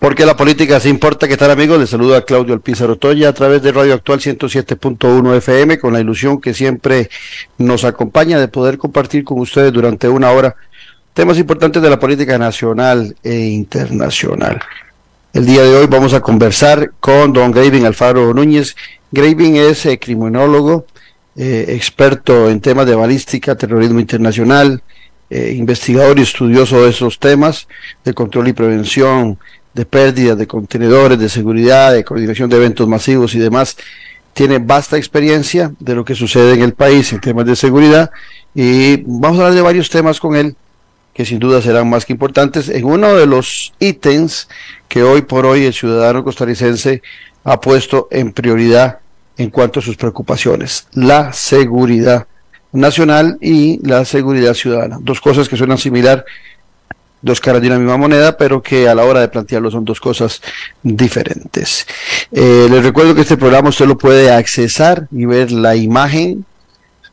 Porque 0.00 0.24
la 0.24 0.34
política 0.34 0.80
se 0.80 0.88
importa. 0.88 1.28
¿Qué 1.28 1.36
tal 1.36 1.50
amigos? 1.50 1.78
Les 1.78 1.90
saluda 1.90 2.24
Claudio 2.24 2.54
Alpizar 2.54 2.88
Otoya 2.88 3.28
a 3.28 3.32
través 3.34 3.62
de 3.62 3.70
Radio 3.70 3.92
Actual 3.92 4.18
107.1 4.18 5.36
FM 5.36 5.78
con 5.78 5.92
la 5.92 6.00
ilusión 6.00 6.40
que 6.40 6.54
siempre 6.54 7.10
nos 7.58 7.84
acompaña 7.84 8.40
de 8.40 8.48
poder 8.48 8.78
compartir 8.78 9.24
con 9.24 9.38
ustedes 9.38 9.74
durante 9.74 10.08
una 10.08 10.30
hora 10.30 10.56
temas 11.12 11.36
importantes 11.36 11.82
de 11.82 11.90
la 11.90 11.98
política 11.98 12.38
nacional 12.38 13.14
e 13.22 13.40
internacional. 13.40 14.58
El 15.34 15.44
día 15.44 15.64
de 15.64 15.76
hoy 15.76 15.86
vamos 15.86 16.14
a 16.14 16.22
conversar 16.22 16.92
con 16.98 17.34
don 17.34 17.52
Graving 17.52 17.84
Alfaro 17.84 18.32
Núñez. 18.32 18.76
Graving 19.12 19.56
es 19.56 19.84
eh, 19.84 19.98
criminólogo, 19.98 20.86
eh, 21.36 21.66
experto 21.68 22.48
en 22.48 22.62
temas 22.62 22.86
de 22.86 22.94
balística, 22.94 23.54
terrorismo 23.54 24.00
internacional, 24.00 24.82
eh, 25.28 25.52
investigador 25.54 26.18
y 26.18 26.22
estudioso 26.22 26.82
de 26.82 26.88
esos 26.88 27.18
temas 27.18 27.68
de 28.02 28.14
control 28.14 28.48
y 28.48 28.52
prevención 28.54 29.38
de 29.74 29.84
pérdidas 29.84 30.36
de 30.36 30.46
contenedores, 30.46 31.18
de 31.18 31.28
seguridad, 31.28 31.92
de 31.92 32.04
coordinación 32.04 32.50
de 32.50 32.56
eventos 32.56 32.88
masivos 32.88 33.34
y 33.34 33.38
demás. 33.38 33.76
Tiene 34.32 34.58
vasta 34.58 34.96
experiencia 34.96 35.72
de 35.78 35.94
lo 35.94 36.04
que 36.04 36.14
sucede 36.14 36.54
en 36.54 36.62
el 36.62 36.74
país 36.74 37.12
en 37.12 37.20
temas 37.20 37.46
de 37.46 37.56
seguridad 37.56 38.10
y 38.54 39.02
vamos 39.06 39.38
a 39.38 39.42
hablar 39.42 39.54
de 39.54 39.62
varios 39.62 39.90
temas 39.90 40.20
con 40.20 40.36
él 40.36 40.56
que 41.12 41.24
sin 41.24 41.38
duda 41.38 41.60
serán 41.60 41.90
más 41.90 42.06
que 42.06 42.12
importantes. 42.12 42.68
En 42.68 42.84
uno 42.84 43.14
de 43.14 43.26
los 43.26 43.72
ítems 43.78 44.48
que 44.88 45.02
hoy 45.02 45.22
por 45.22 45.46
hoy 45.46 45.64
el 45.64 45.74
ciudadano 45.74 46.24
costarricense 46.24 47.02
ha 47.44 47.60
puesto 47.60 48.08
en 48.10 48.32
prioridad 48.32 49.00
en 49.36 49.50
cuanto 49.50 49.80
a 49.80 49.82
sus 49.82 49.96
preocupaciones, 49.96 50.86
la 50.92 51.32
seguridad 51.32 52.26
nacional 52.72 53.38
y 53.40 53.84
la 53.86 54.04
seguridad 54.04 54.54
ciudadana. 54.54 54.98
Dos 55.00 55.20
cosas 55.20 55.48
que 55.48 55.56
suenan 55.56 55.78
similar 55.78 56.24
dos 57.22 57.40
caras 57.40 57.60
de 57.60 57.68
una 57.68 57.78
misma 57.78 57.96
moneda, 57.96 58.36
pero 58.36 58.62
que 58.62 58.88
a 58.88 58.94
la 58.94 59.04
hora 59.04 59.20
de 59.20 59.28
plantearlo 59.28 59.70
son 59.70 59.84
dos 59.84 60.00
cosas 60.00 60.40
diferentes. 60.82 61.86
Eh, 62.32 62.68
les 62.70 62.82
recuerdo 62.82 63.14
que 63.14 63.22
este 63.22 63.36
programa 63.36 63.68
usted 63.68 63.86
lo 63.86 63.98
puede 63.98 64.32
accesar 64.32 65.06
y 65.10 65.24
ver 65.26 65.52
la 65.52 65.76
imagen 65.76 66.44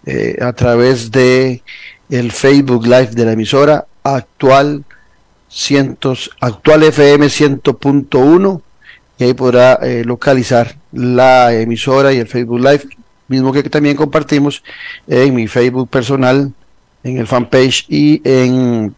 eh, 0.05 0.37
a 0.41 0.53
través 0.53 1.11
de 1.11 1.63
el 2.09 2.31
Facebook 2.31 2.85
Live 2.85 3.11
de 3.11 3.25
la 3.25 3.33
emisora 3.33 3.85
actual 4.03 4.85
cientos, 5.49 6.31
actual 6.39 6.83
FM 6.83 7.27
100.1 7.27 8.61
y 9.17 9.23
ahí 9.23 9.33
podrá 9.33 9.73
eh, 9.81 10.03
localizar 10.05 10.75
la 10.91 11.53
emisora 11.53 12.13
y 12.13 12.19
el 12.19 12.27
Facebook 12.27 12.59
Live, 12.59 12.83
mismo 13.27 13.51
que 13.51 13.63
también 13.63 13.95
compartimos 13.95 14.63
en 15.07 15.33
mi 15.33 15.47
Facebook 15.47 15.89
personal, 15.89 16.53
en 17.03 17.17
el 17.17 17.27
fanpage 17.27 17.85
y 17.89 18.21
en 18.23 18.95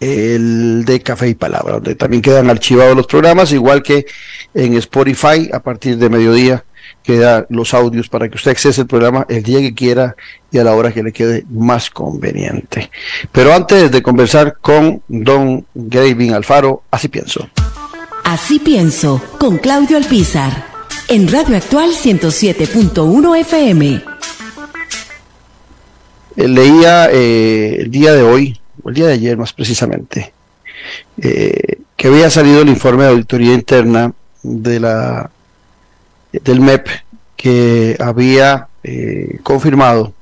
el 0.00 0.84
de 0.86 1.00
Café 1.02 1.28
y 1.28 1.34
Palabra, 1.34 1.74
donde 1.74 1.94
también 1.94 2.22
quedan 2.22 2.48
archivados 2.48 2.96
los 2.96 3.06
programas, 3.06 3.52
igual 3.52 3.82
que 3.82 4.06
en 4.54 4.74
Spotify 4.74 5.50
a 5.52 5.60
partir 5.60 5.98
de 5.98 6.08
mediodía 6.08 6.64
quedan 7.02 7.46
los 7.50 7.74
audios 7.74 8.08
para 8.08 8.28
que 8.28 8.36
usted 8.36 8.50
accese 8.50 8.82
el 8.82 8.86
programa 8.86 9.26
el 9.28 9.42
día 9.42 9.60
que 9.60 9.74
quiera 9.74 10.16
y 10.50 10.58
a 10.58 10.64
la 10.64 10.74
hora 10.74 10.92
que 10.92 11.02
le 11.02 11.12
quede 11.12 11.44
más 11.50 11.90
conveniente. 11.90 12.90
Pero 13.30 13.54
antes 13.54 13.90
de 13.90 14.02
conversar 14.02 14.56
con 14.60 15.02
don 15.08 15.66
Gavin 15.74 16.34
Alfaro, 16.34 16.82
así 16.90 17.08
pienso. 17.08 17.48
Así 18.24 18.58
pienso, 18.58 19.22
con 19.38 19.58
Claudio 19.58 19.96
Alpizar, 19.96 20.66
en 21.08 21.30
Radio 21.30 21.56
Actual 21.56 21.90
107.1 21.90 23.40
FM. 23.40 24.02
Eh, 26.36 26.48
leía 26.48 27.10
eh, 27.10 27.76
el 27.80 27.90
día 27.90 28.12
de 28.12 28.22
hoy 28.22 28.59
el 28.86 28.94
día 28.94 29.06
de 29.06 29.14
ayer 29.14 29.36
más 29.36 29.52
precisamente, 29.52 30.32
eh, 31.20 31.78
que 31.96 32.08
había 32.08 32.30
salido 32.30 32.62
el 32.62 32.68
informe 32.68 33.04
de 33.04 33.10
auditoría 33.10 33.54
interna 33.54 34.12
de 34.42 34.80
la 34.80 35.30
del 36.32 36.60
MEP 36.60 36.86
que 37.36 37.96
había 37.98 38.68
eh, 38.84 39.38
confirmado 39.42 40.14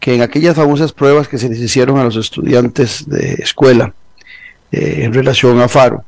que 0.00 0.14
en 0.14 0.22
aquellas 0.22 0.56
famosas 0.56 0.92
pruebas 0.92 1.28
que 1.28 1.38
se 1.38 1.48
les 1.48 1.58
hicieron 1.58 1.98
a 1.98 2.04
los 2.04 2.16
estudiantes 2.16 3.08
de 3.08 3.34
escuela 3.34 3.94
eh, 4.72 5.00
en 5.02 5.14
relación 5.14 5.60
a 5.60 5.68
Faro, 5.68 6.04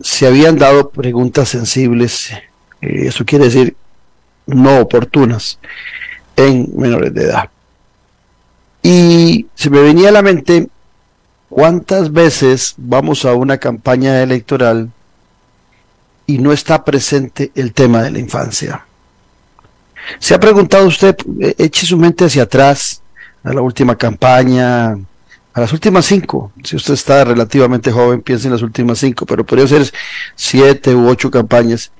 se 0.00 0.26
habían 0.26 0.58
dado 0.58 0.90
preguntas 0.90 1.48
sensibles, 1.48 2.30
eso 2.82 3.24
quiere 3.24 3.46
decir 3.46 3.74
no 4.46 4.80
oportunas, 4.80 5.58
en 6.36 6.68
menores 6.76 7.12
de 7.14 7.24
edad. 7.24 7.50
Y 8.82 9.46
se 9.54 9.70
me 9.70 9.80
venía 9.80 10.08
a 10.08 10.12
la 10.12 10.22
mente 10.22 10.68
cuántas 11.48 12.12
veces 12.12 12.74
vamos 12.76 13.24
a 13.24 13.34
una 13.34 13.58
campaña 13.58 14.22
electoral 14.22 14.90
y 16.26 16.38
no 16.38 16.52
está 16.52 16.84
presente 16.84 17.50
el 17.54 17.72
tema 17.72 18.02
de 18.02 18.10
la 18.10 18.18
infancia. 18.18 18.84
¿Se 20.18 20.34
ha 20.34 20.40
preguntado 20.40 20.86
usted, 20.86 21.16
eh, 21.40 21.54
eche 21.58 21.86
su 21.86 21.96
mente 21.96 22.24
hacia 22.24 22.44
atrás, 22.44 23.02
a 23.42 23.52
la 23.52 23.60
última 23.60 23.96
campaña, 23.96 24.92
a 24.92 25.60
las 25.60 25.72
últimas 25.72 26.06
cinco? 26.06 26.52
Si 26.64 26.76
usted 26.76 26.94
está 26.94 27.24
relativamente 27.24 27.90
joven, 27.90 28.22
piense 28.22 28.46
en 28.46 28.52
las 28.52 28.62
últimas 28.62 28.98
cinco, 28.98 29.26
pero 29.26 29.44
podría 29.44 29.66
ser 29.66 29.90
siete 30.34 30.94
u 30.94 31.08
ocho 31.08 31.30
campañas 31.30 31.90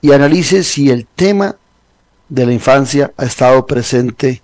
y 0.00 0.12
analice 0.12 0.62
si 0.62 0.90
el 0.90 1.06
tema 1.06 1.56
de 2.28 2.46
la 2.46 2.52
infancia 2.52 3.12
ha 3.16 3.24
estado 3.24 3.66
presente 3.66 4.42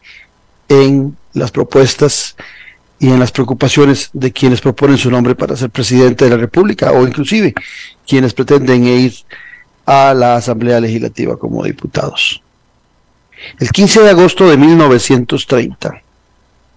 en 0.68 1.16
las 1.34 1.50
propuestas 1.50 2.36
y 2.98 3.10
en 3.10 3.18
las 3.18 3.32
preocupaciones 3.32 4.10
de 4.12 4.32
quienes 4.32 4.60
proponen 4.60 4.96
su 4.96 5.10
nombre 5.10 5.34
para 5.34 5.56
ser 5.56 5.70
presidente 5.70 6.24
de 6.24 6.30
la 6.30 6.36
República 6.36 6.92
o 6.92 7.06
inclusive 7.06 7.52
quienes 8.06 8.32
pretenden 8.32 8.86
ir 8.86 9.14
a 9.84 10.14
la 10.14 10.36
Asamblea 10.36 10.80
Legislativa 10.80 11.36
como 11.36 11.64
diputados. 11.64 12.40
El 13.58 13.70
15 13.70 14.02
de 14.02 14.10
agosto 14.10 14.48
de 14.48 14.56
1930, 14.56 16.02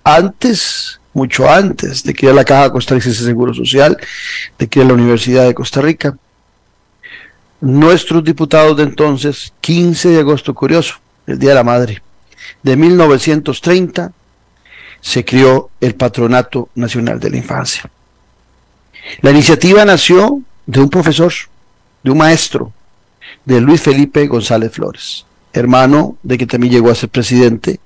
antes, 0.03 0.99
mucho 1.13 1.49
antes 1.49 2.03
de 2.03 2.13
que 2.13 2.33
la 2.33 2.43
Caja 2.43 2.71
Costarricense 2.71 3.21
de 3.21 3.27
Seguro 3.27 3.53
Social, 3.53 3.97
de 4.57 4.67
que 4.67 4.83
la 4.83 4.93
Universidad 4.93 5.45
de 5.45 5.53
Costa 5.53 5.81
Rica, 5.81 6.17
nuestros 7.61 8.23
diputados 8.23 8.77
de 8.77 8.83
entonces, 8.83 9.53
15 9.61 10.09
de 10.09 10.19
agosto, 10.19 10.53
curioso, 10.53 10.95
el 11.25 11.39
Día 11.39 11.49
de 11.49 11.55
la 11.55 11.63
Madre, 11.63 12.01
de 12.63 12.75
1930, 12.75 14.11
se 15.01 15.23
creó 15.23 15.69
el 15.79 15.95
Patronato 15.95 16.69
Nacional 16.75 17.19
de 17.19 17.29
la 17.29 17.37
Infancia. 17.37 17.89
La 19.21 19.31
iniciativa 19.31 19.85
nació 19.85 20.41
de 20.65 20.81
un 20.81 20.89
profesor, 20.89 21.31
de 22.03 22.11
un 22.11 22.17
maestro, 22.17 22.73
de 23.45 23.61
Luis 23.61 23.81
Felipe 23.81 24.27
González 24.27 24.71
Flores, 24.73 25.25
hermano 25.53 26.17
de 26.23 26.37
que 26.37 26.45
también 26.45 26.73
llegó 26.73 26.91
a 26.91 26.95
ser 26.95 27.09
presidente, 27.09 27.79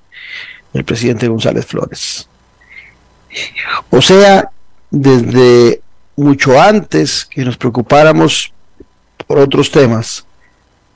el 0.72 0.84
presidente 0.84 1.28
González 1.28 1.66
Flores. 1.66 2.28
O 3.90 4.02
sea, 4.02 4.50
desde 4.90 5.80
mucho 6.16 6.60
antes 6.60 7.24
que 7.24 7.44
nos 7.44 7.56
preocupáramos 7.56 8.52
por 9.26 9.38
otros 9.38 9.70
temas, 9.70 10.26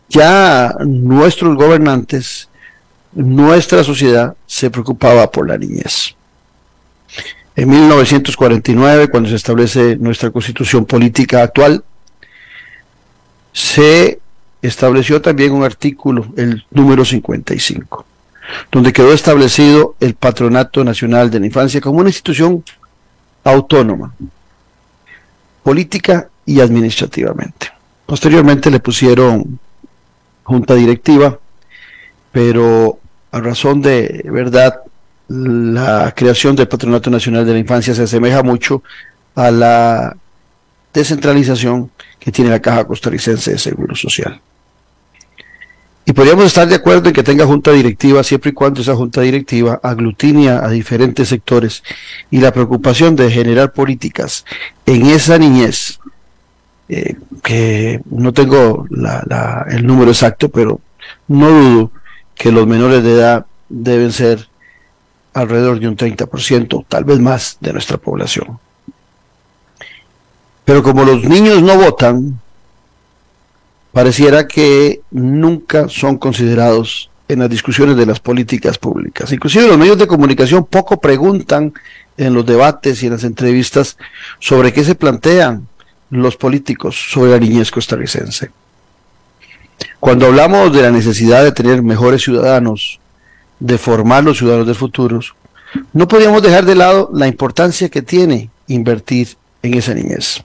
ya 0.08 0.74
nuestros 0.84 1.56
gobernantes, 1.56 2.48
nuestra 3.16 3.82
sociedad 3.82 4.36
se 4.46 4.70
preocupaba 4.70 5.30
por 5.30 5.48
la 5.48 5.56
niñez. 5.56 6.14
En 7.56 7.70
1949, 7.70 9.08
cuando 9.08 9.30
se 9.30 9.36
establece 9.36 9.96
nuestra 9.96 10.30
constitución 10.30 10.84
política 10.84 11.42
actual, 11.42 11.82
se 13.52 14.20
estableció 14.60 15.22
también 15.22 15.52
un 15.52 15.64
artículo, 15.64 16.26
el 16.36 16.66
número 16.70 17.06
55, 17.06 18.04
donde 18.70 18.92
quedó 18.92 19.14
establecido 19.14 19.96
el 20.00 20.14
Patronato 20.14 20.84
Nacional 20.84 21.30
de 21.30 21.40
la 21.40 21.46
Infancia 21.46 21.80
como 21.80 22.00
una 22.00 22.10
institución 22.10 22.62
autónoma, 23.42 24.14
política 25.62 26.28
y 26.44 26.60
administrativamente. 26.60 27.68
Posteriormente 28.04 28.70
le 28.70 28.80
pusieron 28.80 29.58
junta 30.42 30.74
directiva, 30.74 31.38
pero 32.30 32.98
a 33.36 33.40
razón 33.40 33.82
de 33.82 34.24
verdad 34.32 34.80
la 35.28 36.12
creación 36.16 36.56
del 36.56 36.68
Patronato 36.68 37.10
Nacional 37.10 37.44
de 37.44 37.52
la 37.52 37.58
Infancia 37.58 37.94
se 37.94 38.04
asemeja 38.04 38.42
mucho 38.42 38.82
a 39.34 39.50
la 39.50 40.16
descentralización 40.94 41.90
que 42.18 42.32
tiene 42.32 42.50
la 42.50 42.60
Caja 42.60 42.86
Costarricense 42.86 43.52
de 43.52 43.58
Seguro 43.58 43.94
Social. 43.94 44.40
Y 46.06 46.12
podríamos 46.12 46.46
estar 46.46 46.66
de 46.66 46.76
acuerdo 46.76 47.08
en 47.08 47.14
que 47.14 47.24
tenga 47.24 47.44
junta 47.44 47.72
directiva 47.72 48.22
siempre 48.22 48.50
y 48.50 48.54
cuando 48.54 48.80
esa 48.80 48.94
junta 48.94 49.20
directiva 49.20 49.80
aglutine 49.82 50.48
a 50.48 50.68
diferentes 50.68 51.28
sectores 51.28 51.82
y 52.30 52.38
la 52.38 52.52
preocupación 52.52 53.16
de 53.16 53.30
generar 53.30 53.72
políticas 53.72 54.46
en 54.86 55.06
esa 55.06 55.36
niñez, 55.36 55.98
eh, 56.88 57.16
que 57.42 58.00
no 58.08 58.32
tengo 58.32 58.86
el 59.68 59.86
número 59.86 60.12
exacto, 60.12 60.48
pero 60.48 60.80
no 61.28 61.50
dudo 61.50 61.90
que 62.36 62.52
los 62.52 62.66
menores 62.66 63.02
de 63.02 63.12
edad 63.12 63.46
deben 63.68 64.12
ser 64.12 64.48
alrededor 65.34 65.80
de 65.80 65.88
un 65.88 65.96
30%, 65.96 66.84
tal 66.88 67.04
vez 67.04 67.18
más, 67.18 67.58
de 67.60 67.72
nuestra 67.72 67.96
población. 67.96 68.58
Pero 70.64 70.82
como 70.82 71.04
los 71.04 71.24
niños 71.24 71.62
no 71.62 71.76
votan, 71.76 72.40
pareciera 73.92 74.46
que 74.46 75.00
nunca 75.10 75.88
son 75.88 76.18
considerados 76.18 77.10
en 77.28 77.40
las 77.40 77.50
discusiones 77.50 77.96
de 77.96 78.06
las 78.06 78.20
políticas 78.20 78.78
públicas. 78.78 79.32
Inclusive 79.32 79.66
los 79.66 79.78
medios 79.78 79.98
de 79.98 80.06
comunicación 80.06 80.64
poco 80.64 81.00
preguntan 81.00 81.72
en 82.16 82.34
los 82.34 82.46
debates 82.46 83.02
y 83.02 83.06
en 83.06 83.12
las 83.12 83.24
entrevistas 83.24 83.96
sobre 84.38 84.72
qué 84.72 84.84
se 84.84 84.94
plantean 84.94 85.66
los 86.10 86.36
políticos 86.36 86.96
sobre 87.10 87.32
la 87.32 87.38
niñez 87.38 87.70
costarricense. 87.70 88.50
Cuando 90.06 90.26
hablamos 90.26 90.72
de 90.72 90.82
la 90.82 90.92
necesidad 90.92 91.42
de 91.42 91.50
tener 91.50 91.82
mejores 91.82 92.22
ciudadanos, 92.22 93.00
de 93.58 93.76
formar 93.76 94.22
los 94.22 94.38
ciudadanos 94.38 94.64
del 94.64 94.76
futuro, 94.76 95.18
no 95.92 96.06
podríamos 96.06 96.42
dejar 96.42 96.64
de 96.64 96.76
lado 96.76 97.10
la 97.12 97.26
importancia 97.26 97.88
que 97.88 98.02
tiene 98.02 98.48
invertir 98.68 99.36
en 99.64 99.74
esa 99.74 99.94
niñez. 99.94 100.44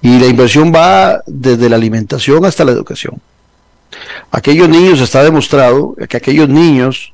Y 0.00 0.18
la 0.18 0.28
inversión 0.28 0.72
va 0.74 1.20
desde 1.26 1.68
la 1.68 1.76
alimentación 1.76 2.46
hasta 2.46 2.64
la 2.64 2.72
educación. 2.72 3.20
Aquellos 4.30 4.70
niños, 4.70 5.02
está 5.02 5.22
demostrado 5.22 5.94
que 6.08 6.16
aquellos 6.16 6.48
niños 6.48 7.12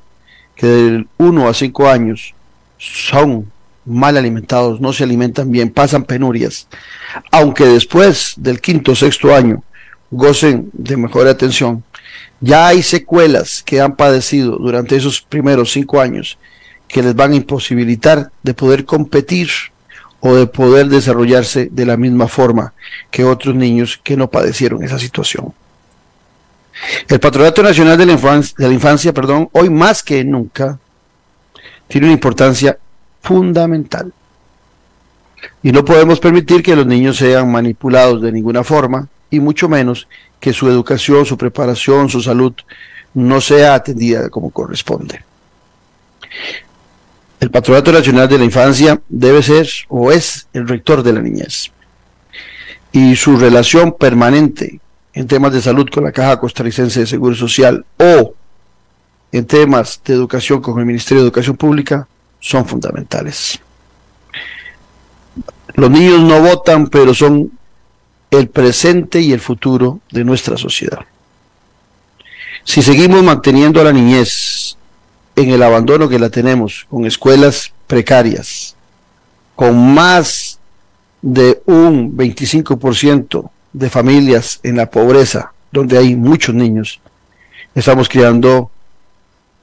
que 0.55 0.67
de 0.67 1.05
1 1.17 1.49
a 1.49 1.53
5 1.53 1.89
años 1.89 2.33
son 2.77 3.51
mal 3.83 4.15
alimentados, 4.15 4.79
no 4.79 4.93
se 4.93 5.03
alimentan 5.03 5.51
bien, 5.51 5.69
pasan 5.69 6.05
penurias, 6.05 6.69
aunque 7.29 7.65
después 7.65 8.35
del 8.37 8.61
quinto 8.61 8.93
o 8.93 8.95
sexto 8.95 9.35
año 9.35 9.65
gocen 10.11 10.69
de 10.73 10.97
mejor 10.97 11.27
atención, 11.27 11.83
ya 12.39 12.67
hay 12.67 12.83
secuelas 12.83 13.63
que 13.63 13.81
han 13.81 13.95
padecido 13.95 14.57
durante 14.57 14.95
esos 14.95 15.21
primeros 15.21 15.71
cinco 15.71 15.99
años 15.99 16.37
que 16.87 17.01
les 17.01 17.15
van 17.15 17.31
a 17.31 17.35
imposibilitar 17.35 18.31
de 18.43 18.53
poder 18.53 18.85
competir 18.85 19.49
o 20.19 20.35
de 20.35 20.45
poder 20.45 20.87
desarrollarse 20.87 21.69
de 21.71 21.85
la 21.85 21.97
misma 21.97 22.27
forma 22.27 22.73
que 23.09 23.23
otros 23.23 23.55
niños 23.55 23.99
que 24.03 24.17
no 24.17 24.29
padecieron 24.29 24.83
esa 24.83 24.99
situación. 24.99 25.53
El 27.07 27.19
Patronato 27.19 27.63
Nacional 27.63 27.97
de 27.97 28.05
la 28.05 28.13
Infancia, 28.13 28.55
de 28.57 28.67
la 28.67 28.73
Infancia 28.73 29.13
perdón, 29.13 29.49
hoy 29.53 29.69
más 29.69 30.03
que 30.03 30.23
nunca 30.23 30.79
tiene 31.87 32.07
una 32.07 32.13
importancia 32.13 32.77
fundamental. 33.21 34.13
Y 35.63 35.71
no 35.71 35.83
podemos 35.85 36.19
permitir 36.19 36.63
que 36.63 36.75
los 36.75 36.85
niños 36.85 37.17
sean 37.17 37.51
manipulados 37.51 38.21
de 38.21 38.31
ninguna 38.31 38.63
forma, 38.63 39.07
y 39.31 39.39
mucho 39.39 39.67
menos 39.67 40.07
que 40.39 40.53
su 40.53 40.67
educación, 40.69 41.25
su 41.25 41.37
preparación, 41.37 42.09
su 42.09 42.21
salud 42.21 42.53
no 43.13 43.41
sea 43.41 43.73
atendida 43.73 44.29
como 44.29 44.51
corresponde. 44.51 45.23
El 47.39 47.49
Patronato 47.49 47.91
Nacional 47.91 48.29
de 48.29 48.37
la 48.37 48.45
Infancia 48.45 49.01
debe 49.09 49.41
ser 49.41 49.67
o 49.89 50.11
es 50.11 50.47
el 50.53 50.67
rector 50.67 51.01
de 51.01 51.13
la 51.13 51.21
niñez. 51.21 51.71
Y 52.91 53.15
su 53.15 53.37
relación 53.37 53.93
permanente 53.93 54.79
en 55.13 55.27
temas 55.27 55.53
de 55.53 55.61
salud 55.61 55.87
con 55.89 56.03
la 56.03 56.11
Caja 56.11 56.39
Costarricense 56.39 56.99
de 56.99 57.07
Seguro 57.07 57.35
Social 57.35 57.85
o 57.97 58.35
en 59.31 59.45
temas 59.45 60.01
de 60.05 60.13
educación 60.13 60.61
con 60.61 60.77
el 60.79 60.85
Ministerio 60.85 61.23
de 61.23 61.27
Educación 61.27 61.57
Pública 61.57 62.07
son 62.39 62.65
fundamentales. 62.65 63.59
Los 65.73 65.89
niños 65.89 66.19
no 66.21 66.41
votan, 66.41 66.87
pero 66.87 67.13
son 67.13 67.51
el 68.31 68.47
presente 68.47 69.19
y 69.19 69.33
el 69.33 69.41
futuro 69.41 69.99
de 70.09 70.23
nuestra 70.23 70.57
sociedad. 70.57 70.99
Si 72.63 72.81
seguimos 72.81 73.21
manteniendo 73.23 73.81
a 73.81 73.83
la 73.83 73.91
niñez 73.91 74.77
en 75.35 75.49
el 75.49 75.61
abandono 75.61 76.07
que 76.07 76.19
la 76.19 76.29
tenemos, 76.29 76.85
con 76.89 77.05
escuelas 77.05 77.73
precarias, 77.87 78.75
con 79.55 79.93
más 79.93 80.59
de 81.21 81.61
un 81.65 82.15
25% 82.15 83.49
de 83.73 83.89
familias 83.89 84.59
en 84.63 84.77
la 84.77 84.89
pobreza, 84.89 85.53
donde 85.71 85.97
hay 85.97 86.15
muchos 86.15 86.55
niños, 86.55 86.99
estamos 87.75 88.07
creando 88.09 88.71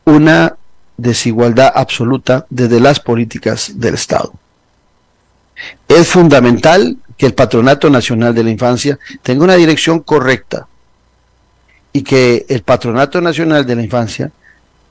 una 0.05 0.56
desigualdad 0.97 1.73
absoluta 1.75 2.47
desde 2.50 2.81
las 2.81 3.00
políticas 3.00 3.73
del 3.76 3.94
Estado. 3.94 4.32
Es 5.87 6.08
fundamental 6.08 6.96
que 7.16 7.26
el 7.26 7.34
Patronato 7.34 7.90
Nacional 7.90 8.34
de 8.34 8.44
la 8.44 8.50
Infancia 8.50 8.99
tenga 9.22 9.44
una 9.44 9.56
dirección 9.56 10.00
correcta 10.00 10.69
y 11.93 12.02
que 12.02 12.46
el 12.49 12.62
Patronato 12.62 13.20
Nacional 13.20 13.66
de 13.66 13.76
la 13.76 13.82
Infancia 13.82 14.31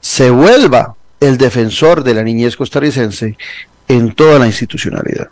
se 0.00 0.30
vuelva 0.30 0.94
el 1.20 1.38
defensor 1.38 2.04
de 2.04 2.14
la 2.14 2.22
niñez 2.22 2.56
costarricense 2.56 3.36
en 3.88 4.12
toda 4.12 4.38
la 4.38 4.46
institucionalidad. 4.46 5.28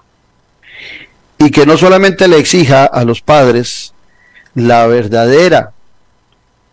Y 1.38 1.50
que 1.50 1.66
no 1.66 1.76
solamente 1.76 2.28
le 2.28 2.38
exija 2.38 2.86
a 2.86 3.04
los 3.04 3.20
padres 3.20 3.92
la 4.54 4.86
verdadera 4.86 5.72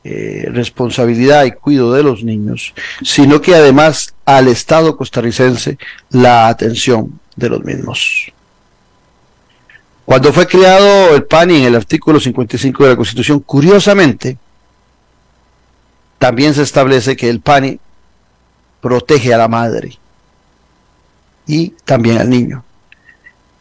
eh, 0.06 0.50
responsabilidad 0.51 1.45
y 1.45 1.51
cuidado 1.51 1.94
de 1.94 2.04
los 2.04 2.24
niños, 2.24 2.74
sino 3.04 3.42
que 3.42 3.56
además 3.56 4.13
al 4.25 4.48
Estado 4.48 4.98
costarricense 4.98 5.77
la 6.10 6.48
atención 6.48 7.19
de 7.36 7.50
los 7.50 7.63
mismos. 7.63 8.33
Cuando 10.06 10.34
fue 10.34 10.48
creado 10.48 11.16
el 11.16 11.24
PANI 11.24 11.58
en 11.58 11.64
el 11.64 11.76
artículo 11.76 12.20
55 12.20 12.84
de 12.84 12.90
la 12.90 12.96
Constitución, 12.96 13.40
curiosamente, 13.40 14.38
también 16.20 16.54
se 16.54 16.64
establece 16.64 17.16
que 17.16 17.30
el 17.30 17.40
PANI 17.40 17.80
protege 18.82 19.34
a 19.34 19.38
la 19.38 19.48
madre 19.48 19.98
y 21.48 21.70
también 21.86 22.18
al 22.18 22.30
niño. 22.30 22.63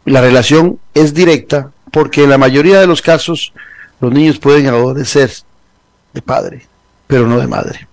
La 0.05 0.21
relación 0.21 0.81
es 0.95 1.15
directa 1.15 1.71
porque 1.93 2.25
en 2.25 2.31
la 2.31 2.39
mayoría 2.39 2.81
de 2.81 2.89
los 2.89 3.03
casos 3.03 3.53
los 4.01 4.13
niños 4.13 4.39
pueden 4.39 4.67
adolecer 4.67 5.31
de 6.13 6.23
padre, 6.23 6.67
pero 7.07 7.29
no 7.29 7.39
de 7.39 7.47
madre. 7.47 7.87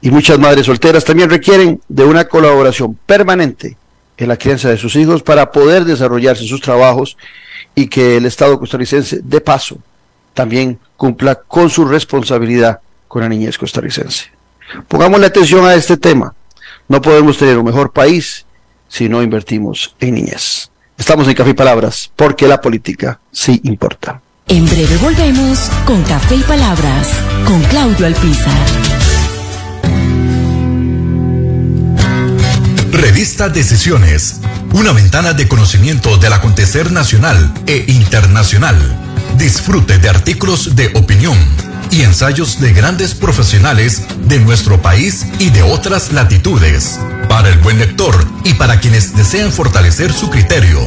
Y 0.00 0.10
muchas 0.10 0.38
madres 0.38 0.66
solteras 0.66 1.04
también 1.04 1.28
requieren 1.28 1.80
de 1.88 2.04
una 2.04 2.26
colaboración 2.26 2.94
permanente 3.06 3.76
en 4.16 4.28
la 4.28 4.36
crianza 4.36 4.68
de 4.68 4.78
sus 4.78 4.96
hijos 4.96 5.22
para 5.22 5.52
poder 5.52 5.84
desarrollarse 5.84 6.46
sus 6.46 6.60
trabajos 6.60 7.16
y 7.74 7.88
que 7.88 8.16
el 8.16 8.26
Estado 8.26 8.58
costarricense, 8.58 9.20
de 9.22 9.40
paso, 9.40 9.78
también 10.34 10.78
cumpla 10.96 11.34
con 11.34 11.70
su 11.70 11.84
responsabilidad 11.84 12.80
con 13.08 13.22
la 13.22 13.28
niñez 13.28 13.58
costarricense. 13.58 14.30
Pongamos 14.88 15.20
la 15.20 15.28
atención 15.28 15.64
a 15.64 15.74
este 15.74 15.96
tema. 15.96 16.34
No 16.88 17.00
podemos 17.00 17.36
tener 17.38 17.58
un 17.58 17.66
mejor 17.66 17.92
país 17.92 18.46
si 18.88 19.08
no 19.08 19.22
invertimos 19.22 19.94
en 20.00 20.14
niñez. 20.14 20.70
Estamos 20.98 21.28
en 21.28 21.34
Café 21.34 21.50
y 21.50 21.54
Palabras 21.54 22.10
porque 22.16 22.48
la 22.48 22.60
política 22.60 23.20
sí 23.30 23.60
importa. 23.64 24.20
En 24.48 24.64
breve 24.64 24.96
volvemos 24.98 25.70
con 25.86 26.02
Café 26.04 26.36
y 26.36 26.42
Palabras 26.42 27.08
con 27.46 27.60
Claudio 27.64 28.06
Alpizar. 28.06 29.05
Revista 32.96 33.48
Decisiones, 33.50 34.40
una 34.72 34.92
ventana 34.92 35.34
de 35.34 35.46
conocimiento 35.46 36.16
del 36.16 36.32
acontecer 36.32 36.90
nacional 36.92 37.52
e 37.66 37.84
internacional. 37.88 38.74
Disfrute 39.36 39.98
de 39.98 40.08
artículos 40.08 40.76
de 40.76 40.86
opinión 40.94 41.36
y 41.90 42.04
ensayos 42.04 42.58
de 42.58 42.72
grandes 42.72 43.14
profesionales 43.14 44.04
de 44.24 44.40
nuestro 44.40 44.80
país 44.80 45.26
y 45.38 45.50
de 45.50 45.62
otras 45.62 46.12
latitudes. 46.12 46.98
Para 47.28 47.50
el 47.50 47.58
buen 47.58 47.78
lector 47.78 48.16
y 48.44 48.54
para 48.54 48.80
quienes 48.80 49.14
desean 49.14 49.52
fortalecer 49.52 50.10
su 50.10 50.30
criterio, 50.30 50.80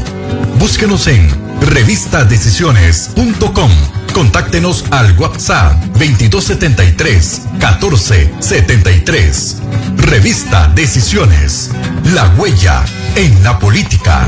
búsquenos 0.57 1.05
en 1.05 1.29
revistadecisiones.com. 1.61 3.71
Contáctenos 4.15 4.83
al 4.89 5.15
WhatsApp 5.19 5.79
2273 5.93 7.41
1473. 7.53 9.57
Revista 9.97 10.71
Decisiones. 10.73 11.69
La 12.03 12.27
huella 12.37 12.83
en 13.15 13.43
la 13.43 13.59
política. 13.59 14.27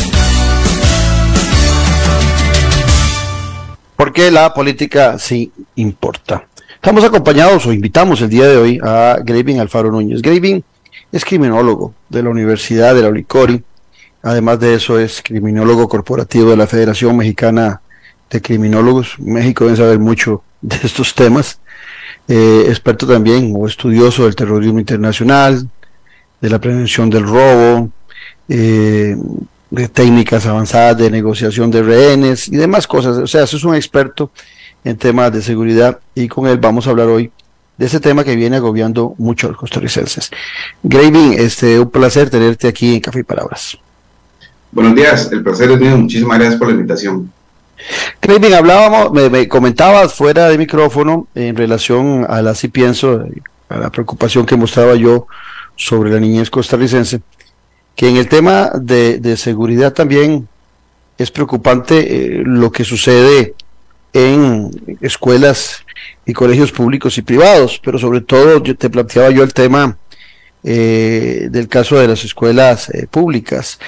Porque 3.97 4.31
la 4.31 4.53
política 4.53 5.19
sí 5.19 5.51
importa. 5.75 6.47
Estamos 6.83 7.05
acompañados 7.05 7.65
o 7.65 7.71
invitamos 7.71 8.21
el 8.21 8.29
día 8.29 8.45
de 8.45 8.57
hoy 8.57 8.77
a 8.83 9.15
Graving 9.23 9.57
Alfaro 9.61 9.89
Núñez. 9.89 10.21
Graving 10.21 10.61
es 11.13 11.23
criminólogo 11.23 11.93
de 12.09 12.21
la 12.21 12.29
Universidad 12.29 12.93
de 12.93 13.01
la 13.01 13.07
Ulicori. 13.07 13.63
Además 14.21 14.59
de 14.59 14.75
eso, 14.75 14.99
es 14.99 15.21
criminólogo 15.21 15.87
corporativo 15.87 16.49
de 16.49 16.57
la 16.57 16.67
Federación 16.67 17.15
Mexicana 17.15 17.79
de 18.29 18.41
Criminólogos. 18.41 19.17
México 19.19 19.63
debe 19.63 19.77
saber 19.77 19.97
mucho 19.97 20.43
de 20.61 20.75
estos 20.83 21.15
temas. 21.15 21.61
Eh, 22.27 22.65
experto 22.67 23.07
también 23.07 23.53
o 23.55 23.65
estudioso 23.65 24.25
del 24.25 24.35
terrorismo 24.35 24.77
internacional, 24.77 25.65
de 26.41 26.49
la 26.49 26.59
prevención 26.59 27.09
del 27.09 27.23
robo, 27.23 27.91
eh, 28.49 29.15
de 29.69 29.87
técnicas 29.87 30.45
avanzadas 30.47 30.97
de 30.97 31.09
negociación 31.09 31.71
de 31.71 31.81
rehenes 31.81 32.49
y 32.49 32.57
demás 32.57 32.87
cosas. 32.87 33.19
O 33.19 33.27
sea, 33.27 33.43
eso 33.43 33.55
es 33.55 33.63
un 33.63 33.73
experto 33.73 34.31
en 34.83 34.97
temas 34.97 35.31
de 35.31 35.41
seguridad 35.41 35.99
y 36.15 36.27
con 36.27 36.47
él 36.47 36.57
vamos 36.57 36.87
a 36.87 36.91
hablar 36.91 37.07
hoy 37.07 37.31
de 37.77 37.85
ese 37.85 37.99
tema 37.99 38.23
que 38.23 38.35
viene 38.35 38.57
agobiando 38.57 39.15
mucho 39.17 39.47
a 39.47 39.51
los 39.51 39.59
costarricenses. 39.59 40.29
Graving, 40.83 41.33
este, 41.33 41.79
un 41.79 41.89
placer 41.89 42.29
tenerte 42.29 42.67
aquí 42.67 42.95
en 42.95 43.01
Café 43.01 43.19
y 43.19 43.23
Palabras. 43.23 43.77
Buenos 44.71 44.95
días, 44.95 45.31
el 45.31 45.43
placer 45.43 45.71
es 45.71 45.79
mío, 45.79 45.97
muchísimas 45.97 46.37
gracias 46.37 46.59
por 46.59 46.67
la 46.67 46.73
invitación. 46.73 47.31
Graving, 48.21 48.53
hablábamos, 48.53 49.11
me, 49.11 49.29
me, 49.29 49.47
comentabas 49.47 50.13
fuera 50.13 50.49
de 50.49 50.57
micrófono 50.57 51.27
en 51.35 51.55
relación 51.55 52.25
a 52.29 52.41
la, 52.41 52.51
así 52.51 52.67
pienso, 52.67 53.25
a 53.69 53.77
la 53.77 53.89
preocupación 53.91 54.45
que 54.45 54.55
mostraba 54.55 54.95
yo 54.95 55.27
sobre 55.75 56.11
la 56.11 56.19
niñez 56.19 56.49
costarricense, 56.49 57.21
que 57.95 58.09
en 58.09 58.17
el 58.17 58.27
tema 58.27 58.71
de, 58.75 59.19
de 59.19 59.37
seguridad 59.37 59.93
también 59.93 60.47
es 61.17 61.31
preocupante 61.31 61.97
eh, 61.99 62.43
lo 62.45 62.71
que 62.71 62.83
sucede 62.83 63.55
en 64.13 64.71
escuelas 65.01 65.83
y 66.25 66.33
colegios 66.33 66.71
públicos 66.71 67.17
y 67.17 67.23
privados, 67.23 67.81
pero 67.83 67.97
sobre 67.97 68.21
todo 68.21 68.63
yo 68.63 68.75
te 68.75 68.89
planteaba 68.89 69.31
yo 69.31 69.43
el 69.43 69.53
tema 69.53 69.97
eh, 70.63 71.47
del 71.51 71.67
caso 71.67 71.97
de 71.97 72.07
las 72.07 72.23
escuelas 72.23 72.89
eh, 72.89 73.07
públicas. 73.09 73.79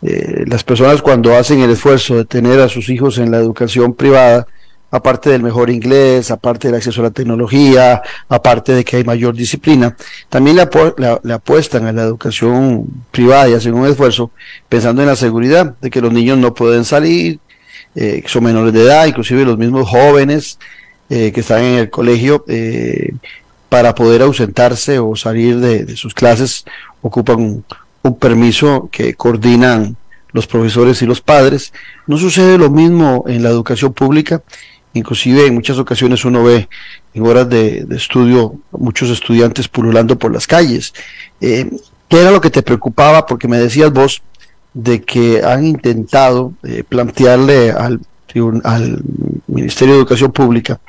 Eh, 0.00 0.44
las 0.46 0.64
personas 0.64 1.02
cuando 1.02 1.34
hacen 1.34 1.60
el 1.60 1.70
esfuerzo 1.70 2.16
de 2.16 2.24
tener 2.24 2.60
a 2.60 2.68
sus 2.68 2.88
hijos 2.88 3.18
en 3.18 3.30
la 3.30 3.38
educación 3.38 3.94
privada, 3.94 4.46
aparte 4.90 5.30
del 5.30 5.42
mejor 5.42 5.70
inglés, 5.70 6.30
aparte 6.30 6.68
del 6.68 6.76
acceso 6.76 7.00
a 7.00 7.04
la 7.04 7.10
tecnología, 7.10 8.00
aparte 8.28 8.72
de 8.72 8.84
que 8.84 8.98
hay 8.98 9.04
mayor 9.04 9.34
disciplina, 9.34 9.96
también 10.28 10.56
le, 10.56 11.32
apuestan 11.32 11.86
a 11.86 11.92
la 11.92 12.04
educación 12.04 12.86
privada 13.10 13.48
y 13.48 13.54
hacen 13.54 13.74
un 13.74 13.88
esfuerzo 13.88 14.30
pensando 14.68 15.02
en 15.02 15.08
la 15.08 15.16
seguridad 15.16 15.74
de 15.80 15.90
que 15.90 16.00
los 16.00 16.12
niños 16.12 16.38
no 16.38 16.54
pueden 16.54 16.84
salir, 16.84 17.40
eh, 17.94 18.22
son 18.26 18.44
menores 18.44 18.72
de 18.72 18.82
edad, 18.82 19.06
inclusive 19.06 19.44
los 19.44 19.58
mismos 19.58 19.88
jóvenes 19.88 20.58
eh, 21.08 21.30
que 21.32 21.40
están 21.40 21.62
en 21.62 21.78
el 21.78 21.90
colegio, 21.90 22.44
eh, 22.48 23.12
para 23.68 23.94
poder 23.94 24.22
ausentarse 24.22 24.98
o 24.98 25.16
salir 25.16 25.58
de, 25.58 25.96
sus 25.96 26.14
clases, 26.14 26.64
ocupan 27.02 27.64
un, 28.02 28.18
permiso 28.18 28.88
que 28.92 29.14
coordinan 29.14 29.96
los 30.32 30.46
profesores 30.46 31.00
y 31.02 31.06
los 31.06 31.20
padres. 31.20 31.72
No 32.06 32.18
sucede 32.18 32.58
lo 32.58 32.70
mismo 32.70 33.24
en 33.26 33.42
la 33.42 33.48
educación 33.48 33.92
pública, 33.94 34.42
inclusive 34.92 35.46
en 35.46 35.54
muchas 35.54 35.78
ocasiones 35.78 36.24
uno 36.24 36.44
ve 36.44 36.68
en 37.14 37.26
horas 37.26 37.48
de, 37.48 37.84
de 37.84 37.96
estudio 37.96 38.54
muchos 38.72 39.08
estudiantes 39.10 39.68
pululando 39.68 40.18
por 40.18 40.32
las 40.32 40.46
calles. 40.46 40.92
¿Qué 41.40 42.20
era 42.20 42.30
lo 42.30 42.40
que 42.40 42.50
te 42.50 42.62
preocupaba? 42.62 43.24
Porque 43.24 43.48
me 43.48 43.58
decías 43.58 43.90
vos 43.90 44.22
de 44.74 45.02
que 45.02 45.42
han 45.42 45.64
intentado 45.64 46.52
eh, 46.64 46.82
plantearle 46.86 47.70
al, 47.70 48.00
al 48.64 49.02
Ministerio 49.46 49.94
de 49.94 50.00
Educación 50.00 50.32
Pública 50.32 50.80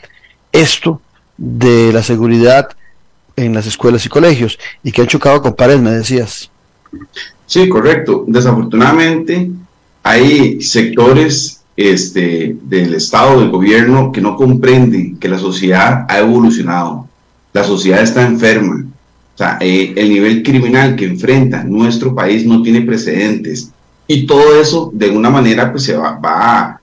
esto 0.51 1.01
de 1.37 1.93
la 1.93 2.01
seguridad 2.01 2.69
en 3.35 3.53
las 3.53 3.67
escuelas 3.67 4.05
y 4.05 4.09
colegios 4.09 4.57
y 4.83 4.91
que 4.91 5.01
han 5.01 5.07
chocado 5.07 5.41
con 5.41 5.53
paredes, 5.53 5.81
me 5.81 5.91
decías. 5.91 6.49
Sí, 7.45 7.69
correcto. 7.69 8.23
Desafortunadamente 8.27 9.51
hay 10.03 10.61
sectores 10.61 11.61
este, 11.75 12.55
del 12.61 12.93
Estado, 12.93 13.39
del 13.39 13.49
gobierno, 13.49 14.11
que 14.11 14.21
no 14.21 14.35
comprenden 14.35 15.17
que 15.17 15.27
la 15.27 15.37
sociedad 15.37 16.05
ha 16.07 16.19
evolucionado. 16.19 17.07
La 17.53 17.63
sociedad 17.63 18.01
está 18.01 18.25
enferma. 18.25 18.85
O 19.33 19.37
sea, 19.37 19.57
eh, 19.59 19.93
el 19.95 20.09
nivel 20.09 20.43
criminal 20.43 20.95
que 20.95 21.05
enfrenta 21.05 21.63
nuestro 21.63 22.15
país 22.15 22.45
no 22.45 22.61
tiene 22.61 22.81
precedentes. 22.81 23.71
Y 24.07 24.25
todo 24.25 24.59
eso, 24.59 24.91
de 24.93 25.07
alguna 25.07 25.29
manera, 25.29 25.71
pues 25.71 25.83
se 25.83 25.95
va, 25.95 26.17
va, 26.17 26.79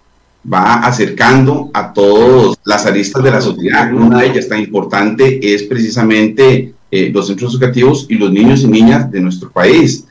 va 0.53 0.75
acercando 0.81 1.71
a 1.73 1.93
todas 1.93 2.57
las 2.65 2.87
aristas 2.87 3.23
de 3.23 3.31
la 3.31 3.41
sociedad. 3.41 3.93
Una 3.95 4.21
de 4.21 4.29
ellas 4.29 4.49
tan 4.49 4.61
importante 4.61 5.55
es 5.55 5.63
precisamente 5.65 6.75
eh, 6.91 7.11
los 7.13 7.29
centros 7.29 7.53
educativos 7.53 8.07
y 8.09 8.17
los 8.17 8.33
niños 8.33 8.63
y 8.63 8.69
niñas 8.69 9.11
de 9.11 9.21
nuestro 9.21 9.51
país. 9.51 10.07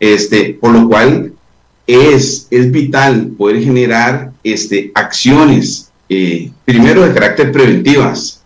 Este, 0.00 0.58
por 0.60 0.72
lo 0.72 0.88
cual 0.88 1.32
es, 1.86 2.46
es 2.50 2.70
vital 2.70 3.28
poder 3.38 3.62
generar 3.62 4.32
este, 4.42 4.90
acciones, 4.94 5.90
eh, 6.08 6.50
primero 6.64 7.02
de 7.02 7.12
carácter 7.12 7.52
preventivas, 7.52 8.42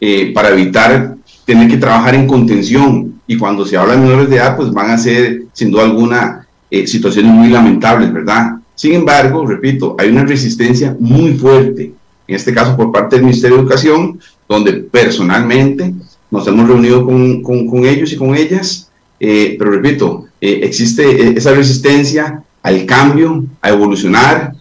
eh, 0.00 0.32
para 0.34 0.50
evitar 0.50 1.16
tener 1.44 1.68
que 1.68 1.76
trabajar 1.76 2.14
en 2.14 2.26
contención. 2.26 3.20
Y 3.26 3.36
cuando 3.36 3.64
se 3.64 3.76
habla 3.76 3.94
de 3.94 4.02
menores 4.02 4.28
de 4.28 4.36
edad, 4.36 4.56
pues 4.56 4.72
van 4.72 4.90
a 4.90 4.98
ser, 4.98 5.44
sin 5.52 5.70
duda 5.70 5.84
alguna, 5.84 6.41
eh, 6.72 6.86
situaciones 6.86 7.32
muy 7.32 7.48
lamentables, 7.48 8.12
¿verdad? 8.12 8.56
Sin 8.74 8.94
embargo, 8.94 9.46
repito, 9.46 9.94
hay 9.98 10.08
una 10.08 10.24
resistencia 10.24 10.96
muy 10.98 11.34
fuerte, 11.34 11.92
en 12.26 12.34
este 12.34 12.52
caso 12.52 12.76
por 12.76 12.90
parte 12.90 13.16
del 13.16 13.26
Ministerio 13.26 13.56
de 13.56 13.62
Educación, 13.62 14.18
donde 14.48 14.72
personalmente 14.72 15.94
nos 16.30 16.46
hemos 16.48 16.66
reunido 16.66 17.04
con, 17.04 17.42
con, 17.42 17.66
con 17.66 17.84
ellos 17.84 18.12
y 18.12 18.16
con 18.16 18.34
ellas, 18.34 18.90
pero 19.18 19.70
repito, 19.70 20.26
existe 20.40 21.38
esa 21.38 21.52
resistencia 21.54 22.42
al 22.62 22.86
cambio, 22.86 23.44
a 23.60 23.68
evolucionar, 23.68 24.54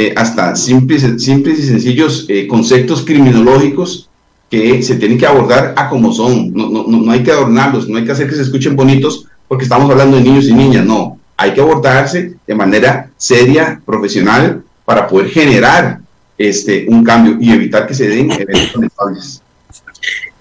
eh, 0.00 0.12
hasta 0.16 0.54
simples, 0.54 1.04
simples 1.20 1.58
y 1.58 1.66
sencillos 1.66 2.26
eh, 2.28 2.46
conceptos 2.46 3.04
criminológicos 3.04 4.08
que 4.48 4.80
se 4.80 4.94
tienen 4.94 5.18
que 5.18 5.26
abordar 5.26 5.74
a 5.76 5.88
como 5.88 6.12
son. 6.12 6.52
No, 6.52 6.70
no, 6.70 6.86
no 6.86 7.10
hay 7.10 7.24
que 7.24 7.32
adornarlos, 7.32 7.88
no 7.88 7.98
hay 7.98 8.04
que 8.04 8.12
hacer 8.12 8.28
que 8.28 8.36
se 8.36 8.42
escuchen 8.42 8.76
bonitos 8.76 9.26
porque 9.48 9.64
estamos 9.64 9.90
hablando 9.90 10.16
de 10.16 10.22
niños 10.22 10.46
y 10.46 10.54
niñas, 10.54 10.84
no. 10.86 11.18
Hay 11.38 11.54
que 11.54 11.62
abordarse 11.62 12.34
de 12.46 12.54
manera 12.54 13.10
seria, 13.16 13.80
profesional, 13.86 14.62
para 14.84 15.06
poder 15.06 15.30
generar 15.30 16.00
este, 16.36 16.84
un 16.88 17.02
cambio 17.02 17.38
y 17.40 17.50
evitar 17.52 17.86
que 17.86 17.94
se 17.94 18.08
den 18.08 18.30
eventos 18.30 19.42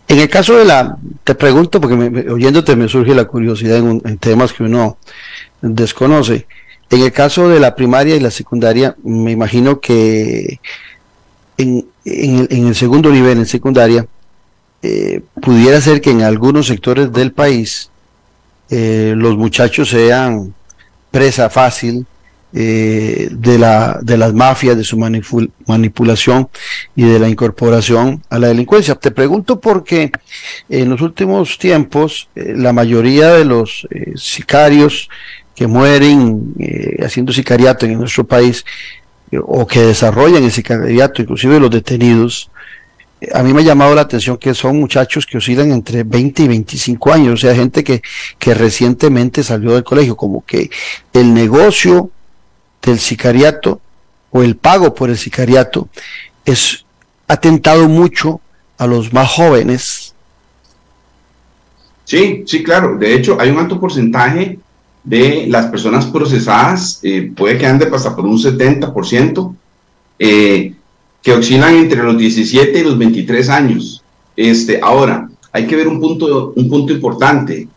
En 0.08 0.20
el 0.20 0.27
caso 0.27 0.58
de 0.58 0.66
la, 0.66 0.98
te 1.24 1.36
pregunto, 1.36 1.80
porque 1.80 2.30
oyéndote 2.30 2.75
me 2.75 2.89
surge 2.89 3.16
la 3.16 3.25
curiosidad 3.25 3.77
en, 3.77 4.01
en 4.04 4.18
temas 4.18 4.51
que 4.51 4.63
uno 4.63 4.98
desconoce. 5.62 6.46
En 6.89 7.01
el 7.01 7.12
caso 7.12 7.48
de 7.50 7.60
la 7.60 7.75
primaria 7.75 8.16
y 8.16 8.20
la 8.20 8.32
secundaria, 8.32 8.96
me 9.04 9.32
imagino 9.32 9.80
que 9.80 10.60
en, 11.58 11.88
el, 12.06 12.75
segundo 12.75 13.10
nivel, 13.10 13.39
en 13.39 13.46
secundaria, 13.46 14.08
eh, 14.82 15.22
pudiera 15.42 15.82
ser 15.82 16.01
que 16.01 16.12
en 16.12 16.22
algunos 16.22 16.68
sectores 16.68 17.12
del 17.12 17.32
país 17.32 17.89
eh, 18.70 19.13
los 19.18 19.38
muchachos 19.38 19.89
sean 19.89 20.54
presa 21.18 21.50
fácil 21.50 22.06
eh, 22.54 23.30
de, 23.32 23.58
la, 23.58 24.00
de 24.02 24.18
las 24.18 24.34
mafias, 24.34 24.78
de 24.78 24.84
su 24.84 24.98
manipulación 25.66 26.50
y 26.96 27.04
de 27.04 27.20
la 27.20 27.28
incorporación 27.28 28.24
a 28.30 28.40
la 28.40 28.48
delincuencia. 28.48 28.96
Te 28.96 29.12
pregunto 29.12 29.60
porque 29.60 30.12
en 30.70 30.90
los 30.90 31.02
últimos 31.02 31.58
tiempos 31.58 32.30
la 32.36 32.72
mayoría 32.74 33.34
de 33.34 33.46
los 33.46 33.88
sicarios 34.16 35.10
que 35.58 35.66
mueren 35.66 36.54
eh, 36.60 37.03
haciendo 37.03 37.34
sicariato 37.34 37.88
en 37.88 37.98
nuestro 37.98 38.24
país 38.27 38.64
eh, 39.32 39.40
o 39.42 39.66
que 39.66 39.82
desarrollan 39.82 40.44
el 40.44 40.51
sicariato, 40.51 41.24
inclusive 41.24 41.60
los 41.60 41.72
detenidos, 41.72 42.51
eh, 42.51 42.56
a 43.34 43.44
mí 43.44 43.53
me 43.53 43.62
ha 43.62 43.66
llamado 43.66 43.96
la 43.96 44.01
atención 44.01 44.38
que 44.38 44.53
son 44.53 44.80
muchachos 44.80 45.25
que 45.25 45.38
oscilan 45.38 45.72
entre 45.72 46.03
20 46.03 46.44
y 46.44 46.48
25 46.48 47.14
años, 47.14 47.34
o 47.34 47.38
sea, 47.38 47.56
gente 47.56 47.84
que, 47.84 48.01
que 48.38 48.53
recientemente 48.53 49.44
salió 49.44 49.74
del 49.74 49.84
colegio, 49.84 50.16
como 50.16 50.46
que 50.46 50.70
el 51.14 51.34
negocio 51.34 52.12
del 52.82 53.00
sicariato 53.00 53.82
o 54.32 54.44
el 54.44 54.56
pago 54.56 54.94
por 54.94 55.10
el 55.10 55.18
sicariato 55.18 55.90
es 56.46 56.86
atentado 57.27 57.88
mucho 57.90 58.40
a 58.77 58.88
los 58.88 59.12
más 59.12 59.30
jóvenes. 59.32 60.14
Sí, 62.06 62.44
sí, 62.46 62.64
claro. 62.64 62.98
De 62.98 63.14
hecho, 63.14 63.38
hay 63.40 63.50
un 63.50 63.58
alto 63.58 63.80
porcentaje 63.80 64.60
de 65.03 65.48
las 65.48 65.68
personas 65.68 66.06
procesadas, 66.06 67.00
eh, 67.03 67.32
puede 67.36 67.58
que 67.58 67.66
ande 67.66 67.90
hasta 67.94 68.16
por 68.16 68.25
un 68.25 68.38
70%, 68.38 69.56
eh, 70.20 70.74
que 71.22 71.34
oscilan 71.34 71.75
entre 71.75 72.03
los 72.03 72.18
17 72.18 72.80
y 72.80 72.84
los 72.84 72.98
23 72.98 73.50
años. 73.50 74.03
Este, 74.36 74.80
ahora, 74.82 75.30
hay 75.51 75.66
que 75.66 75.75
ver 75.75 75.88
un 75.88 76.00
punto, 76.00 76.53
un 76.56 76.70
punto 76.70 76.94
importante, 76.94 77.68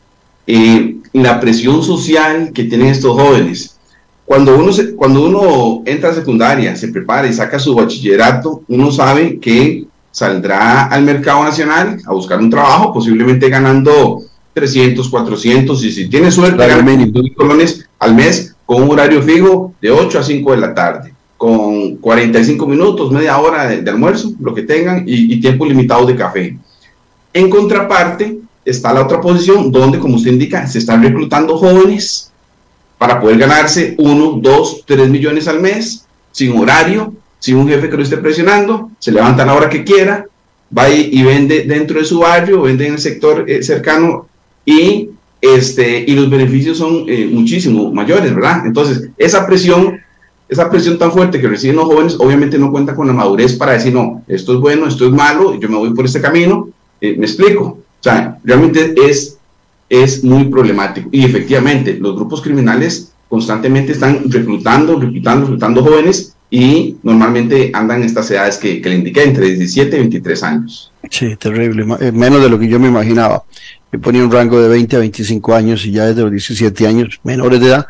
eh, 0.47 0.97
la 1.13 1.41
presión 1.41 1.83
social 1.83 2.53
que 2.53 2.65
tienen 2.65 2.89
estos 2.89 3.21
jóvenes. 3.21 3.77
Cuando 4.25 4.57
uno, 4.57 4.73
se, 4.73 4.95
cuando 4.95 5.25
uno 5.25 5.83
entra 5.87 6.11
a 6.11 6.15
secundaria, 6.15 6.77
se 6.77 6.89
prepara 6.89 7.27
y 7.27 7.33
saca 7.33 7.59
su 7.59 7.75
bachillerato, 7.75 8.63
uno 8.69 8.93
sabe 8.93 9.41
que 9.41 9.87
saldrá 10.11 10.87
al 10.87 11.03
mercado 11.03 11.45
nacional 11.45 12.01
a 12.05 12.13
buscar 12.13 12.39
un 12.39 12.51
trabajo, 12.51 12.93
posiblemente 12.93 13.49
ganando 13.49 14.23
300, 14.53 15.09
400 15.09 15.85
y 15.85 15.93
si 15.93 16.09
tiene 16.09 16.31
suerte, 16.31 16.67
gana 16.67 17.07
colones 17.37 17.89
al 17.99 18.15
mes 18.15 18.55
con 18.67 18.83
un 18.83 18.91
horario 18.91 19.23
fijo 19.23 19.75
de 19.81 19.91
8 19.91 20.19
a 20.19 20.23
5 20.23 20.51
de 20.53 20.57
la 20.57 20.75
tarde, 20.75 21.15
con 21.41 21.97
45 21.97 22.67
minutos, 22.67 23.11
media 23.11 23.39
hora 23.39 23.67
de, 23.67 23.91
almuerzo, 23.91 24.35
lo 24.41 24.53
que 24.55 24.61
tengan, 24.61 25.05
y, 25.07 25.41
tiempo 25.41 25.65
limitado 25.65 26.05
de 26.05 26.15
café. 26.15 26.59
En 27.33 27.49
contraparte, 27.49 28.41
está 28.63 28.93
la 28.93 29.05
otra 29.05 29.23
posición 29.23 29.73
donde, 29.73 29.99
como 29.99 30.17
usted 30.17 30.33
indica, 30.33 30.67
se 30.67 30.81
están 30.81 31.03
reclutando 31.03 31.57
jóvenes 31.57 32.31
para 32.99 33.19
poder 33.19 33.39
ganarse 33.39 33.95
1, 33.97 34.33
2, 34.43 34.85
3 34.85 35.09
millones 35.09 35.49
al 35.49 35.61
mes, 35.61 36.05
sin 36.31 36.55
horario, 36.59 37.15
sin 37.39 37.57
un 37.57 37.67
jefe 37.67 37.89
que 37.89 37.97
lo 37.97 38.03
esté 38.03 38.19
presionando, 38.19 38.91
se 38.99 39.11
levantan 39.11 39.49
a 39.49 39.53
la 39.53 39.59
hora 39.59 39.71
que 39.71 39.83
quiera, 39.83 40.27
va 40.77 40.91
y, 40.91 41.23
vende 41.23 41.63
dentro 41.63 42.01
de 42.01 42.05
su 42.05 42.19
barrio, 42.19 42.61
vende 42.61 42.87
en 42.87 42.93
el 42.93 43.01
sector 43.01 43.47
eh, 43.49 43.63
cercano 43.63 44.29
y, 44.67 45.09
este, 45.41 46.05
y 46.07 46.15
los 46.15 46.29
beneficios 46.29 46.77
son 46.77 47.07
eh, 47.09 47.31
muchísimo 47.33 47.91
mayores, 47.95 48.35
¿verdad? 48.35 48.67
Entonces, 48.67 49.09
esa 49.17 49.47
presión, 49.47 50.00
esa 50.51 50.69
presión 50.69 50.99
tan 50.99 51.13
fuerte 51.13 51.41
que 51.41 51.47
reciben 51.47 51.77
los 51.77 51.85
jóvenes, 51.87 52.17
obviamente 52.19 52.59
no 52.59 52.73
cuenta 52.73 52.95
con 52.95 53.07
la 53.07 53.13
madurez 53.13 53.55
para 53.55 53.73
decir, 53.73 53.95
no, 53.95 54.25
esto 54.27 54.55
es 54.55 54.61
bueno, 54.61 54.89
esto 54.89 55.07
es 55.07 55.13
malo, 55.13 55.59
yo 55.59 55.69
me 55.69 55.77
voy 55.77 55.95
por 55.95 56.05
este 56.05 56.21
camino, 56.21 56.69
eh, 57.01 57.15
me 57.17 57.25
explico. 57.25 57.63
O 57.63 58.03
sea, 58.03 58.37
realmente 58.43 58.95
es, 58.97 59.39
es 59.89 60.25
muy 60.25 60.47
problemático. 60.47 61.09
Y 61.13 61.25
efectivamente, 61.25 61.97
los 62.01 62.17
grupos 62.17 62.43
criminales 62.43 63.13
constantemente 63.29 63.93
están 63.93 64.25
reclutando, 64.29 64.99
reclutando, 64.99 65.47
reclutando 65.47 65.85
jóvenes 65.85 66.35
y 66.51 66.97
normalmente 67.05 67.71
andan 67.73 68.01
en 68.01 68.07
estas 68.07 68.29
edades 68.33 68.57
que, 68.57 68.83
que 68.83 68.89
le 68.89 68.97
indiqué, 68.97 69.23
entre 69.23 69.47
17 69.47 69.95
y 69.95 70.01
23 70.01 70.43
años. 70.43 70.93
Sí, 71.09 71.37
terrible, 71.37 71.87
eh, 72.01 72.11
menos 72.11 72.43
de 72.43 72.49
lo 72.49 72.59
que 72.59 72.67
yo 72.67 72.81
me 72.81 72.89
imaginaba. 72.89 73.45
Yo 73.93 74.01
ponía 74.01 74.25
un 74.25 74.33
rango 74.33 74.61
de 74.61 74.69
20 74.69 74.97
a 74.97 74.99
25 74.99 75.55
años 75.55 75.87
y 75.87 75.93
ya 75.93 76.07
desde 76.07 76.23
los 76.23 76.33
17 76.33 76.89
años, 76.89 77.21
menores 77.23 77.61
de 77.61 77.69
edad, 77.69 77.87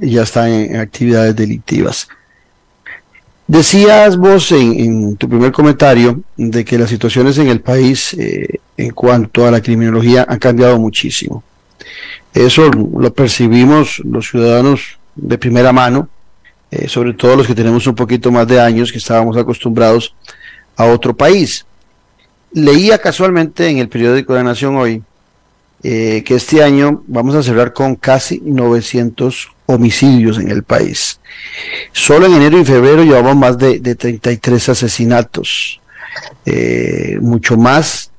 ya 0.00 0.22
están 0.22 0.50
en, 0.50 0.76
actividades 0.76 1.34
delictivas. 1.34 2.08
Decías 3.46 4.16
vos 4.16 4.52
en, 4.52 5.16
tu 5.16 5.28
primer 5.28 5.52
comentario 5.52 6.20
de 6.36 6.64
que 6.64 6.78
las 6.78 6.90
situaciones 6.90 7.38
en 7.38 7.48
el 7.48 7.60
país 7.60 8.14
eh, 8.14 8.60
en 8.76 8.90
cuanto 8.90 9.46
a 9.46 9.50
la 9.50 9.62
criminología 9.62 10.26
han 10.28 10.38
cambiado 10.38 10.78
muchísimo. 10.78 11.42
Eso 12.34 12.70
lo 12.70 13.12
percibimos 13.12 14.00
los 14.04 14.28
ciudadanos 14.28 14.98
de 15.16 15.38
primera 15.38 15.72
mano, 15.72 16.08
eh, 16.70 16.88
sobre 16.88 17.14
todo 17.14 17.36
los 17.36 17.46
que 17.46 17.54
tenemos 17.54 17.86
un 17.86 17.94
poquito 17.94 18.30
más 18.30 18.46
de 18.46 18.60
años, 18.60 18.92
que 18.92 18.98
estábamos 18.98 19.36
acostumbrados 19.36 20.14
a 20.76 20.84
otro 20.84 21.16
país. 21.16 21.64
Leía 22.52 22.98
casualmente 22.98 23.68
en 23.68 23.78
el 23.78 23.88
periódico 23.88 24.34
de 24.34 24.44
Nación 24.44 24.76
hoy 24.76 25.02
eh, 25.82 26.24
que 26.24 26.34
este 26.34 26.62
año 26.62 27.04
vamos 27.06 27.34
a 27.34 27.42
cerrar 27.42 27.72
con 27.72 27.94
casi 27.94 28.40
900 28.44 29.48
homicidios 29.68 30.38
en 30.38 30.50
el 30.50 30.62
país. 30.62 31.20
Solo 31.92 32.26
en 32.26 32.34
enero 32.34 32.58
y 32.58 32.64
febrero 32.64 33.04
llevamos 33.04 33.36
más 33.36 33.58
de, 33.58 33.80
33 33.94 34.70
asesinatos, 34.70 35.80
eh, 36.46 37.18
mucho 37.20 37.56
más 37.56 38.10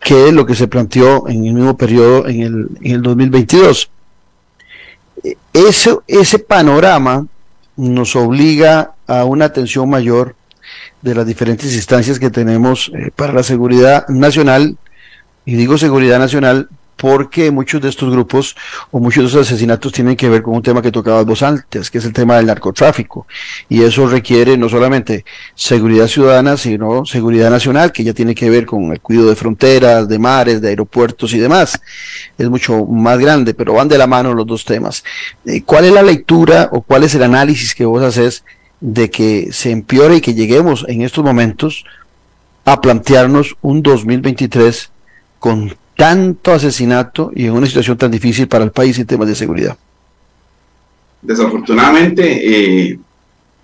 que 0.00 0.30
lo 0.32 0.46
que 0.46 0.54
se 0.54 0.68
planteó 0.68 1.28
en 1.28 1.44
el 1.44 1.54
mismo 1.54 1.76
periodo 1.76 2.28
en 2.28 2.40
el, 2.40 2.68
en 2.80 2.92
el 2.92 3.02
2022. 3.02 3.90
Eso, 5.52 6.04
ese 6.06 6.38
panorama 6.38 7.26
nos 7.76 8.14
obliga 8.14 8.94
a 9.08 9.24
una 9.24 9.46
atención 9.46 9.90
mayor 9.90 10.36
de 11.02 11.16
las 11.16 11.26
diferentes 11.26 11.74
instancias 11.74 12.20
que 12.20 12.30
tenemos 12.30 12.92
eh, 12.94 13.10
para 13.14 13.32
la 13.32 13.42
seguridad 13.42 14.06
nacional, 14.08 14.76
y 15.44 15.56
digo 15.56 15.78
seguridad 15.78 16.20
nacional 16.20 16.68
porque 16.98 17.52
muchos 17.52 17.80
de 17.80 17.88
estos 17.88 18.10
grupos 18.10 18.56
o 18.90 18.98
muchos 18.98 19.22
de 19.22 19.26
estos 19.28 19.46
asesinatos 19.46 19.92
tienen 19.92 20.16
que 20.16 20.28
ver 20.28 20.42
con 20.42 20.56
un 20.56 20.62
tema 20.62 20.82
que 20.82 20.90
tocabas 20.90 21.24
vos 21.24 21.42
antes, 21.42 21.90
que 21.90 21.98
es 21.98 22.04
el 22.04 22.12
tema 22.12 22.36
del 22.36 22.46
narcotráfico. 22.46 23.26
Y 23.68 23.82
eso 23.82 24.08
requiere 24.08 24.58
no 24.58 24.68
solamente 24.68 25.24
seguridad 25.54 26.08
ciudadana, 26.08 26.56
sino 26.56 27.06
seguridad 27.06 27.50
nacional, 27.50 27.92
que 27.92 28.02
ya 28.02 28.12
tiene 28.12 28.34
que 28.34 28.50
ver 28.50 28.66
con 28.66 28.92
el 28.92 29.00
cuidado 29.00 29.28
de 29.28 29.36
fronteras, 29.36 30.08
de 30.08 30.18
mares, 30.18 30.60
de 30.60 30.70
aeropuertos 30.70 31.32
y 31.32 31.38
demás. 31.38 31.80
Es 32.36 32.50
mucho 32.50 32.84
más 32.84 33.18
grande, 33.18 33.54
pero 33.54 33.74
van 33.74 33.86
de 33.86 33.96
la 33.96 34.08
mano 34.08 34.34
los 34.34 34.46
dos 34.46 34.64
temas. 34.64 35.04
Eh, 35.46 35.62
¿Cuál 35.62 35.84
es 35.84 35.92
la 35.92 36.02
lectura 36.02 36.68
o 36.72 36.82
cuál 36.82 37.04
es 37.04 37.14
el 37.14 37.22
análisis 37.22 37.76
que 37.76 37.84
vos 37.84 38.02
haces 38.02 38.44
de 38.80 39.08
que 39.08 39.50
se 39.52 39.70
empeore 39.70 40.16
y 40.16 40.20
que 40.20 40.34
lleguemos 40.34 40.84
en 40.88 41.02
estos 41.02 41.24
momentos 41.24 41.84
a 42.64 42.80
plantearnos 42.80 43.56
un 43.62 43.82
2023 43.82 44.90
con 45.38 45.76
tanto 45.98 46.52
asesinato 46.52 47.32
y 47.34 47.46
en 47.46 47.54
una 47.54 47.66
situación 47.66 47.98
tan 47.98 48.12
difícil 48.12 48.46
para 48.46 48.62
el 48.62 48.70
país 48.70 48.96
en 49.00 49.06
temas 49.06 49.26
de 49.26 49.34
seguridad? 49.34 49.76
Desafortunadamente, 51.20 52.22
eh, 52.22 53.00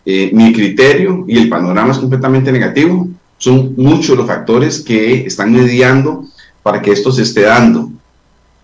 eh, 0.05 0.31
mi 0.33 0.53
criterio 0.53 1.25
y 1.29 1.39
el 1.39 1.49
panorama 1.49 1.93
es 1.93 1.99
completamente 1.99 2.51
negativo. 2.51 3.07
Son 3.39 3.75
muchos 3.77 4.17
los 4.17 4.27
factores 4.27 4.81
que 4.81 5.25
están 5.25 5.53
mediando 5.53 6.25
para 6.65 6.83
que 6.83 6.91
esto 6.91 7.13
se 7.13 7.23
esté 7.23 7.43
dando. 7.43 7.93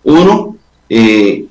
Uno, 0.03 0.57
eh, 0.89 1.45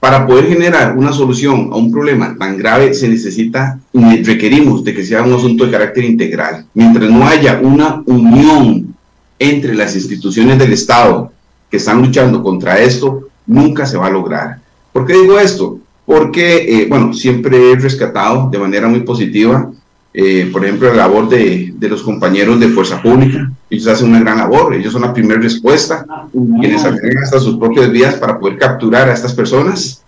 para 0.00 0.26
poder 0.26 0.48
generar 0.48 0.98
una 0.98 1.12
solución 1.12 1.70
a 1.72 1.76
un 1.76 1.92
problema 1.92 2.34
tan 2.36 2.58
grave 2.58 2.94
se 2.94 3.08
necesita, 3.08 3.78
requerimos 3.92 4.82
de 4.82 4.92
que 4.92 5.04
sea 5.04 5.22
un 5.22 5.34
asunto 5.34 5.66
de 5.66 5.70
carácter 5.70 6.04
integral. 6.04 6.66
Mientras 6.74 7.08
no 7.08 7.28
haya 7.28 7.60
una 7.62 8.02
unión 8.06 8.95
entre 9.38 9.74
las 9.74 9.94
instituciones 9.94 10.58
del 10.58 10.72
Estado 10.72 11.32
que 11.70 11.76
están 11.76 12.00
luchando 12.00 12.42
contra 12.42 12.80
esto, 12.80 13.28
nunca 13.46 13.86
se 13.86 13.98
va 13.98 14.06
a 14.06 14.10
lograr. 14.10 14.58
¿Por 14.92 15.06
qué 15.06 15.14
digo 15.14 15.38
esto? 15.38 15.78
Porque, 16.04 16.82
eh, 16.82 16.86
bueno, 16.88 17.12
siempre 17.12 17.72
he 17.72 17.76
rescatado 17.76 18.48
de 18.50 18.58
manera 18.58 18.88
muy 18.88 19.00
positiva, 19.00 19.70
eh, 20.14 20.48
por 20.50 20.64
ejemplo, 20.64 20.88
la 20.88 20.96
labor 20.96 21.28
de, 21.28 21.74
de, 21.76 21.88
los 21.88 22.02
compañeros 22.02 22.58
de 22.58 22.68
Fuerza 22.68 23.02
Pública. 23.02 23.50
Ellos 23.68 23.86
hacen 23.88 24.08
una 24.08 24.20
gran 24.20 24.38
labor, 24.38 24.74
ellos 24.74 24.92
son 24.92 25.02
la 25.02 25.12
primera 25.12 25.40
respuesta, 25.40 26.06
quienes 26.32 26.84
hacen 26.84 27.18
hasta 27.18 27.38
sus 27.38 27.58
propias 27.58 27.90
vías 27.90 28.14
para 28.14 28.38
poder 28.38 28.56
capturar 28.56 29.08
a 29.08 29.12
estas 29.12 29.34
personas. 29.34 30.02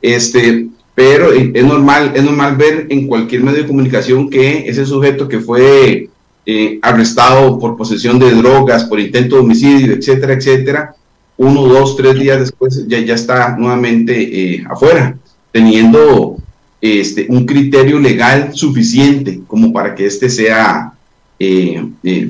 Este, 0.00 0.68
pero 0.94 1.32
es 1.32 1.64
normal, 1.64 2.12
es 2.14 2.22
normal 2.22 2.56
ver 2.56 2.86
en 2.88 3.06
cualquier 3.06 3.42
medio 3.42 3.62
de 3.62 3.66
comunicación 3.66 4.30
que 4.30 4.68
ese 4.68 4.86
sujeto 4.86 5.28
que 5.28 5.40
fue 5.40 6.08
eh, 6.44 6.80
arrestado 6.82 7.56
por 7.56 7.76
posesión 7.76 8.18
de 8.18 8.34
drogas, 8.34 8.82
por 8.84 8.98
intento 8.98 9.36
de 9.36 9.42
homicidio, 9.42 9.94
etcétera, 9.94 10.32
etcétera, 10.32 10.96
uno, 11.36 11.62
dos, 11.62 11.96
tres 11.96 12.18
días 12.18 12.40
después 12.40 12.84
ya, 12.88 12.98
está 12.98 13.56
nuevamente 13.56 14.54
eh, 14.54 14.64
afuera, 14.68 15.16
teniendo 15.52 16.36
este, 16.80 17.26
un 17.28 17.46
criterio 17.46 18.00
legal 18.00 18.50
suficiente 18.54 19.40
como 19.46 19.72
para 19.72 19.94
que 19.94 20.06
éste 20.06 20.28
sea 20.28 20.92
eh, 21.38 21.80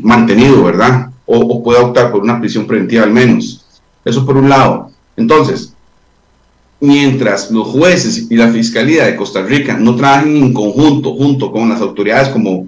mantenido, 0.02 0.62
¿verdad? 0.62 1.10
O, 1.24 1.62
pueda 1.62 1.80
optar 1.80 2.12
por 2.12 2.22
una 2.22 2.38
prisión 2.38 2.66
preventiva 2.66 3.04
al 3.04 3.12
menos. 3.12 3.64
Eso 4.04 4.26
por 4.26 4.36
un 4.36 4.50
lado. 4.50 4.90
Entonces, 5.16 5.72
mientras 6.80 7.50
los 7.50 7.68
jueces 7.68 8.26
y 8.30 8.36
la 8.36 8.48
Fiscalía 8.48 9.06
de 9.06 9.16
Costa 9.16 9.40
Rica 9.40 9.78
no 9.78 9.96
trabajen 9.96 10.36
en 10.36 10.52
conjunto, 10.52 11.14
junto 11.14 11.50
con 11.50 11.70
las 11.70 11.80
autoridades 11.80 12.28
como 12.28 12.66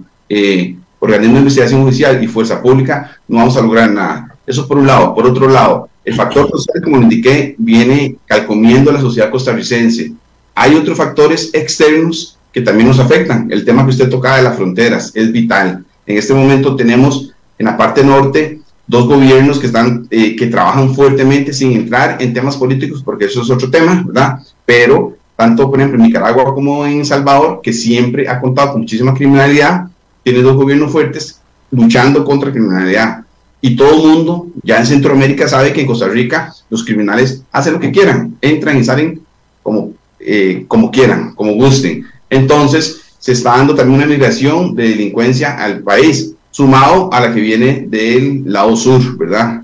organismo 0.99 1.35
de 1.35 1.39
investigación 1.39 1.83
judicial 1.83 2.23
y 2.23 2.27
fuerza 2.27 2.61
pública, 2.61 3.17
no 3.27 3.37
vamos 3.37 3.57
a 3.57 3.61
lograr 3.61 3.91
nada. 3.91 4.35
Eso 4.45 4.67
por 4.67 4.77
un 4.77 4.87
lado. 4.87 5.13
Por 5.13 5.25
otro 5.25 5.47
lado, 5.47 5.89
el 6.03 6.13
factor 6.13 6.49
social, 6.49 6.83
como 6.83 6.97
lo 6.97 7.03
indiqué, 7.03 7.55
viene 7.57 8.17
calcomiendo 8.25 8.91
la 8.91 9.01
sociedad 9.01 9.31
costarricense. 9.31 10.13
Hay 10.53 10.75
otros 10.75 10.97
factores 10.97 11.49
externos 11.53 12.37
que 12.53 12.61
también 12.61 12.87
nos 12.87 12.99
afectan. 12.99 13.51
El 13.51 13.65
tema 13.65 13.83
que 13.83 13.89
usted 13.89 14.09
tocaba 14.09 14.37
de 14.37 14.43
las 14.43 14.55
fronteras 14.55 15.11
es 15.15 15.31
vital. 15.31 15.83
En 16.05 16.17
este 16.17 16.33
momento 16.33 16.75
tenemos 16.75 17.33
en 17.57 17.65
la 17.65 17.75
parte 17.75 18.03
norte 18.03 18.61
dos 18.87 19.07
gobiernos 19.07 19.59
que 19.59 19.67
están 19.67 20.07
eh, 20.11 20.35
que 20.35 20.47
trabajan 20.47 20.93
fuertemente 20.93 21.53
sin 21.53 21.73
entrar 21.73 22.17
en 22.21 22.33
temas 22.33 22.55
políticos 22.55 23.01
porque 23.03 23.25
eso 23.25 23.41
es 23.41 23.49
otro 23.49 23.69
tema, 23.69 24.03
¿verdad? 24.05 24.39
Pero 24.65 25.17
tanto 25.35 25.69
por 25.69 25.79
ejemplo 25.79 25.99
en 25.99 26.07
Nicaragua 26.07 26.53
como 26.53 26.85
en 26.85 27.03
Salvador 27.05 27.61
que 27.63 27.73
siempre 27.73 28.29
ha 28.29 28.39
contado 28.39 28.73
con 28.73 28.81
muchísima 28.81 29.13
criminalidad 29.13 29.87
tiene 30.25 30.41
dos 30.41 30.55
gobiernos 30.55 30.91
fuertes 30.91 31.39
luchando 31.69 32.25
contra 32.25 32.51
criminalidad. 32.51 33.23
Y 33.61 33.75
todo 33.75 33.93
el 33.93 34.09
mundo, 34.09 34.47
ya 34.63 34.79
en 34.79 34.87
Centroamérica, 34.87 35.47
sabe 35.47 35.71
que 35.71 35.81
en 35.81 35.87
Costa 35.87 36.07
Rica 36.07 36.51
los 36.71 36.83
criminales 36.83 37.43
hacen 37.51 37.73
lo 37.73 37.79
que 37.79 37.91
quieran, 37.91 38.35
entran 38.41 38.75
y 38.79 38.83
salen 38.83 39.21
como, 39.61 39.91
eh, 40.19 40.65
como 40.67 40.89
quieran, 40.89 41.35
como 41.35 41.53
gusten. 41.53 42.05
Entonces, 42.27 43.01
se 43.19 43.33
está 43.33 43.51
dando 43.51 43.75
también 43.75 43.99
una 43.99 44.07
migración 44.07 44.73
de 44.73 44.89
delincuencia 44.89 45.63
al 45.63 45.81
país, 45.81 46.33
sumado 46.49 47.13
a 47.13 47.21
la 47.21 47.31
que 47.31 47.41
viene 47.41 47.85
del 47.87 48.51
lado 48.51 48.75
sur, 48.75 49.17
¿verdad? 49.17 49.61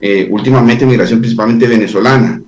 Eh, 0.00 0.26
últimamente 0.32 0.84
migración 0.84 1.20
principalmente 1.20 1.68
venezolana. 1.68 2.42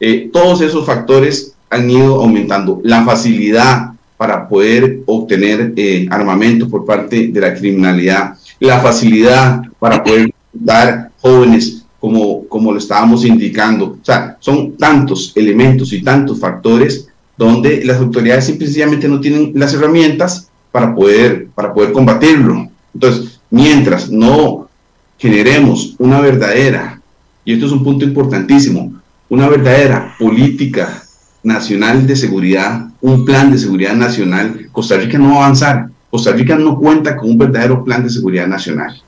Eh, 0.00 0.30
todos 0.32 0.62
esos 0.62 0.86
factores 0.86 1.52
han 1.68 1.90
ido 1.90 2.22
aumentando. 2.22 2.80
La 2.82 3.04
facilidad 3.04 3.92
para 4.18 4.46
poder 4.46 5.00
obtener 5.06 5.72
eh, 5.76 6.06
armamento 6.10 6.68
por 6.68 6.84
parte 6.84 7.28
de 7.28 7.40
la 7.40 7.54
criminalidad, 7.54 8.34
la 8.60 8.80
facilidad 8.80 9.62
para 9.78 10.02
poder 10.02 10.34
dar 10.52 11.10
jóvenes 11.20 11.86
como, 12.00 12.46
como 12.48 12.72
lo 12.72 12.78
estábamos 12.78 13.24
indicando. 13.24 13.96
O 14.00 14.04
sea, 14.04 14.36
son 14.40 14.76
tantos 14.76 15.32
elementos 15.36 15.92
y 15.92 16.02
tantos 16.02 16.40
factores 16.40 17.08
donde 17.36 17.84
las 17.84 17.98
autoridades 17.98 18.46
simplemente 18.46 19.08
no 19.08 19.20
tienen 19.20 19.52
las 19.54 19.72
herramientas 19.72 20.50
para 20.72 20.94
poder, 20.94 21.46
para 21.54 21.72
poder 21.72 21.92
combatirlo. 21.92 22.68
Entonces, 22.92 23.40
mientras 23.50 24.10
no 24.10 24.68
generemos 25.16 25.94
una 25.98 26.20
verdadera, 26.20 27.00
y 27.44 27.52
esto 27.52 27.66
es 27.66 27.72
un 27.72 27.84
punto 27.84 28.04
importantísimo, 28.04 29.00
una 29.28 29.48
verdadera 29.48 30.16
política 30.18 31.02
nacional 31.44 32.06
de 32.06 32.16
seguridad, 32.16 32.87
un 33.00 33.24
plan 33.24 33.50
de 33.50 33.58
seguridad 33.58 33.94
nacional, 33.94 34.68
Costa 34.72 34.96
Rica 34.96 35.18
no 35.18 35.30
va 35.30 35.34
a 35.34 35.44
avanzar. 35.44 35.88
Costa 36.10 36.32
Rica 36.32 36.56
no 36.56 36.78
cuenta 36.78 37.16
con 37.16 37.30
un 37.30 37.38
verdadero 37.38 37.84
plan 37.84 38.02
de 38.02 38.10
seguridad 38.10 38.46
nacional. 38.46 39.00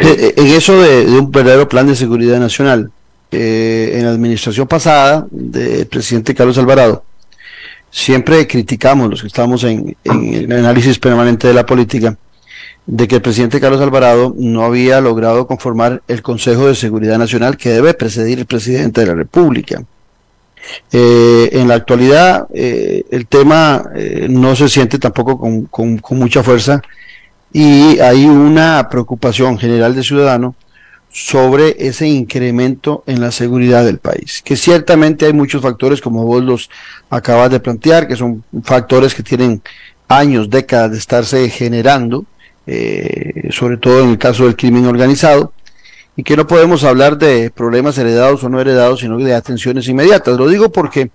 Eh, 0.00 0.34
en 0.36 0.46
eso 0.46 0.80
de, 0.80 1.04
un 1.18 1.30
verdadero 1.30 1.68
plan 1.68 1.86
de 1.86 1.96
seguridad 1.96 2.38
nacional, 2.38 2.90
eh, 3.30 3.92
en 3.94 4.04
la 4.04 4.10
administración 4.10 4.66
pasada 4.66 5.26
del 5.30 5.86
presidente 5.86 6.34
Carlos 6.34 6.58
Alvarado, 6.58 7.04
siempre 7.90 8.46
criticamos 8.46 9.10
los 9.10 9.20
que 9.20 9.26
estamos 9.26 9.64
en, 9.64 9.96
en 10.04 10.34
el 10.34 10.52
análisis 10.52 10.98
permanente 10.98 11.48
de 11.48 11.54
la 11.54 11.66
política, 11.66 12.16
de 12.86 13.08
que 13.08 13.16
el 13.16 13.22
presidente 13.22 13.60
Carlos 13.60 13.80
Alvarado 13.80 14.34
no 14.36 14.64
había 14.64 15.00
logrado 15.00 15.46
conformar 15.46 16.02
el 16.08 16.22
Consejo 16.22 16.66
de 16.66 16.74
Seguridad 16.74 17.18
Nacional 17.18 17.56
que 17.56 17.70
debe 17.70 17.94
precedir 17.94 18.38
el 18.38 18.46
presidente 18.46 19.02
de 19.02 19.06
la 19.06 19.14
República. 19.14 19.82
Eh, 20.92 21.50
en 21.52 21.68
la 21.68 21.74
actualidad 21.74 22.46
eh, 22.52 23.04
el 23.10 23.26
tema 23.26 23.90
eh, 23.94 24.26
no 24.30 24.54
se 24.54 24.68
siente 24.68 24.98
tampoco 24.98 25.38
con, 25.38 25.64
con, 25.66 26.18
mucha 26.18 26.42
fuerza 26.42 26.82
y 27.52 27.98
hay 27.98 28.26
una 28.26 28.88
preocupación 28.88 29.58
general 29.58 29.94
de 29.94 30.02
ciudadano 30.02 30.54
sobre 31.10 31.76
ese 31.78 32.06
incremento 32.06 33.04
en 33.06 33.20
la 33.20 33.32
seguridad 33.32 33.84
del 33.84 33.98
país, 33.98 34.40
que 34.42 34.56
ciertamente 34.56 35.26
hay 35.26 35.32
muchos 35.32 35.60
factores 35.60 36.00
como 36.00 36.24
vos 36.24 36.42
los 36.42 36.70
acabas 37.10 37.50
de 37.50 37.60
plantear, 37.60 38.08
que 38.08 38.16
son 38.16 38.42
factores 38.62 39.14
que 39.14 39.22
tienen 39.22 39.60
años, 40.08 40.48
décadas 40.48 40.92
de 40.92 40.98
estarse 40.98 41.50
generando, 41.50 42.24
sobre 43.50 43.76
todo 43.76 44.02
en 44.02 44.10
el 44.10 44.18
caso 44.18 44.44
del 44.44 44.56
crimen 44.56 44.86
organizado, 44.86 45.52
y 46.16 46.22
que 46.22 46.36
no 46.36 46.46
podemos 46.46 46.84
hablar 46.84 47.16
de 47.16 47.50
problemas 47.50 47.96
heredados 47.98 48.44
o 48.44 48.48
no 48.48 48.60
heredados, 48.60 49.00
sino 49.00 49.18
de 49.18 49.34
atenciones 49.34 49.88
inmediatas. 49.88 50.36
Lo 50.36 50.48
digo 50.48 50.70
porque 50.70 51.10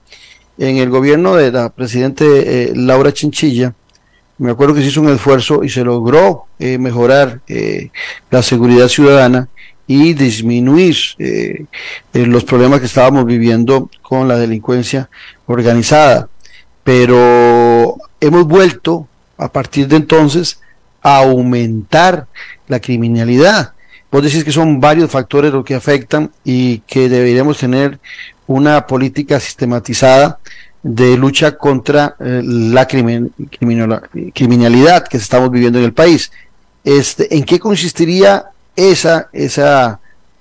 en 0.58 0.78
el 0.78 0.90
gobierno 0.90 1.36
de 1.36 1.52
la 1.52 1.70
presidente 1.70 2.26
eh, 2.64 2.74
Laura 2.76 3.14
Chinchilla, 3.14 3.74
me 4.40 4.52
acuerdo 4.52 4.74
que 4.74 4.82
se 4.82 4.88
hizo 4.88 5.02
un 5.02 5.10
esfuerzo 5.10 5.64
y 5.64 5.70
se 5.70 5.84
logró 5.84 6.46
eh, 6.60 6.78
mejorar 6.78 7.42
eh, 7.48 7.90
la 8.30 8.42
seguridad 8.42 8.88
ciudadana 8.88 9.50
y 9.90 10.14
disminuir 10.14 10.98
los 12.14 12.44
problemas 12.44 12.82
que 12.82 12.88
estábamos 12.88 13.26
viviendo 13.26 13.90
con 14.02 14.28
la 14.28 14.38
delincuencia 14.38 15.10
organizada. 15.46 16.28
Pero 16.84 17.96
hemos 18.20 18.46
vuelto 18.46 19.08
a 19.38 19.50
partir 19.50 19.88
de 19.88 19.96
entonces 19.96 20.60
a 21.02 21.20
aumentar 21.20 22.28
la 22.68 22.82
criminalidad 22.82 23.76
vos 24.12 24.24
decís 24.24 24.44
que 24.44 24.52
son 24.52 24.80
varios 24.80 25.12
factores 25.12 25.52
los 25.52 25.66
que 25.66 25.76
afectan 25.76 26.32
y 26.44 26.80
que 26.80 27.10
deberíamos 27.10 27.58
tener 27.58 28.00
una 28.48 28.88
política 28.88 29.40
sistematizada 29.40 30.40
de 30.84 31.18
lucha 31.18 31.58
contra 31.58 32.16
eh, 32.20 32.42
la 32.44 32.88
criminalidad 32.88 35.08
que 35.08 35.18
estamos 35.18 35.52
viviendo 35.52 35.80
en 35.80 35.86
el 35.86 35.94
país. 35.94 36.32
Este, 36.84 37.36
¿En 37.36 37.44
qué 37.44 37.60
consistiría 37.60 38.46
esa, 38.76 39.30
esa 39.34 40.00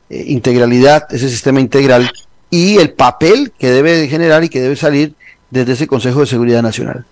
eh, 0.09 0.25
integralidad, 0.29 1.13
ese 1.13 1.29
sistema 1.29 1.61
integral 1.61 2.11
y 2.51 2.77
el 2.77 2.91
papel 2.91 3.53
que 3.59 3.71
debe 3.71 4.07
generar 4.07 4.45
y 4.45 4.49
que 4.49 4.61
debe 4.61 4.77
salir 4.77 5.15
desde 5.51 5.73
ese 5.73 5.89
Consejo 5.89 6.21
de 6.21 6.27
Seguridad 6.27 6.63
Nacional? 6.63 7.05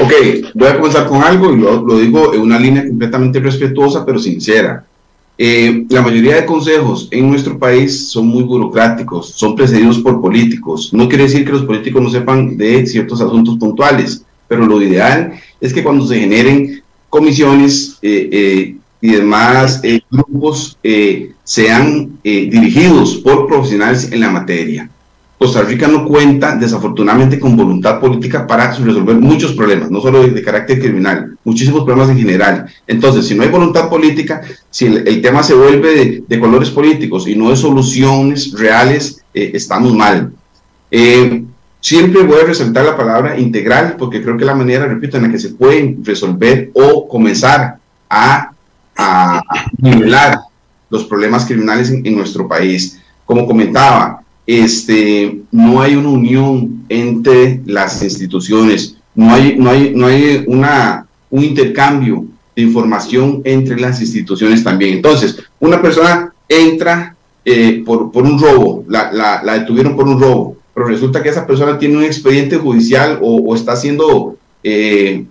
Ok, 0.00 0.12
voy 0.54 0.68
a 0.68 0.76
comenzar 0.76 1.08
con 1.08 1.24
algo 1.24 1.52
y 1.52 1.58
lo, 1.58 1.82
lo 1.82 1.98
digo 1.98 2.32
en 2.32 2.42
una 2.42 2.60
línea 2.60 2.86
completamente 2.86 3.40
respetuosa 3.40 4.06
pero 4.06 4.20
sincera. 4.20 4.84
Eh, 5.42 5.86
la 5.88 6.02
mayoría 6.02 6.36
de 6.36 6.44
consejos 6.44 7.08
en 7.10 7.30
nuestro 7.30 7.58
país 7.58 8.10
son 8.10 8.26
muy 8.26 8.42
burocráticos, 8.42 9.30
son 9.30 9.56
precedidos 9.56 9.98
por 10.00 10.20
políticos. 10.20 10.92
No 10.92 11.08
quiere 11.08 11.24
decir 11.24 11.46
que 11.46 11.52
los 11.52 11.64
políticos 11.64 12.02
no 12.02 12.10
sepan 12.10 12.58
de 12.58 12.86
ciertos 12.86 13.22
asuntos 13.22 13.56
puntuales, 13.56 14.22
pero 14.46 14.66
lo 14.66 14.82
ideal 14.82 15.32
es 15.58 15.72
que 15.72 15.82
cuando 15.82 16.06
se 16.06 16.20
generen 16.20 16.82
comisiones 17.08 17.96
eh, 18.02 18.28
eh, 18.30 18.76
y 19.00 19.10
demás 19.12 19.80
grupos 20.10 20.76
sean 21.42 22.18
dirigidos 22.22 23.14
por 23.24 23.46
profesionales 23.46 24.12
en 24.12 24.20
la 24.20 24.28
materia. 24.28 24.90
Costa 25.40 25.62
Rica 25.62 25.88
no 25.88 26.04
cuenta, 26.04 26.54
desafortunadamente, 26.54 27.40
con 27.40 27.56
voluntad 27.56 27.98
política 27.98 28.46
para 28.46 28.72
resolver 28.72 29.16
muchos 29.16 29.54
problemas, 29.54 29.90
no 29.90 30.02
solo 30.02 30.28
de, 30.28 30.42
carácter 30.42 30.78
criminal, 30.78 31.38
muchísimos 31.44 31.84
problemas 31.84 32.10
en 32.10 32.18
general. 32.18 32.66
Entonces, 32.86 33.26
si 33.26 33.34
no 33.34 33.42
hay 33.42 33.48
voluntad 33.48 33.88
política, 33.88 34.42
si 34.68 34.84
el, 34.84 35.22
tema 35.22 35.42
se 35.42 35.54
vuelve 35.54 36.24
de, 36.28 36.38
colores 36.40 36.68
políticos 36.68 37.26
y 37.26 37.36
no 37.36 37.48
de 37.48 37.56
soluciones 37.56 38.52
reales, 38.52 39.24
eh, 39.32 39.52
estamos 39.54 39.94
mal. 39.94 40.30
Eh, 40.90 41.42
siempre 41.80 42.22
voy 42.22 42.40
a 42.40 42.44
resaltar 42.44 42.84
la 42.84 42.98
palabra 42.98 43.40
integral, 43.40 43.96
porque 43.98 44.22
creo 44.22 44.36
que 44.36 44.44
la 44.44 44.54
manera, 44.54 44.84
repito, 44.88 45.16
en 45.16 45.22
la 45.22 45.30
que 45.30 45.38
se 45.38 45.54
pueden 45.54 46.04
resolver 46.04 46.70
o 46.74 47.08
comenzar 47.08 47.78
a, 48.10 48.52
nivelar 49.78 50.38
los 50.90 51.04
problemas 51.04 51.46
criminales 51.46 51.90
en 51.90 52.14
nuestro 52.14 52.46
país. 52.46 53.00
Como 53.24 53.46
comentaba, 53.46 54.20
este, 54.58 55.42
no 55.52 55.80
hay 55.80 55.94
una 55.94 56.08
unión 56.08 56.84
entre 56.88 57.60
las 57.66 58.02
instituciones, 58.02 58.96
no 59.14 59.32
hay, 59.32 59.56
no 59.56 59.70
hay, 59.70 59.92
no 59.94 60.06
hay 60.06 60.44
una, 60.48 61.06
un 61.30 61.44
intercambio 61.44 62.24
de 62.56 62.62
información 62.62 63.42
entre 63.44 63.78
las 63.78 64.00
instituciones 64.00 64.64
también. 64.64 64.94
Entonces, 64.94 65.40
una 65.60 65.80
persona 65.80 66.34
entra 66.48 67.14
eh, 67.44 67.82
por, 67.86 68.10
por, 68.10 68.24
un 68.24 68.40
robo, 68.40 68.84
la, 68.88 69.12
la, 69.12 69.40
la, 69.44 69.60
detuvieron 69.60 69.94
por 69.94 70.08
un 70.08 70.20
robo, 70.20 70.56
pero 70.74 70.86
resulta 70.86 71.22
que 71.22 71.28
esa 71.28 71.46
persona 71.46 71.78
tiene 71.78 71.98
un 71.98 72.04
expediente 72.04 72.56
judicial 72.56 73.20
o, 73.22 73.54
está 73.54 73.72
haciendo, 73.72 74.36
eh, 74.64 75.24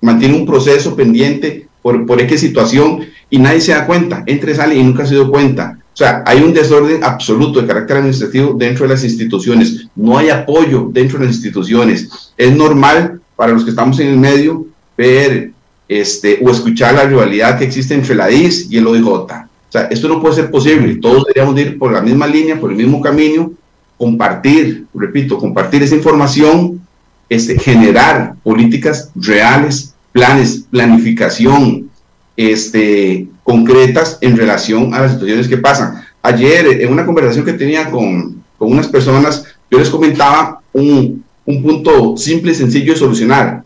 mantiene 0.00 0.34
un 0.34 0.46
proceso 0.46 0.96
pendiente 0.96 1.68
por, 1.82 2.06
por 2.06 2.26
situación 2.38 3.00
y 3.28 3.38
nadie 3.38 3.60
se 3.60 3.72
da 3.72 3.86
cuenta, 3.86 4.22
entra 4.26 4.50
y 4.50 4.54
sale 4.54 4.76
y 4.76 4.82
nunca 4.82 5.04
se 5.04 5.14
dio 5.14 5.30
cuenta. 5.30 5.78
O 5.92 5.96
sea, 5.96 6.22
hay 6.26 6.42
un 6.42 6.54
desorden 6.54 7.04
absoluto 7.04 7.60
de 7.60 7.66
carácter 7.66 7.98
administrativo 7.98 8.54
dentro 8.54 8.86
de 8.86 8.94
las 8.94 9.04
instituciones. 9.04 9.88
No 9.94 10.16
hay 10.16 10.30
apoyo 10.30 10.88
dentro 10.90 11.18
de 11.18 11.26
las 11.26 11.34
instituciones. 11.34 12.32
Es 12.36 12.56
normal 12.56 13.20
para 13.36 13.52
los 13.52 13.64
que 13.64 13.70
estamos 13.70 13.98
en 14.00 14.08
el 14.08 14.16
medio 14.16 14.66
ver 14.96 15.52
este, 15.88 16.40
o 16.42 16.50
escuchar 16.50 16.94
la 16.94 17.04
rivalidad 17.04 17.58
que 17.58 17.64
existe 17.64 17.94
entre 17.94 18.14
la 18.14 18.28
DIS 18.28 18.68
y 18.70 18.78
el 18.78 18.86
OIJ. 18.86 19.06
O 19.06 19.28
sea, 19.68 19.82
esto 19.90 20.08
no 20.08 20.20
puede 20.20 20.36
ser 20.36 20.50
posible. 20.50 20.96
Todos 20.96 21.24
deberíamos 21.24 21.60
ir 21.60 21.78
por 21.78 21.92
la 21.92 22.00
misma 22.00 22.26
línea, 22.26 22.58
por 22.58 22.70
el 22.70 22.76
mismo 22.76 23.00
camino, 23.00 23.52
compartir, 23.98 24.86
repito, 24.94 25.38
compartir 25.38 25.82
esa 25.82 25.94
información, 25.94 26.80
este, 27.28 27.58
generar 27.58 28.34
políticas 28.42 29.10
reales, 29.14 29.94
planes, 30.12 30.64
planificación, 30.70 31.90
este, 32.36 33.28
concretas 33.42 34.18
en 34.20 34.36
relación 34.36 34.94
a 34.94 35.00
las 35.00 35.12
situaciones 35.12 35.48
que 35.48 35.58
pasan. 35.58 36.04
Ayer, 36.22 36.82
en 36.82 36.92
una 36.92 37.04
conversación 37.04 37.44
que 37.44 37.54
tenía 37.54 37.90
con, 37.90 38.42
con 38.56 38.70
unas 38.72 38.86
personas, 38.88 39.44
yo 39.70 39.78
les 39.78 39.90
comentaba 39.90 40.60
un, 40.72 41.24
un, 41.44 41.62
punto 41.62 42.16
simple 42.16 42.52
y 42.52 42.54
sencillo 42.54 42.92
de 42.92 42.98
solucionar. 42.98 43.64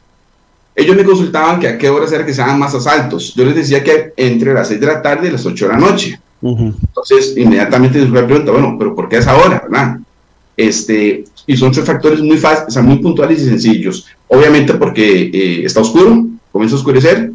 Ellos 0.75 0.97
me 0.97 1.05
consultaban 1.05 1.61
que 1.61 1.69
a 1.69 1.79
qué 1.79 1.89
horas 1.89 2.13
era 2.13 2.25
que 2.25 2.35
se 2.35 2.43
hagan 2.43 2.59
más 2.59 2.75
asaltos. 2.75 3.35
Yo 3.35 3.45
les 3.45 3.57
decía 3.57 3.83
que 3.83 4.13
entre 4.17 4.55
las 4.55 4.69
6 4.69 4.81
de 4.81 4.87
la 4.87 5.03
tarde 5.03 5.29
y 5.29 5.33
las 5.33 5.45
8 5.45 5.67
de 5.67 5.73
la 5.73 5.79
noche. 5.79 6.21
Entonces, 6.43 7.35
inmediatamente 7.37 7.99
les 7.99 8.11
pregunta, 8.11 8.53
bueno, 8.53 8.77
pero 8.79 8.95
¿por 8.95 9.09
qué 9.09 9.17
es 9.19 9.27
ahora? 9.27 9.63
¿verdad? 9.69 9.99
Este, 10.57 11.25
y 11.47 11.57
son 11.57 11.73
tres 11.73 11.85
factores 11.85 12.21
muy 12.21 12.39
fáciles, 12.39 12.69
o 12.69 12.71
sea, 12.71 12.83
muy 12.83 12.99
puntuales 12.99 13.43
y 13.43 13.47
sencillos. 13.47 14.07
Obviamente 14.29 14.75
porque 14.75 15.31
eh, 15.33 15.65
está 15.65 15.81
oscuro, 15.81 16.27
comienza 16.53 16.77
a 16.77 16.79
oscurecer, 16.79 17.33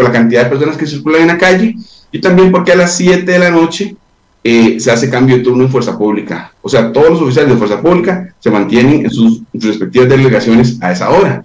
por 0.00 0.08
la 0.08 0.18
cantidad 0.18 0.44
de 0.44 0.48
personas 0.48 0.78
que 0.78 0.86
circulan 0.86 1.20
en 1.20 1.26
la 1.28 1.36
calle 1.36 1.76
y 2.10 2.20
también 2.22 2.50
porque 2.50 2.72
a 2.72 2.76
las 2.76 2.96
7 2.96 3.30
de 3.30 3.38
la 3.38 3.50
noche 3.50 3.94
eh, 4.42 4.80
se 4.80 4.90
hace 4.90 5.10
cambio 5.10 5.36
de 5.36 5.42
turno 5.42 5.62
en 5.62 5.70
fuerza 5.70 5.98
pública. 5.98 6.54
O 6.62 6.70
sea, 6.70 6.90
todos 6.90 7.10
los 7.10 7.20
oficiales 7.20 7.52
de 7.52 7.58
fuerza 7.58 7.82
pública 7.82 8.34
se 8.38 8.50
mantienen 8.50 9.04
en 9.04 9.10
sus, 9.10 9.42
respectivas 9.52 10.08
delegaciones 10.08 10.78
a 10.80 10.90
esa 10.90 11.10
hora. 11.10 11.44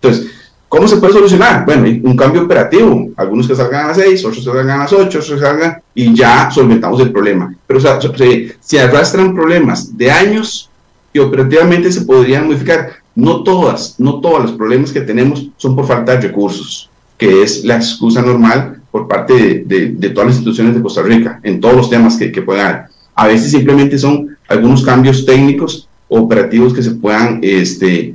Entonces, 0.00 0.28
¿cómo 0.68 0.88
se 0.88 0.96
puede 0.96 1.12
solucionar? 1.12 1.64
Bueno, 1.64 1.86
un 2.02 2.16
cambio 2.16 2.42
operativo. 2.42 3.10
Algunos 3.16 3.46
que 3.46 3.54
salgan 3.54 3.84
a 3.84 3.88
las 3.88 3.98
6, 3.98 4.24
otros 4.24 4.38
que 4.38 4.50
salgan 4.50 4.70
a 4.70 4.78
las 4.78 4.92
8, 4.92 5.06
otros 5.06 5.30
que 5.30 5.38
salgan 5.38 5.80
y 5.94 6.12
ya 6.12 6.50
solventamos 6.50 7.00
el 7.00 7.12
problema. 7.12 7.54
Pero 7.64 7.78
o 7.78 7.80
sea, 7.80 8.00
se, 8.00 8.56
se 8.58 8.80
arrastran 8.80 9.36
problemas 9.36 9.96
de 9.96 10.10
años 10.10 10.68
y 11.12 11.20
operativamente 11.20 11.92
se 11.92 12.00
podrían 12.00 12.48
modificar. 12.48 12.90
No 13.14 13.44
todas, 13.44 14.00
no 14.00 14.20
todos 14.20 14.42
los 14.42 14.52
problemas 14.52 14.90
que 14.90 15.02
tenemos 15.02 15.46
son 15.56 15.76
por 15.76 15.86
falta 15.86 16.16
de 16.16 16.22
recursos 16.22 16.90
que 17.18 17.42
es 17.42 17.64
la 17.64 17.76
excusa 17.76 18.22
normal 18.22 18.82
por 18.90 19.08
parte 19.08 19.64
de, 19.66 20.10
todas 20.10 20.28
las 20.28 20.36
instituciones 20.36 20.74
de 20.74 20.82
Costa 20.82 21.02
Rica, 21.02 21.40
en 21.42 21.60
todos 21.60 21.74
los 21.74 21.90
temas 21.90 22.16
que, 22.16 22.30
que 22.30 22.42
puedan 22.42 22.66
haber. 22.66 22.82
A 23.14 23.26
veces 23.26 23.50
simplemente 23.50 23.98
son 23.98 24.36
algunos 24.48 24.84
cambios 24.84 25.24
técnicos 25.24 25.88
o 26.08 26.20
operativos 26.20 26.72
que 26.74 26.82
se 26.82 26.92
puedan 26.92 27.40
este, 27.42 28.14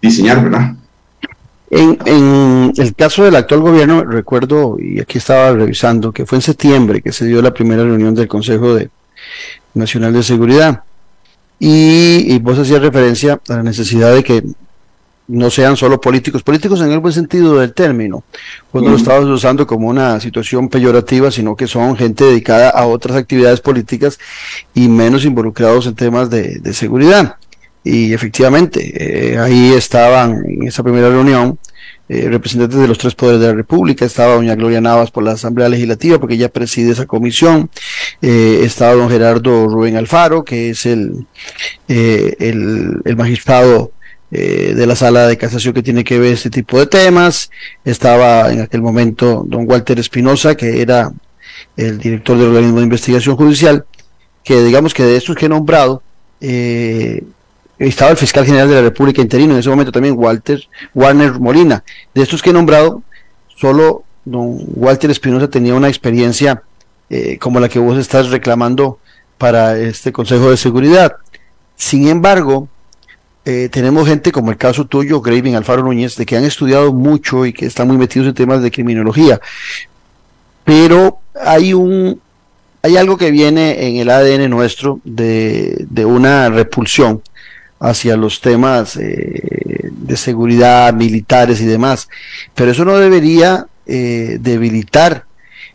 diseñar, 0.00 0.42
¿verdad? 0.42 0.74
En, 1.70 1.98
en, 2.06 2.72
el 2.76 2.94
caso 2.94 3.24
del 3.24 3.36
actual 3.36 3.60
gobierno, 3.60 4.02
recuerdo, 4.02 4.76
y 4.80 5.00
aquí 5.00 5.18
estaba 5.18 5.52
revisando, 5.52 6.12
que 6.12 6.24
fue 6.24 6.38
en 6.38 6.42
septiembre 6.42 7.02
que 7.02 7.12
se 7.12 7.26
dio 7.26 7.42
la 7.42 7.52
primera 7.52 7.82
reunión 7.82 8.14
del 8.14 8.26
Consejo 8.26 8.74
de 8.74 8.90
Nacional 9.74 10.12
de 10.12 10.22
Seguridad. 10.22 10.82
Y, 11.58 12.32
y 12.32 12.38
vos 12.38 12.58
hacías 12.58 12.80
referencia 12.80 13.40
a 13.48 13.56
la 13.56 13.62
necesidad 13.62 14.14
de 14.14 14.22
que 14.22 14.42
no 15.28 15.50
sean 15.50 15.76
solo 15.76 16.00
políticos, 16.00 16.42
políticos 16.42 16.80
en 16.80 16.90
el 16.90 17.00
buen 17.00 17.12
sentido 17.12 17.58
del 17.58 17.74
término, 17.74 18.24
pues 18.72 18.82
no 18.82 18.90
lo 18.90 18.96
estabas 18.96 19.26
usando 19.26 19.66
como 19.66 19.88
una 19.88 20.18
situación 20.20 20.70
peyorativa, 20.70 21.30
sino 21.30 21.54
que 21.54 21.66
son 21.66 21.96
gente 21.96 22.24
dedicada 22.24 22.70
a 22.70 22.86
otras 22.86 23.16
actividades 23.16 23.60
políticas 23.60 24.18
y 24.74 24.88
menos 24.88 25.26
involucrados 25.26 25.86
en 25.86 25.94
temas 25.94 26.30
de, 26.30 26.60
seguridad. 26.72 27.36
Y 27.84 28.12
efectivamente, 28.12 29.32
eh, 29.32 29.38
ahí 29.38 29.72
estaban 29.72 30.42
en 30.46 30.66
esa 30.66 30.82
primera 30.82 31.08
reunión 31.08 31.58
eh, 32.08 32.28
representantes 32.28 32.78
de 32.78 32.88
los 32.88 32.98
tres 32.98 33.14
poderes 33.14 33.40
de 33.40 33.48
la 33.48 33.54
República, 33.54 34.06
estaba 34.06 34.34
doña 34.34 34.54
Gloria 34.54 34.80
Navas 34.80 35.10
por 35.10 35.24
la 35.24 35.32
Asamblea 35.32 35.68
Legislativa, 35.68 36.18
porque 36.18 36.34
ella 36.34 36.48
preside 36.48 36.92
esa 36.92 37.06
comisión, 37.06 37.70
eh, 38.22 38.60
estaba 38.62 38.94
don 38.94 39.10
Gerardo 39.10 39.68
Rubén 39.68 39.96
Alfaro, 39.96 40.42
que 40.42 40.70
es 40.70 40.86
el, 40.86 41.26
el, 41.86 43.02
el 43.04 43.16
magistrado 43.16 43.92
eh, 44.30 44.74
de 44.76 44.86
la 44.86 44.94
sala 44.94 45.26
de 45.26 45.38
casación 45.38 45.72
que 45.74 45.82
tiene 45.82 46.04
que 46.04 46.18
ver 46.18 46.34
este 46.34 46.50
tipo 46.50 46.78
de 46.78 46.86
temas. 46.86 47.50
Estaba 47.84 48.52
en 48.52 48.60
aquel 48.60 48.82
momento 48.82 49.44
don 49.46 49.68
Walter 49.68 49.98
Espinosa, 49.98 50.54
que 50.54 50.82
era 50.82 51.12
el 51.76 51.98
director 51.98 52.36
del 52.36 52.48
organismo 52.48 52.78
de 52.78 52.84
investigación 52.84 53.36
judicial, 53.36 53.84
que 54.44 54.62
digamos 54.62 54.94
que 54.94 55.04
de 55.04 55.16
estos 55.16 55.36
que 55.36 55.46
he 55.46 55.48
nombrado, 55.48 56.02
eh, 56.40 57.24
estaba 57.78 58.10
el 58.10 58.16
fiscal 58.16 58.44
general 58.44 58.68
de 58.68 58.74
la 58.74 58.82
República 58.82 59.22
interino, 59.22 59.54
en 59.54 59.60
ese 59.60 59.70
momento 59.70 59.92
también 59.92 60.14
Walter 60.16 60.60
Warner 60.94 61.38
Molina. 61.38 61.84
De 62.14 62.22
estos 62.22 62.42
que 62.42 62.50
he 62.50 62.52
nombrado, 62.52 63.02
solo 63.56 64.04
don 64.24 64.58
Walter 64.74 65.10
Espinosa 65.10 65.48
tenía 65.48 65.74
una 65.74 65.88
experiencia 65.88 66.62
eh, 67.08 67.38
como 67.38 67.60
la 67.60 67.68
que 67.68 67.78
vos 67.78 67.96
estás 67.96 68.30
reclamando 68.30 68.98
para 69.38 69.78
este 69.78 70.12
Consejo 70.12 70.50
de 70.50 70.56
Seguridad. 70.56 71.16
Sin 71.76 72.08
embargo, 72.08 72.68
eh, 73.50 73.70
tenemos 73.70 74.06
gente 74.06 74.30
como 74.30 74.50
el 74.50 74.58
caso 74.58 74.84
tuyo, 74.84 75.22
Graving 75.22 75.56
Alfaro 75.56 75.82
Núñez, 75.82 76.16
de 76.16 76.26
que 76.26 76.36
han 76.36 76.44
estudiado 76.44 76.92
mucho 76.92 77.46
y 77.46 77.54
que 77.54 77.64
están 77.64 77.88
muy 77.88 77.96
metidos 77.96 78.28
en 78.28 78.34
temas 78.34 78.60
de 78.60 78.70
criminología. 78.70 79.40
Pero 80.64 81.20
hay 81.34 81.72
un 81.72 82.20
hay 82.82 82.98
algo 82.98 83.16
que 83.16 83.30
viene 83.30 83.88
en 83.88 83.96
el 83.96 84.10
ADN 84.10 84.50
nuestro 84.50 85.00
de, 85.02 85.86
una 86.04 86.50
repulsión 86.50 87.22
hacia 87.80 88.18
los 88.18 88.42
temas 88.42 88.98
eh, 88.98 89.92
de 89.92 90.16
seguridad, 90.18 90.92
militares 90.92 91.62
y 91.62 91.64
demás. 91.64 92.10
Pero 92.54 92.72
eso 92.72 92.84
no 92.84 92.98
debería 92.98 93.66
eh, 93.86 94.36
debilitar 94.40 95.24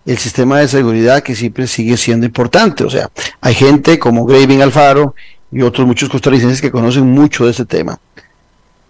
el 0.05 0.19
sistema 0.19 0.59
de 0.59 0.67
seguridad 0.67 1.23
que 1.23 1.33
siempre 1.33 1.65
sigue 1.65 1.97
siendo 1.97 2.27
importante. 2.27 2.83
O 2.83 2.89
sea, 2.91 3.09
hay 3.41 3.55
gente 3.55 3.97
como 3.97 4.25
Graving 4.25 4.61
Alfaro 4.61 5.15
y 5.53 5.61
otros 5.61 5.85
muchos 5.85 6.09
costarricenses 6.09 6.61
que 6.61 6.71
conocen 6.71 7.05
mucho 7.05 7.45
de 7.45 7.51
ese 7.51 7.65
tema. 7.65 7.99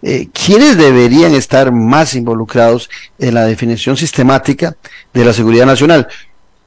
Eh, 0.02 0.28
¿Quiénes 0.32 0.76
deberían 0.76 1.34
estar 1.34 1.72
más 1.72 2.14
involucrados 2.14 2.90
en 3.18 3.34
la 3.34 3.44
definición 3.44 3.96
sistemática 3.96 4.76
de 5.12 5.24
la 5.24 5.32
seguridad 5.32 5.66
nacional? 5.66 6.08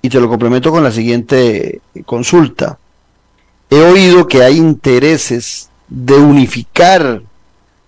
Y 0.02 0.10
te 0.10 0.20
lo 0.20 0.30
complemento 0.30 0.72
con 0.72 0.84
la 0.84 0.92
siguiente 0.92 1.82
consulta. 2.06 2.78
He 3.70 3.82
oído 3.82 4.28
que 4.28 4.44
hay 4.44 4.58
intereses 4.58 5.70
de 5.88 6.16
unificar 6.16 7.22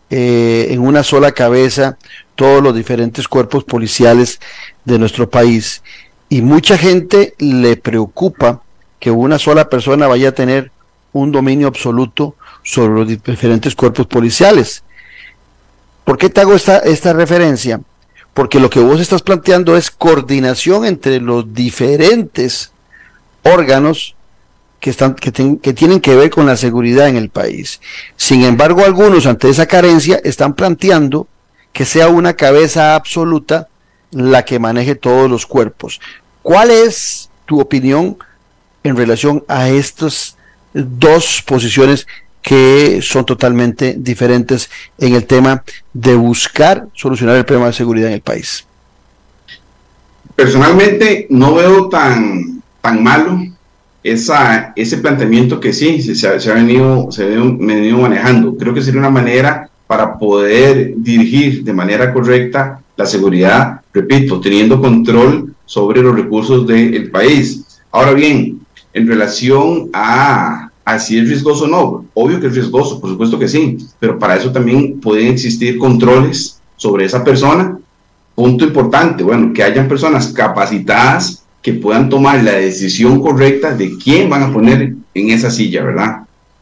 eh, 0.09 0.67
en 0.71 0.79
una 0.79 1.03
sola 1.03 1.31
cabeza 1.31 1.97
todos 2.35 2.63
los 2.63 2.75
diferentes 2.75 3.27
cuerpos 3.27 3.63
policiales 3.63 4.39
de 4.85 4.97
nuestro 4.97 5.29
país. 5.29 5.83
Y 6.27 6.41
mucha 6.41 6.77
gente 6.77 7.35
le 7.37 7.77
preocupa 7.77 8.61
que 8.99 9.11
una 9.11 9.39
sola 9.39 9.69
persona 9.69 10.07
vaya 10.07 10.29
a 10.29 10.33
tener 10.33 10.71
un 11.13 11.31
dominio 11.31 11.67
absoluto 11.67 12.35
sobre 12.63 12.93
los 12.93 13.07
diferentes 13.23 13.75
cuerpos 13.75 14.07
policiales. 14.07 14.83
¿Por 16.03 16.17
qué 16.17 16.29
te 16.29 16.41
hago 16.41 16.55
esta, 16.55 16.79
esta 16.79 17.13
referencia? 17.13 17.81
Porque 18.33 18.59
lo 18.59 18.69
que 18.69 18.79
vos 18.79 18.99
estás 18.99 19.21
planteando 19.21 19.75
es 19.75 19.91
coordinación 19.91 20.85
entre 20.85 21.19
los 21.19 21.53
diferentes 21.53 22.71
órganos 23.43 24.15
que, 24.79 24.89
están, 24.89 25.15
que, 25.15 25.31
tienen 25.73 25.99
que 25.99 26.15
ver 26.15 26.29
con 26.29 26.45
la 26.45 26.57
seguridad 26.57 27.09
en 27.09 27.17
el 27.17 27.29
país. 27.29 27.81
Sin 28.15 28.43
embargo, 28.43 28.83
algunos 28.83 29.25
ante 29.25 29.49
esa 29.49 29.65
carencia 29.65 30.21
están 30.23 30.53
planteando 30.53 31.27
que 31.73 31.85
sea 31.85 32.07
una 32.07 32.33
cabeza 32.33 32.95
absoluta 32.95 33.67
la 34.11 34.45
que 34.45 34.59
maneje 34.59 34.95
todos 34.95 35.29
los 35.29 35.45
cuerpos. 35.45 35.99
¿Cuál 36.41 36.71
es 36.71 37.29
tu 37.45 37.59
opinión 37.59 38.17
en 38.83 38.95
relación 38.95 39.43
a 39.47 39.69
estas 39.69 40.37
dos 40.73 41.43
posiciones 41.45 42.07
que 42.41 42.99
son 43.01 43.25
totalmente 43.25 43.95
diferentes 43.97 44.69
en 44.97 45.13
el 45.13 45.25
tema 45.25 45.63
de 45.93 46.15
buscar 46.15 46.87
solucionar 46.93 47.35
el 47.35 47.45
problema 47.45 47.67
de 47.67 47.73
seguridad 47.73 48.07
en 48.07 48.15
el 48.15 48.21
país? 48.21 48.65
Personalmente 50.35 51.27
no 51.29 51.53
veo 51.55 51.89
tan, 51.89 52.61
tan 52.81 53.03
malo 53.03 53.39
esa, 54.03 54.71
ese 54.75 54.97
planteamiento 54.99 55.59
que 55.59 55.73
sí 55.73 56.01
se, 56.01 56.27
ha, 56.27 56.53
venido, 56.53 57.11
se 57.11 57.23
ha 57.23 57.27
venido 57.27 57.97
manejando. 57.97 58.55
Creo 58.55 58.73
que 58.73 58.81
sería 58.81 59.01
una 59.01 59.09
manera 59.09 59.69
para 59.85 60.17
poder 60.17 60.93
dirigir 60.97 61.63
de 61.63 61.73
manera 61.73 62.13
correcta 62.13 62.79
la 62.95 63.05
seguridad, 63.05 63.81
repito, 63.93 64.39
teniendo 64.39 64.79
control 64.79 65.55
sobre 65.65 66.01
los 66.01 66.15
recursos 66.15 66.65
del 66.67 67.09
país. 67.11 67.81
Ahora 67.91 68.13
bien, 68.13 68.59
en 68.93 69.07
relación 69.07 69.89
a, 69.93 70.69
a 70.85 70.99
si 70.99 71.17
es 71.17 71.27
riesgoso 71.27 71.65
o 71.65 71.67
no, 71.67 72.05
obvio 72.13 72.39
que 72.39 72.47
es 72.47 72.55
riesgoso, 72.55 72.99
por 72.99 73.09
supuesto 73.09 73.37
que 73.37 73.47
sí, 73.47 73.77
pero 73.99 74.17
para 74.17 74.35
eso 74.35 74.51
también 74.51 74.99
pueden 74.99 75.27
existir 75.27 75.77
controles 75.77 76.59
sobre 76.75 77.05
esa 77.05 77.23
persona. 77.23 77.77
Punto 78.35 78.63
importante, 78.63 79.23
bueno, 79.23 79.51
que 79.53 79.63
hayan 79.63 79.87
personas 79.87 80.27
capacitadas 80.29 81.43
que 81.61 81.73
puedan 81.73 82.09
tomar 82.09 82.43
la 82.43 82.53
decisión 82.53 83.21
correcta 83.21 83.75
de 83.75 83.97
quién 83.97 84.29
van 84.29 84.43
a 84.43 84.53
poner 84.53 84.93
en 85.13 85.29
esa 85.29 85.51
silla, 85.51 85.83
¿verdad? 85.83 86.21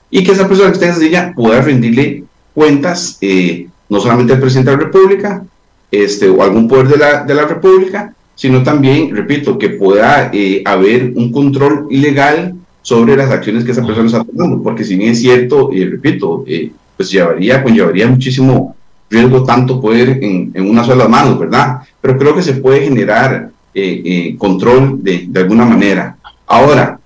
Y 0.09 0.23
que 0.23 0.31
esa 0.31 0.47
persona 0.47 0.69
que 0.69 0.73
esté 0.73 0.85
en 0.85 0.91
esa 0.91 1.01
silla 1.01 1.33
pueda 1.35 1.61
rendirle 1.61 2.23
cuentas, 2.53 3.17
eh, 3.21 3.67
no 3.89 3.99
solamente 3.99 4.33
al 4.33 4.39
presidente 4.39 4.71
de 4.71 4.77
la 4.77 4.83
República, 4.83 5.43
este, 5.91 6.27
o 6.27 6.41
algún 6.41 6.67
poder 6.67 6.87
de 6.87 6.97
la, 6.97 7.23
de 7.23 7.33
la 7.35 7.45
República, 7.45 8.13
sino 8.37 8.63
también, 8.63 9.13
repito, 9.13 9.57
que 9.57 9.71
pueda 9.71 10.31
eh, 10.31 10.61
haber 10.63 11.11
un 11.15 11.33
control 11.33 11.87
legal 11.89 12.55
sobre 12.81 13.17
las 13.17 13.29
acciones 13.29 13.65
que 13.65 13.71
esa 13.71 13.85
persona 13.85 14.07
está 14.07 14.23
tomando, 14.23 14.63
porque 14.63 14.85
si 14.85 14.95
bien 14.95 15.11
es 15.11 15.19
cierto, 15.19 15.71
y 15.73 15.83
repito, 15.83 16.45
eh, 16.47 16.71
pues 16.95 17.11
llevaría, 17.11 17.61
conllevaría 17.61 18.07
muchísimo 18.07 18.77
riesgo 19.09 19.43
tanto 19.43 19.81
poder 19.81 20.23
en, 20.23 20.51
en 20.53 20.69
una 20.69 20.85
sola 20.85 21.09
mano, 21.09 21.37
¿verdad? 21.37 21.79
Pero 21.99 22.17
creo 22.17 22.33
que 22.33 22.43
se 22.43 22.53
puede 22.53 22.81
generar 22.81 23.51
eh, 23.73 24.01
eh, 24.05 24.35
control 24.37 25.03
de, 25.03 25.25
de, 25.27 25.39
alguna 25.39 25.65
manera. 25.65 26.17
Ahora, 26.47 26.99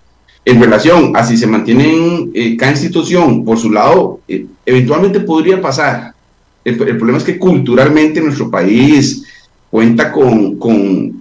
en 0.46 0.62
relación 0.62 1.16
a 1.16 1.26
si 1.26 1.36
se 1.36 1.46
mantienen 1.46 2.32
eh, 2.34 2.56
cada 2.56 2.72
institución 2.72 3.44
por 3.44 3.58
su 3.58 3.72
lado, 3.72 4.22
eventualmente 4.66 5.20
podría 5.20 5.62
pasar. 5.62 6.14
El, 6.64 6.78
problema 6.78 7.18
es 7.18 7.24
que 7.24 7.38
culturalmente 7.38 8.22
nuestro 8.22 8.50
país 8.50 9.24
cuenta 9.70 10.12
con, 10.12 10.58
con, 10.58 11.21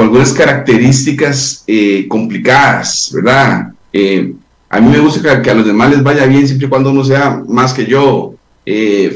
con 0.00 0.06
algunas 0.06 0.32
características 0.32 1.62
complicadas, 2.08 3.10
¿verdad? 3.12 3.72
a 4.70 4.80
mí 4.80 4.88
me 4.88 4.98
gusta 4.98 5.42
que, 5.42 5.50
a 5.50 5.54
los 5.54 5.66
demás 5.66 5.90
les 5.90 6.02
vaya 6.02 6.24
bien 6.24 6.46
siempre 6.46 6.68
y 6.68 6.70
cuando 6.70 6.90
uno 6.90 7.04
sea 7.04 7.42
más 7.46 7.74
que 7.74 7.84
yo. 7.84 8.32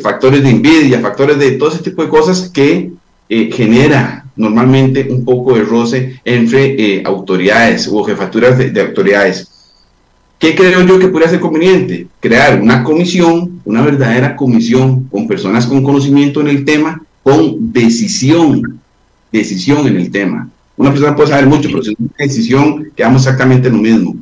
factores 0.02 0.42
de 0.42 0.50
envidia, 0.50 1.00
factores 1.00 1.38
de 1.38 1.52
todo 1.52 1.70
ese 1.70 1.82
tipo 1.82 2.02
de 2.02 2.10
cosas 2.10 2.50
que 2.52 2.90
genera 3.30 4.26
normalmente 4.36 5.08
un 5.08 5.24
poco 5.24 5.54
de 5.54 5.62
roce 5.62 6.20
entre 6.22 6.74
eh, 6.78 7.02
autoridades 7.06 7.88
o 7.90 8.04
jefaturas 8.04 8.58
de, 8.58 8.78
autoridades. 8.78 9.48
¿Qué 10.38 10.54
creo 10.54 10.82
yo 10.82 10.98
que 10.98 11.08
podría 11.08 11.30
ser 11.30 11.40
conveniente? 11.40 12.08
Crear 12.20 12.60
una 12.60 12.84
comisión, 12.84 13.62
una 13.64 13.80
verdadera 13.80 14.36
comisión 14.36 15.04
con 15.04 15.26
personas 15.26 15.66
con 15.66 15.82
conocimiento 15.82 16.42
en 16.42 16.48
el 16.48 16.66
tema, 16.66 17.02
con 17.22 17.72
decisión, 17.72 18.82
decisión 19.32 19.86
en 19.86 19.96
el 19.96 20.10
tema. 20.10 20.50
Una 20.76 20.90
persona 20.90 21.14
puede 21.14 21.30
saber 21.30 21.46
mucho, 21.46 21.68
pero 21.68 21.82
si 21.82 21.92
es 21.92 21.98
una 21.98 22.10
decisión, 22.18 22.92
quedamos 22.96 23.22
exactamente 23.22 23.70
lo 23.70 23.78
mismo. 23.78 24.16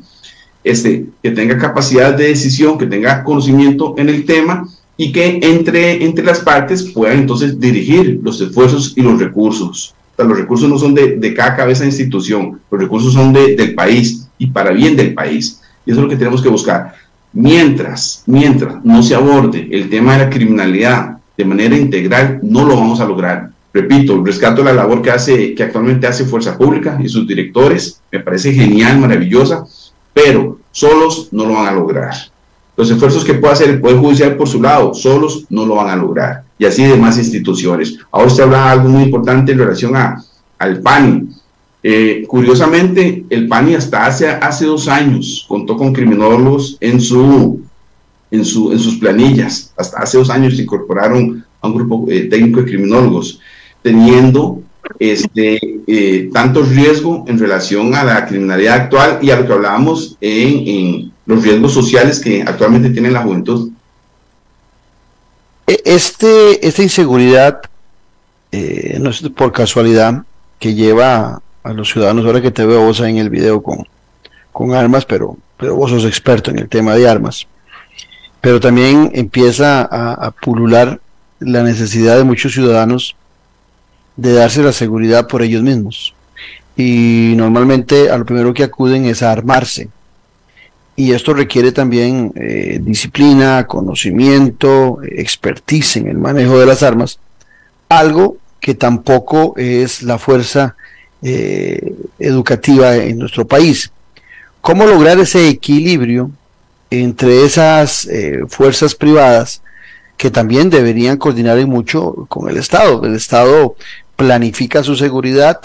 Este, 0.64 1.06
que 1.22 1.30
tenga 1.30 1.58
capacidad 1.58 2.14
de 2.14 2.28
decisión, 2.28 2.78
que 2.78 2.86
tenga 2.86 3.24
conocimiento 3.24 3.94
en 3.98 4.08
el 4.08 4.24
tema 4.24 4.68
y 4.96 5.10
que 5.10 5.40
entre, 5.42 6.04
entre 6.04 6.24
las 6.24 6.40
partes 6.40 6.82
puedan 6.84 7.18
entonces 7.18 7.58
dirigir 7.58 8.20
los 8.22 8.40
esfuerzos 8.40 8.92
y 8.96 9.02
los 9.02 9.18
recursos 9.18 9.94
los 10.24 10.38
recursos 10.38 10.68
no 10.68 10.78
son 10.78 10.94
de, 10.94 11.16
de, 11.16 11.34
cada 11.34 11.56
cabeza 11.56 11.80
de 11.80 11.90
institución, 11.90 12.60
los 12.70 12.80
recursos 12.80 13.12
son 13.12 13.32
de, 13.32 13.56
del 13.56 13.74
país 13.74 14.28
y 14.38 14.46
para 14.48 14.70
bien 14.70 14.96
del 14.96 15.14
país. 15.14 15.60
Y 15.84 15.90
eso 15.90 16.00
es 16.00 16.04
lo 16.04 16.08
que 16.08 16.16
tenemos 16.16 16.42
que 16.42 16.48
buscar. 16.48 16.94
Mientras, 17.32 18.22
mientras 18.26 18.84
no 18.84 19.02
se 19.02 19.14
aborde 19.14 19.68
el 19.70 19.88
tema 19.88 20.12
de 20.12 20.24
la 20.24 20.30
criminalidad 20.30 21.18
de 21.36 21.44
manera 21.44 21.76
integral, 21.76 22.40
no 22.42 22.64
lo 22.64 22.76
vamos 22.76 23.00
a 23.00 23.06
lograr. 23.06 23.50
Repito, 23.74 24.22
rescato 24.22 24.62
la 24.62 24.72
labor 24.72 25.00
que 25.00 25.10
hace, 25.10 25.54
que 25.54 25.62
actualmente 25.62 26.06
hace 26.06 26.24
Fuerza 26.24 26.58
Pública 26.58 26.98
y 27.02 27.08
sus 27.08 27.26
directores, 27.26 28.00
me 28.10 28.20
parece 28.20 28.52
genial, 28.52 28.98
maravillosa, 28.98 29.64
pero 30.12 30.58
solos 30.70 31.28
no 31.32 31.46
lo 31.46 31.54
van 31.54 31.66
a 31.66 31.72
lograr. 31.72 32.14
Los 32.76 32.90
esfuerzos 32.90 33.24
que 33.24 33.34
pueda 33.34 33.52
hacer 33.52 33.70
el 33.70 33.80
Poder 33.80 33.98
Judicial 33.98 34.36
por 34.36 34.48
su 34.48 34.60
lado, 34.60 34.94
solos 34.94 35.46
no 35.50 35.64
lo 35.64 35.76
van 35.76 35.90
a 35.90 35.96
lograr 35.96 36.44
y 36.62 36.64
así 36.64 36.84
demás 36.84 37.18
instituciones. 37.18 37.98
Ahora 38.12 38.28
usted 38.28 38.44
habla 38.44 38.70
algo 38.70 38.88
muy 38.88 39.02
importante 39.02 39.50
en 39.50 39.58
relación 39.58 39.96
a, 39.96 40.22
al 40.58 40.80
PANI. 40.80 41.28
Eh, 41.82 42.24
curiosamente, 42.28 43.24
el 43.28 43.48
PANI 43.48 43.74
hasta 43.74 44.06
hace, 44.06 44.28
hace 44.28 44.66
dos 44.66 44.86
años 44.86 45.44
contó 45.48 45.76
con 45.76 45.92
criminólogos 45.92 46.76
en, 46.78 47.00
su, 47.00 47.62
en, 48.30 48.44
su, 48.44 48.70
en 48.70 48.78
sus 48.78 48.96
planillas. 48.98 49.72
Hasta 49.76 49.98
hace 49.98 50.18
dos 50.18 50.30
años 50.30 50.54
se 50.54 50.62
incorporaron 50.62 51.44
a 51.60 51.66
un 51.66 51.74
grupo 51.74 52.06
eh, 52.08 52.28
técnico 52.30 52.60
de 52.60 52.66
criminólogos, 52.66 53.40
teniendo 53.82 54.62
este, 54.98 55.58
eh, 55.86 56.30
tanto 56.32 56.62
riesgo 56.62 57.24
en 57.26 57.38
relación 57.38 57.94
a 57.94 58.04
la 58.04 58.26
criminalidad 58.26 58.74
actual 58.74 59.18
y 59.22 59.30
a 59.30 59.36
lo 59.36 59.46
que 59.46 59.52
hablábamos 59.52 60.16
en, 60.20 60.68
en 60.68 61.12
los 61.26 61.42
riesgos 61.42 61.72
sociales 61.72 62.20
que 62.20 62.42
actualmente 62.42 62.90
tiene 62.90 63.10
la 63.10 63.22
juventud. 63.22 63.70
E, 65.66 65.80
este, 65.84 66.66
esta 66.66 66.82
inseguridad, 66.82 67.60
eh, 68.50 68.98
no 69.00 69.10
es 69.10 69.20
por 69.30 69.52
casualidad, 69.52 70.24
que 70.58 70.74
lleva 70.74 71.42
a, 71.62 71.72
los 71.72 71.90
ciudadanos, 71.90 72.24
ahora 72.24 72.42
que 72.42 72.50
te 72.50 72.66
veo 72.66 72.84
vos 72.84 73.00
en 73.00 73.18
el 73.18 73.30
video 73.30 73.62
con, 73.62 73.86
con 74.52 74.74
armas, 74.74 75.04
pero, 75.04 75.36
pero 75.56 75.76
vos 75.76 75.90
sos 75.90 76.04
experto 76.04 76.50
en 76.50 76.58
el 76.58 76.68
tema 76.68 76.94
de 76.94 77.08
armas, 77.08 77.46
pero 78.40 78.60
también 78.60 79.10
empieza 79.14 79.82
a, 79.82 80.12
a 80.12 80.30
pulular 80.32 81.00
la 81.40 81.62
necesidad 81.62 82.16
de 82.16 82.24
muchos 82.24 82.52
ciudadanos 82.52 83.16
de 84.16 84.32
darse 84.32 84.62
la 84.62 84.72
seguridad 84.72 85.26
por 85.26 85.42
ellos 85.42 85.62
mismos. 85.62 86.14
Y 86.76 87.34
normalmente 87.36 88.10
a 88.10 88.16
lo 88.18 88.24
primero 88.24 88.54
que 88.54 88.64
acuden 88.64 89.04
es 89.04 89.22
a 89.22 89.32
armarse 89.32 89.88
y 90.94 91.12
esto 91.12 91.32
requiere 91.32 91.72
también 91.72 92.32
eh, 92.36 92.78
disciplina, 92.80 93.66
conocimiento, 93.66 95.00
expertise 95.02 95.96
en 95.96 96.08
el 96.08 96.18
manejo 96.18 96.58
de 96.58 96.66
las 96.66 96.82
armas, 96.82 97.18
algo 97.88 98.36
que 98.60 98.74
tampoco 98.74 99.54
es 99.56 100.02
la 100.02 100.18
fuerza 100.18 100.76
eh, 101.22 101.94
educativa 102.18 102.96
en 102.96 103.18
nuestro 103.18 103.46
país. 103.46 103.90
¿Cómo 104.60 104.86
lograr 104.86 105.18
ese 105.18 105.48
equilibrio 105.48 106.30
entre 106.90 107.44
esas 107.44 108.06
eh, 108.06 108.40
fuerzas 108.48 108.94
privadas 108.94 109.62
que 110.16 110.30
también 110.30 110.70
deberían 110.70 111.16
coordinar 111.16 111.66
mucho 111.66 112.26
con 112.28 112.48
el 112.50 112.58
Estado? 112.58 113.04
El 113.04 113.16
Estado 113.16 113.76
planifica 114.16 114.82
su 114.82 114.96
seguridad 114.96 115.60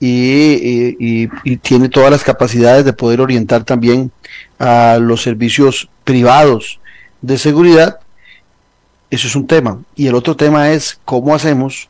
y, 0.00 1.28
tiene 1.58 1.88
todas 1.88 2.10
las 2.10 2.24
capacidades 2.24 2.84
de 2.84 2.92
poder 2.92 3.20
orientar 3.20 3.64
también 3.64 4.10
a 4.58 4.98
los 5.00 5.22
servicios 5.22 5.88
privados 6.04 6.80
de 7.20 7.38
seguridad. 7.38 8.00
Eso 9.10 9.28
es 9.28 9.36
un 9.36 9.46
tema. 9.46 9.78
Y 9.94 10.06
el 10.06 10.14
otro 10.14 10.34
tema 10.34 10.70
es 10.70 10.98
cómo 11.04 11.34
hacemos 11.34 11.88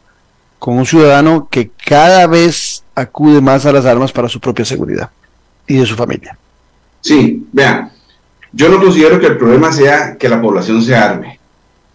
con 0.59 0.77
un 0.77 0.87
ciudadano 0.87 1.49
que 1.51 1.71
cada 1.87 2.27
vez 2.27 2.85
acude 2.95 3.41
más 3.41 3.65
a 3.65 3.73
las 3.73 3.87
armas 3.87 4.13
para 4.13 4.29
su 4.29 4.41
propia 4.41 4.65
seguridad 4.65 5.11
y 5.67 5.77
de 5.77 5.87
su 5.87 5.97
familia. 5.97 6.37
Sí, 7.01 7.47
vean, 7.53 7.91
yo 8.53 8.69
no 8.69 8.81
considero 8.81 9.19
que 9.19 9.27
el 9.27 9.39
problema 9.39 9.73
sea 9.73 10.17
que 10.17 10.29
la 10.29 10.41
población 10.41 10.83
se 10.83 10.95
arme. 10.95 11.41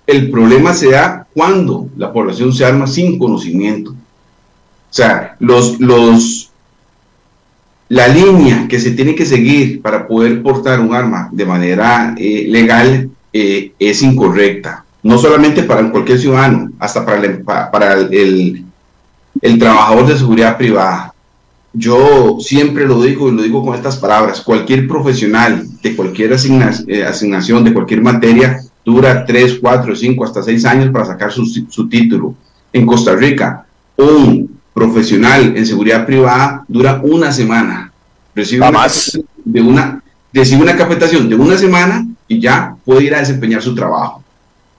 El 0.07 0.31
problema 0.31 0.73
se 0.73 0.91
da 0.91 1.27
cuando 1.33 1.89
la 1.97 2.13
población 2.13 2.53
se 2.53 2.63
arma 2.63 2.87
sin 2.87 3.19
conocimiento. 3.19 3.91
O 3.91 4.93
sea, 4.93 5.35
los, 5.39 5.79
los, 5.81 6.49
la 7.89 8.07
línea 8.07 8.67
que 8.69 8.79
se 8.79 8.91
tiene 8.91 9.15
que 9.15 9.25
seguir 9.25 9.81
para 9.81 10.07
poder 10.07 10.41
portar 10.41 10.79
un 10.79 10.93
arma 10.95 11.29
de 11.31 11.45
manera 11.45 12.15
eh, 12.17 12.45
legal 12.47 13.09
eh, 13.33 13.73
es 13.77 14.01
incorrecta. 14.01 14.85
No 15.03 15.17
solamente 15.17 15.63
para 15.63 15.91
cualquier 15.91 16.19
ciudadano, 16.19 16.71
hasta 16.79 17.05
para, 17.05 17.25
el, 17.25 17.43
para 17.43 17.93
el, 17.93 18.65
el 19.41 19.59
trabajador 19.59 20.07
de 20.07 20.17
seguridad 20.17 20.57
privada. 20.57 21.13
Yo 21.73 22.37
siempre 22.39 22.87
lo 22.87 23.01
digo 23.01 23.29
y 23.29 23.33
lo 23.33 23.43
digo 23.43 23.63
con 23.63 23.75
estas 23.75 23.97
palabras, 23.97 24.41
cualquier 24.41 24.87
profesional 24.87 25.67
de 25.81 25.95
cualquier 25.95 26.31
eh, 26.31 27.03
asignación, 27.03 27.63
de 27.63 27.73
cualquier 27.73 28.01
materia, 28.01 28.61
dura 28.87 29.25
3, 29.25 29.59
4, 29.61 29.95
5, 29.97 30.23
hasta 30.23 30.41
6 30.41 30.65
años 30.65 30.89
para 30.91 31.03
sacar 31.03 31.29
su, 31.29 31.45
su 31.45 31.89
título. 31.89 32.35
En 32.71 32.85
Costa 32.85 33.15
Rica, 33.15 33.65
un 33.97 34.57
profesional 34.73 35.57
en 35.57 35.65
seguridad 35.65 36.05
privada 36.05 36.63
dura 36.69 37.01
una 37.03 37.33
semana. 37.33 37.91
Recibe 38.33 38.65
una, 38.65 38.87
de 39.43 39.61
una, 39.61 40.03
recibe 40.31 40.61
una 40.61 40.77
capacitación 40.77 41.27
de 41.27 41.35
una 41.35 41.57
semana 41.57 42.07
y 42.29 42.39
ya 42.39 42.77
puede 42.85 43.03
ir 43.03 43.15
a 43.15 43.19
desempeñar 43.19 43.61
su 43.61 43.75
trabajo. 43.75 44.23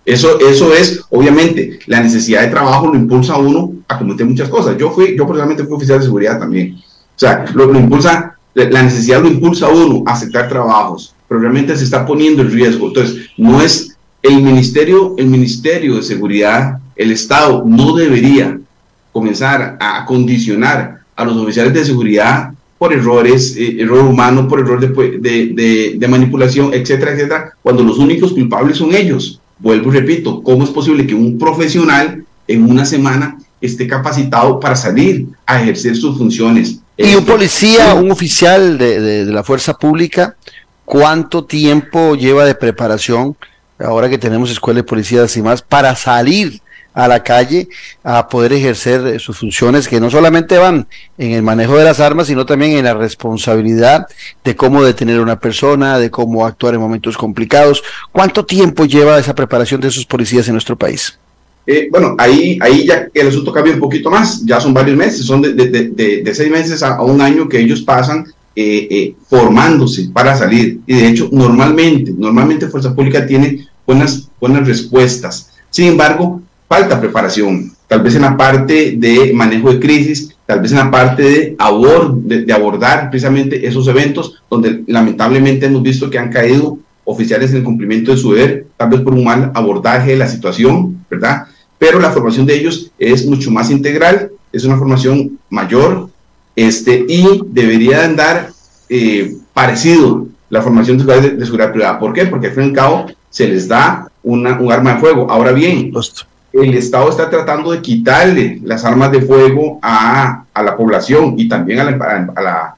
Eso, 0.07 0.41
eso 0.41 0.73
es, 0.73 1.03
obviamente, 1.11 1.81
la 1.87 2.01
necesidad 2.01 2.41
de 2.41 2.49
trabajo 2.49 2.87
lo 2.87 2.95
impulsa 2.95 3.35
a 3.35 3.39
uno 3.39 3.73
a 3.89 3.99
cometer 3.99 4.25
muchas 4.25 4.49
cosas. 4.49 4.79
Yo 4.79 4.91
fui, 4.91 5.19
yo 5.19 5.27
personalmente 5.27 5.65
fui 5.65 5.77
oficial 5.77 5.99
de 5.99 6.07
seguridad 6.07 6.39
también. 6.39 6.77
O 6.79 7.19
sea, 7.19 7.45
lo, 7.53 7.67
lo 7.67 7.79
impulsa, 7.79 8.39
la 8.55 8.83
necesidad 8.83 9.21
lo 9.21 9.29
impulsa 9.29 9.67
a 9.67 9.71
uno 9.71 10.03
a 10.07 10.13
aceptar 10.13 10.49
trabajos, 10.49 11.15
pero 11.29 11.41
realmente 11.41 11.77
se 11.77 11.85
está 11.85 12.07
poniendo 12.07 12.41
en 12.41 12.53
riesgo. 12.53 12.87
Entonces, 12.87 13.29
no 13.37 13.61
es 13.61 13.98
el 14.23 14.43
ministerio, 14.43 15.14
el 15.19 15.27
ministerio 15.27 15.97
de 15.97 16.03
seguridad, 16.03 16.79
el 16.97 17.12
Estado 17.12 17.64
no 17.66 17.95
debería 17.95 18.59
comenzar 19.12 19.77
a 19.81 20.05
condicionar 20.05 20.99
a 21.16 21.25
los 21.25 21.37
oficiales 21.37 21.73
de 21.75 21.85
seguridad 21.85 22.53
por 22.79 22.93
errores, 22.93 23.57
eh, 23.57 23.77
error 23.81 24.05
humano, 24.05 24.47
por 24.47 24.61
error 24.61 24.81
de, 24.81 25.97
de, 25.99 26.09
manipulación, 26.09 26.73
etcétera, 26.73 27.12
etcétera, 27.12 27.53
cuando 27.61 27.83
los 27.83 27.99
únicos 27.99 28.33
culpables 28.33 28.77
son 28.77 28.95
ellos. 28.95 29.41
Vuelvo 29.59 29.93
y 29.93 29.99
repito, 29.99 30.43
¿cómo 30.43 30.62
es 30.62 30.71
posible 30.71 31.07
que 31.07 31.14
un 31.14 31.37
profesional 31.37 32.25
en 32.47 32.71
una 32.71 32.85
semana 32.85 33.37
esté 33.61 33.89
capacitado 33.89 34.61
para 34.61 34.77
salir 34.77 35.27
a 35.45 35.61
ejercer 35.61 35.97
sus 35.97 36.16
funciones? 36.16 36.79
Y 36.97 37.14
un 37.14 37.25
policía, 37.25 37.95
un 37.95 38.11
oficial 38.12 38.79
de, 38.79 39.25
la 39.25 39.43
fuerza 39.43 39.75
pública, 39.75 40.37
¿cuánto 40.85 41.45
tiempo 41.45 42.14
lleva 42.14 42.45
de 42.45 42.55
preparación, 42.55 43.37
ahora 43.79 44.09
que 44.09 44.18
tenemos 44.18 44.51
escuela 44.51 44.79
de 44.79 44.85
policías 44.85 45.37
y 45.37 45.43
más, 45.43 45.62
para 45.62 45.95
salir 45.97 46.61
a 46.99 47.07
la 47.07 47.22
calle 47.22 47.68
a 48.03 48.29
poder 48.29 48.53
ejercer 48.53 49.07
eh, 49.07 49.18
sus 49.20 49.39
funciones 49.39 49.87
que 49.87 50.01
no 50.01 50.11
solamente 50.11 50.59
van 50.59 50.89
en 51.16 51.31
el 51.31 51.43
manejo 51.43 51.76
de 51.76 51.85
las 51.85 52.01
armas, 52.01 52.26
sino 52.26 52.45
también 52.45 52.72
en 52.72 52.85
la 52.85 52.95
responsabilidad 52.95 54.09
de 54.43 54.57
cómo 54.57 54.83
detener 54.83 55.18
a 55.18 55.22
una 55.22 55.39
persona, 55.39 55.99
de 56.01 56.11
cómo 56.11 56.45
actuar 56.45 56.74
en 56.74 56.81
momentos 56.81 57.16
complicados. 57.16 57.85
¿Cuánto 58.11 58.45
tiempo 58.45 58.85
lleva 58.85 59.16
esa 59.16 59.33
preparación 59.33 59.81
de 59.81 59.89
esos 59.89 60.07
policías 60.07 60.49
en 60.49 60.55
nuestro 60.55 60.76
país? 60.76 61.16
Eh, 61.68 61.89
bueno, 61.89 62.16
ahí, 62.18 62.59
ahí 62.61 62.85
ya 62.85 63.07
el 63.14 63.29
asunto 63.29 63.53
cambia 63.53 63.74
un 63.74 63.81
poquito 63.81 64.11
más, 64.11 64.45
ya 64.45 64.59
son 64.59 64.74
varios 64.74 64.97
meses, 64.97 65.24
son 65.24 65.41
de, 65.41 65.53
de, 65.53 66.22
de, 66.24 66.35
seis 66.35 66.51
meses 66.51 66.83
a, 66.83 67.01
un 67.03 67.20
año 67.20 67.49
que 67.49 67.61
ellos 67.61 67.83
pasan 67.83 68.26
eh, 68.57 69.14
formándose 69.29 70.09
para 70.12 70.37
salir. 70.37 70.81
Y 70.85 70.95
de 70.97 71.09
hecho, 71.09 71.29
normalmente, 71.31 72.12
normalmente 72.16 72.66
Fuerza 72.66 72.93
Pública 72.93 73.24
tiene 73.24 73.68
buenas, 73.89 74.28
buenas 74.39 74.68
respuestas. 74.68 75.51
Sin 75.70 75.86
embargo, 75.86 76.43
falta 76.68 77.01
preparación, 77.01 77.72
tal 77.89 78.03
vez 78.03 78.14
en 78.14 78.22
la 78.22 78.36
parte 78.36 78.95
de 78.99 79.32
manejo 79.32 79.72
de 79.72 79.80
crisis, 79.80 80.36
tal 80.45 80.61
vez 80.61 80.70
en 80.72 80.78
la 80.78 80.91
parte 80.91 81.22
de, 81.22 81.57
de, 82.45 82.53
abordar 82.53 83.09
precisamente 83.09 83.66
esos 83.66 83.89
eventos 83.89 84.43
donde 84.51 84.84
lamentablemente 84.86 85.66
hemos 85.66 85.82
visto 85.82 86.11
que 86.11 86.18
han 86.18 86.30
caído 86.30 86.78
oficiales 87.05 87.51
en 87.51 87.59
el 87.59 87.64
cumplimiento 87.64 88.11
de 88.11 88.18
su 88.18 88.34
deber, 88.34 88.66
tal 88.76 88.91
vez 88.91 89.01
por 89.01 89.14
un 89.14 89.24
mal 89.24 89.51
abordaje 89.55 90.11
de 90.11 90.18
la 90.18 90.28
situación, 90.28 91.05
¿verdad? 91.11 91.47
Pero 91.78 91.99
la 91.99 92.11
formación 92.11 92.45
de 92.45 92.57
ellos 92.57 92.91
es 92.99 93.24
mucho 93.24 93.51
más 93.51 93.70
integral, 93.70 94.30
es 94.53 94.64
una 94.64 94.76
formación 94.76 95.39
mayor 95.49 96.11
este, 96.55 97.07
y 97.09 97.24
debería 97.47 98.05
andar 98.05 98.51
eh, 98.91 99.34
parecido 99.55 100.26
la 100.51 100.61
formación 100.61 100.99
de, 100.99 101.30
de, 101.30 101.45
seguridad 101.45 101.72
privada. 101.72 101.99
¿Por 101.99 102.12
qué? 102.12 102.26
Porque 102.26 102.49
al 102.49 102.55
fin 102.55 102.64
y 102.64 102.66
al 102.68 102.72
cabo 102.72 103.07
se 103.39 103.47
les 103.47 103.68
da 103.68 104.11
una, 104.24 104.59
un 104.59 104.72
arma 104.72 104.95
de 104.95 104.99
fuego. 104.99 105.30
Ahora 105.30 105.53
bien, 105.53 105.93
el 106.53 106.74
Estado 106.74 107.09
está 107.09 107.30
tratando 107.30 107.70
de 107.70 107.80
quitarle 107.80 108.59
las 108.64 108.84
armas 108.84 109.12
de 109.12 109.22
fuego 109.22 109.78
a, 109.80 110.45
la 110.57 110.76
población 110.76 111.34
y 111.39 111.49
también 111.49 111.78
a 111.78 111.84
la, 111.84 112.30
a 112.34 112.43
la, 112.43 112.76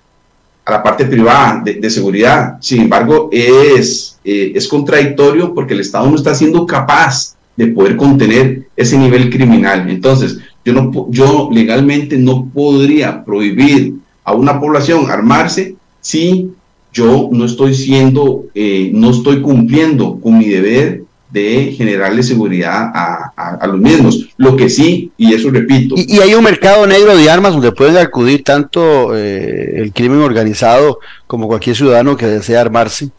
a 0.66 0.70
la 0.70 0.82
parte 0.82 1.06
privada 1.06 1.62
de, 1.64 1.88
seguridad. 1.88 2.58
Sin 2.60 2.82
embargo, 2.82 3.30
es, 3.32 4.18
eh, 4.22 4.52
es 4.54 4.68
contradictorio 4.68 5.54
porque 5.54 5.72
el 5.72 5.80
Estado 5.80 6.10
no 6.10 6.16
está 6.16 6.34
siendo 6.34 6.66
capaz 6.66 7.36
de 7.56 7.68
poder 7.68 7.96
contener 7.96 8.68
ese 8.76 8.98
nivel 8.98 9.30
criminal. 9.30 9.88
Entonces, 9.88 10.40
yo, 10.62 10.74
no, 10.74 11.06
yo 11.08 11.48
legalmente 11.50 12.18
no 12.18 12.50
podría 12.52 13.24
prohibir 13.24 13.94
a 14.24 14.34
una 14.34 14.60
población 14.60 15.10
armarse 15.10 15.76
si 16.02 16.52
yo 16.92 17.28
no 17.32 17.44
estoy 17.44 17.74
siendo, 17.74 18.46
eh, 18.54 18.90
no 18.92 19.10
estoy 19.10 19.40
cumpliendo 19.40 20.18
con 20.20 20.38
mi 20.38 20.48
deber 20.48 21.02
de 21.30 21.72
generarle 21.76 22.22
seguridad 22.22 22.90
a, 22.92 23.32
a, 23.60 23.66
los 23.66 23.78
mismos. 23.78 24.28
Lo 24.36 24.56
que 24.56 24.68
sí, 24.68 25.12
y 25.16 25.32
eso 25.32 25.50
repito. 25.50 25.94
Y, 25.96 26.18
hay 26.18 26.34
un 26.34 26.42
mercado 26.42 26.86
negro 26.86 27.16
de 27.16 27.30
armas 27.30 27.52
donde 27.52 27.72
pueden 27.72 27.96
acudir 27.96 28.42
tanto 28.42 29.16
eh, 29.16 29.80
el 29.80 29.92
crimen 29.92 30.20
organizado 30.20 30.98
como 31.26 31.46
cualquier 31.46 31.76
ciudadano 31.76 32.16
que 32.16 32.26
desee 32.26 32.56
armarse. 32.56 33.10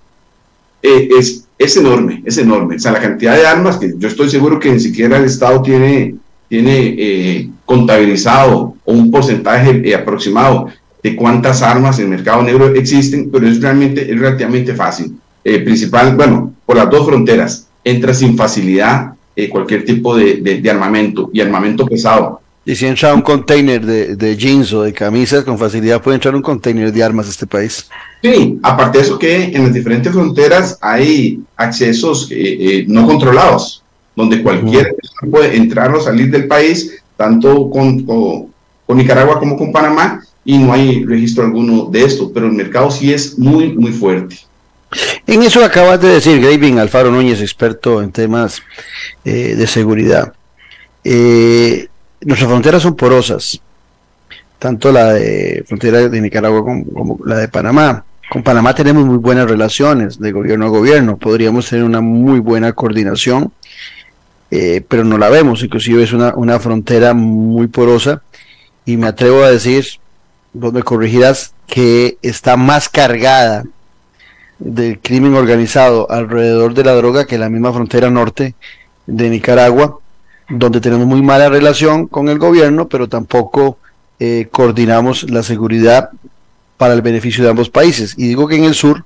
Eh, 0.84 1.10
es, 1.18 1.46
es 1.58 1.78
enorme, 1.78 2.22
es 2.26 2.38
enorme. 2.38 2.76
O 2.76 2.80
sea, 2.80 2.92
la 2.92 3.02
cantidad 3.02 3.36
de 3.36 3.48
armas 3.48 3.78
que 3.78 3.94
yo 3.98 4.08
estoy 4.08 4.30
seguro 4.30 4.60
que 4.60 4.72
ni 4.72 4.80
siquiera 4.80 5.18
el 5.18 5.26
Estado 5.26 5.62
tiene, 5.62 6.16
tiene 6.50 6.96
eh, 6.98 7.50
contabilizado 7.66 8.76
o 8.84 8.92
un 8.92 9.10
porcentaje 9.10 9.96
aproximado 9.96 10.68
de 11.04 11.16
cuántas 11.16 11.62
armas 11.62 11.98
en 12.00 12.06
el 12.06 12.12
mercado 12.12 12.44
negro 12.44 12.74
existen, 12.76 13.30
pero 13.32 13.48
es 13.48 13.62
realmente 13.62 14.02
es 14.02 14.20
relativamente 14.20 14.74
fácil. 14.76 15.18
principal, 15.44 16.16
bueno, 16.16 16.54
por 16.66 16.78
las 16.78 16.90
dos 16.90 17.06
fronteras, 17.06 17.68
entra 17.84 18.14
sin 18.14 18.38
facilidad 18.38 19.14
eh, 19.34 19.50
cualquier 19.50 19.86
tipo 19.86 20.16
de, 20.16 20.62
armamento 20.70 21.30
y 21.32 21.40
armamento 21.40 21.86
pesado. 21.86 22.42
Y 22.66 22.76
si 22.76 22.86
entra 22.86 23.14
un 23.14 23.22
container 23.22 23.84
de, 23.84 24.38
jeans 24.38 24.74
o 24.74 24.84
de 24.84 24.94
camisas, 24.94 25.46
con 25.46 25.58
facilidad 25.58 26.02
puede 26.02 26.16
entrar 26.16 26.36
un 26.36 26.42
container 26.42 26.92
de 26.92 27.02
armas 27.02 27.28
a 27.28 27.30
este 27.30 27.48
país. 27.48 27.90
Sí, 28.22 28.60
aparte 28.62 28.98
de 28.98 29.04
eso 29.06 29.18
que 29.18 29.46
en 29.46 29.64
las 29.64 29.74
diferentes 29.74 30.12
fronteras 30.12 30.78
hay 30.82 31.40
accesos 31.56 32.30
eh, 32.30 32.36
eh, 32.60 32.86
no 32.88 33.08
controlados, 33.08 33.84
donde 34.16 34.44
cualquier 34.44 34.94
persona 34.96 35.32
puede 35.32 35.56
entrar 35.56 35.96
o 35.96 36.02
salir 36.02 36.30
del 36.30 36.48
país, 36.48 37.02
tanto 37.16 37.70
con, 37.70 38.04
con, 38.04 38.52
Nicaragua 38.94 39.40
como 39.40 39.58
con 39.58 39.72
Panamá, 39.72 40.22
y 40.44 40.58
no 40.58 40.74
hay 40.74 41.06
registro 41.06 41.44
alguno 41.44 41.86
de 41.86 42.04
esto, 42.04 42.32
pero 42.34 42.48
el 42.48 42.54
mercado 42.54 42.90
sí 42.90 43.14
es 43.14 43.38
muy, 43.38 43.74
muy 43.74 43.92
fuerte. 43.92 44.38
En 45.26 45.44
eso 45.44 45.64
acabas 45.64 46.02
de 46.02 46.10
decir, 46.10 46.42
Graving 46.42 46.80
Alfaro 46.80 47.12
Núñez, 47.12 47.42
experto 47.42 48.02
en 48.02 48.12
temas 48.12 48.62
eh, 49.24 49.56
de 49.56 49.68
seguridad. 49.68 50.34
Eh, 51.04 51.88
nuestras 52.22 52.50
fronteras 52.50 52.84
son 52.84 52.96
porosas, 52.96 53.62
tanto 54.60 54.92
la 54.92 55.14
de 55.14 55.64
frontera 55.68 56.10
de 56.10 56.22
Nicaragua 56.22 56.64
como, 56.64 57.20
la 57.26 57.38
de 57.38 57.48
Panamá. 57.48 58.04
Con 58.30 58.44
Panamá 58.44 58.74
tenemos 58.74 59.06
muy 59.06 59.18
buenas 59.18 59.50
relaciones 59.50 60.20
de 60.20 60.32
gobierno 60.32 60.66
a 60.66 60.70
gobierno, 60.70 61.18
podríamos 61.18 61.70
tener 61.70 61.86
una 61.86 62.02
muy 62.02 62.40
buena 62.40 62.74
coordinación, 62.74 63.52
eh, 64.50 64.84
pero 64.88 65.04
no 65.04 65.18
la 65.18 65.30
vemos, 65.30 65.64
inclusive 65.64 66.04
es 66.04 66.14
una, 66.14 66.34
una 66.36 66.60
frontera 66.60 67.14
muy 67.14 67.68
porosa 67.68 68.22
y 68.86 68.98
me 68.98 69.08
atrevo 69.08 69.44
a 69.44 69.52
decir, 69.52 69.86
vos 70.54 70.74
me 70.74 70.84
corregirás, 70.84 71.54
que 71.68 72.18
está 72.22 72.58
más 72.58 72.90
cargada 72.90 73.64
del 74.60 75.00
crimen 75.00 75.34
organizado 75.34 76.10
alrededor 76.12 76.74
de 76.74 76.84
la 76.84 76.94
droga 76.94 77.26
que 77.26 77.38
la 77.38 77.50
misma 77.50 77.74
frontera 77.74 78.10
norte 78.10 78.56
de 79.08 79.30
Nicaragua, 79.30 80.00
donde 80.50 80.82
tenemos 80.82 81.08
muy 81.08 81.22
mala 81.22 81.50
relación 81.50 82.08
con 82.08 82.30
el 82.30 82.38
gobierno, 82.38 82.88
pero 82.88 83.08
tampoco 83.08 83.78
eh, 84.20 84.48
coordinamos 84.52 85.30
la 85.32 85.44
seguridad 85.44 86.10
para 86.78 86.94
el 86.94 87.02
beneficio 87.02 87.44
de 87.44 87.50
ambos 87.50 87.70
países. 87.70 88.14
Y 88.18 88.28
digo 88.28 88.48
que 88.48 88.56
en 88.56 88.66
el 88.66 88.76
sur 88.76 89.06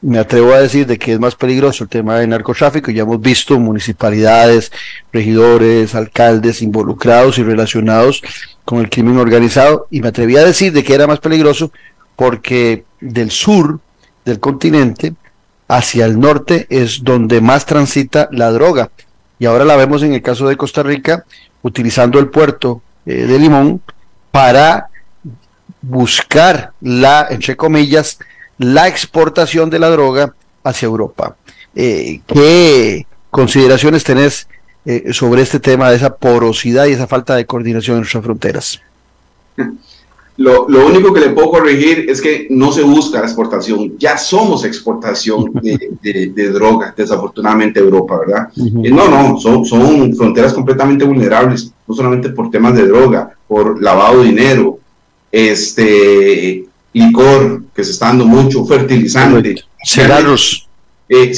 me 0.00 0.18
atrevo 0.18 0.52
a 0.52 0.60
decir 0.60 0.86
de 0.86 0.98
que 0.98 1.14
es 1.14 1.20
más 1.20 1.34
peligroso 1.34 1.84
el 1.84 1.90
tema 1.90 2.18
del 2.18 2.28
narcotráfico. 2.28 2.90
Ya 2.90 3.02
hemos 3.02 3.20
visto 3.20 3.58
municipalidades, 3.58 4.70
regidores, 5.12 5.94
alcaldes 5.94 6.62
involucrados 6.62 7.38
y 7.38 7.42
relacionados 7.42 8.22
con 8.64 8.78
el 8.80 8.90
crimen 8.90 9.18
organizado. 9.18 9.88
Y 9.90 10.00
me 10.00 10.08
atreví 10.08 10.36
a 10.36 10.44
decir 10.44 10.72
de 10.72 10.84
que 10.84 10.94
era 10.94 11.06
más 11.06 11.18
peligroso 11.18 11.72
porque 12.16 12.84
del 13.00 13.30
sur 13.30 13.80
del 14.24 14.40
continente 14.40 15.14
hacia 15.68 16.06
el 16.06 16.18
norte 16.18 16.66
es 16.70 17.02
donde 17.02 17.40
más 17.40 17.66
transita 17.66 18.28
la 18.32 18.50
droga. 18.50 18.90
Y 19.38 19.46
ahora 19.46 19.64
la 19.64 19.76
vemos 19.76 20.02
en 20.02 20.14
el 20.14 20.22
caso 20.22 20.48
de 20.48 20.56
Costa 20.56 20.82
Rica, 20.82 21.24
utilizando 21.62 22.18
el 22.18 22.28
puerto 22.28 22.82
eh, 23.06 23.26
de 23.26 23.38
Limón 23.38 23.80
para 24.30 24.88
buscar 25.80 26.72
la, 26.80 27.26
entre 27.30 27.56
comillas, 27.56 28.18
la 28.58 28.88
exportación 28.88 29.70
de 29.70 29.78
la 29.78 29.90
droga 29.90 30.34
hacia 30.64 30.86
Europa. 30.86 31.36
Eh, 31.74 32.20
¿Qué 32.26 33.06
consideraciones 33.30 34.04
tenés 34.04 34.48
eh, 34.84 35.12
sobre 35.12 35.42
este 35.42 35.60
tema 35.60 35.90
de 35.90 35.96
esa 35.96 36.16
porosidad 36.16 36.86
y 36.86 36.92
esa 36.92 37.06
falta 37.06 37.36
de 37.36 37.46
coordinación 37.46 37.96
en 37.96 38.00
nuestras 38.00 38.24
fronteras? 38.24 38.80
Lo, 40.38 40.66
único 40.66 41.12
que 41.12 41.20
le 41.20 41.30
puedo 41.30 41.50
corregir 41.50 42.08
es 42.08 42.20
que 42.20 42.46
no 42.48 42.70
se 42.70 42.82
busca 42.84 43.18
la 43.18 43.24
exportación, 43.24 43.98
ya 43.98 44.16
somos 44.16 44.64
exportación 44.64 45.52
de, 45.52 46.50
droga, 46.52 46.94
desafortunadamente 46.96 47.80
Europa, 47.80 48.20
¿verdad? 48.20 48.48
Eh, 48.56 48.90
no, 48.90 49.08
no, 49.08 49.40
son, 49.40 49.64
son 49.64 50.14
fronteras 50.14 50.54
completamente 50.54 51.04
vulnerables, 51.04 51.72
no 51.88 51.94
solamente 51.94 52.28
por 52.28 52.50
temas 52.50 52.76
de 52.76 52.86
droga, 52.86 53.34
por 53.48 53.82
lavado 53.82 54.20
de 54.20 54.28
dinero, 54.28 54.78
este, 55.32 56.67
licor, 56.98 57.62
que 57.74 57.84
se 57.84 57.92
está 57.92 58.06
dando 58.06 58.26
mucho, 58.26 58.64
fertilizante, 58.64 59.56
cigarros, 59.84 60.68
eh, 61.08 61.32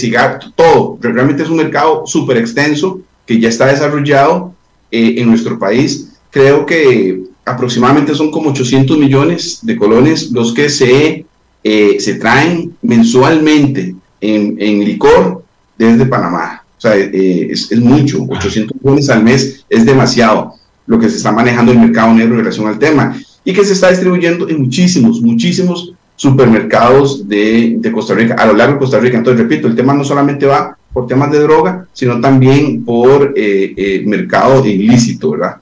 todo. 0.55 0.99
Realmente 1.01 1.43
es 1.43 1.49
un 1.49 1.57
mercado 1.57 2.07
súper 2.07 2.39
extenso 2.39 3.01
que 3.27 3.39
ya 3.39 3.49
está 3.49 3.67
desarrollado 3.67 4.55
eh, 4.91 5.15
en 5.19 5.29
nuestro 5.29 5.59
país. 5.59 6.13
Creo 6.31 6.67
que 6.67 7.23
aproximadamente 7.45 8.15
son 8.15 8.31
como 8.31 8.51
800 8.51 8.99
millones 8.99 9.61
de 9.63 9.77
colones 9.77 10.31
los 10.31 10.53
que 10.53 10.69
se, 10.69 11.27
eh, 11.65 11.97
se 11.99 12.15
traen 12.15 12.77
mensualmente 12.83 13.95
en, 14.21 14.57
en, 14.61 14.85
licor 14.85 15.45
desde 15.77 16.07
Panamá. 16.07 16.65
O 16.77 16.81
sea, 16.81 16.97
es, 16.97 17.71
es, 17.71 17.81
mucho, 17.81 18.25
800 18.29 18.77
millones 18.83 19.11
al 19.11 19.23
mes 19.23 19.65
es 19.69 19.85
demasiado 19.85 20.55
lo 20.87 20.99
que 20.99 21.09
se 21.09 21.19
está 21.19 21.31
manejando 21.31 21.73
en 21.73 21.79
el 21.79 21.87
mercado 21.87 22.15
negro 22.15 22.35
en 22.35 22.41
relación 22.41 22.67
al 22.67 22.79
tema 22.79 23.15
y 23.45 23.53
que 23.53 23.65
se 23.65 23.73
está 23.73 23.91
distribuyendo 23.91 24.49
en 24.49 24.61
muchísimos, 24.61 25.21
muchísimos 25.21 25.95
supermercados 26.17 27.27
de, 27.27 27.81
Costa 27.95 28.15
Rica, 28.15 28.35
a 28.35 28.47
lo 28.47 28.53
largo 28.53 28.75
de 28.75 28.79
Costa 28.81 28.99
Rica. 28.99 29.17
Entonces, 29.17 29.41
repito, 29.43 29.67
el 29.67 29.75
tema 29.75 29.95
no 29.95 30.05
solamente 30.05 30.47
va 30.47 30.77
por 30.93 31.07
temas 31.07 31.31
de 31.31 31.39
droga, 31.41 31.87
sino 31.93 32.21
también 32.21 32.85
por 32.85 33.33
eh, 33.37 33.73
eh, 33.77 34.03
mercado 34.07 34.65
ilícito, 34.67 35.31
¿verdad? 35.31 35.57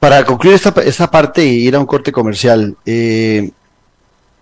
Para 0.00 0.24
concluir 0.24 0.56
esta, 0.56 0.74
esta 0.82 1.08
parte 1.08 1.46
y 1.46 1.68
ir 1.68 1.76
a 1.76 1.78
un 1.78 1.86
corte 1.86 2.10
comercial, 2.10 2.76
eh, 2.84 3.52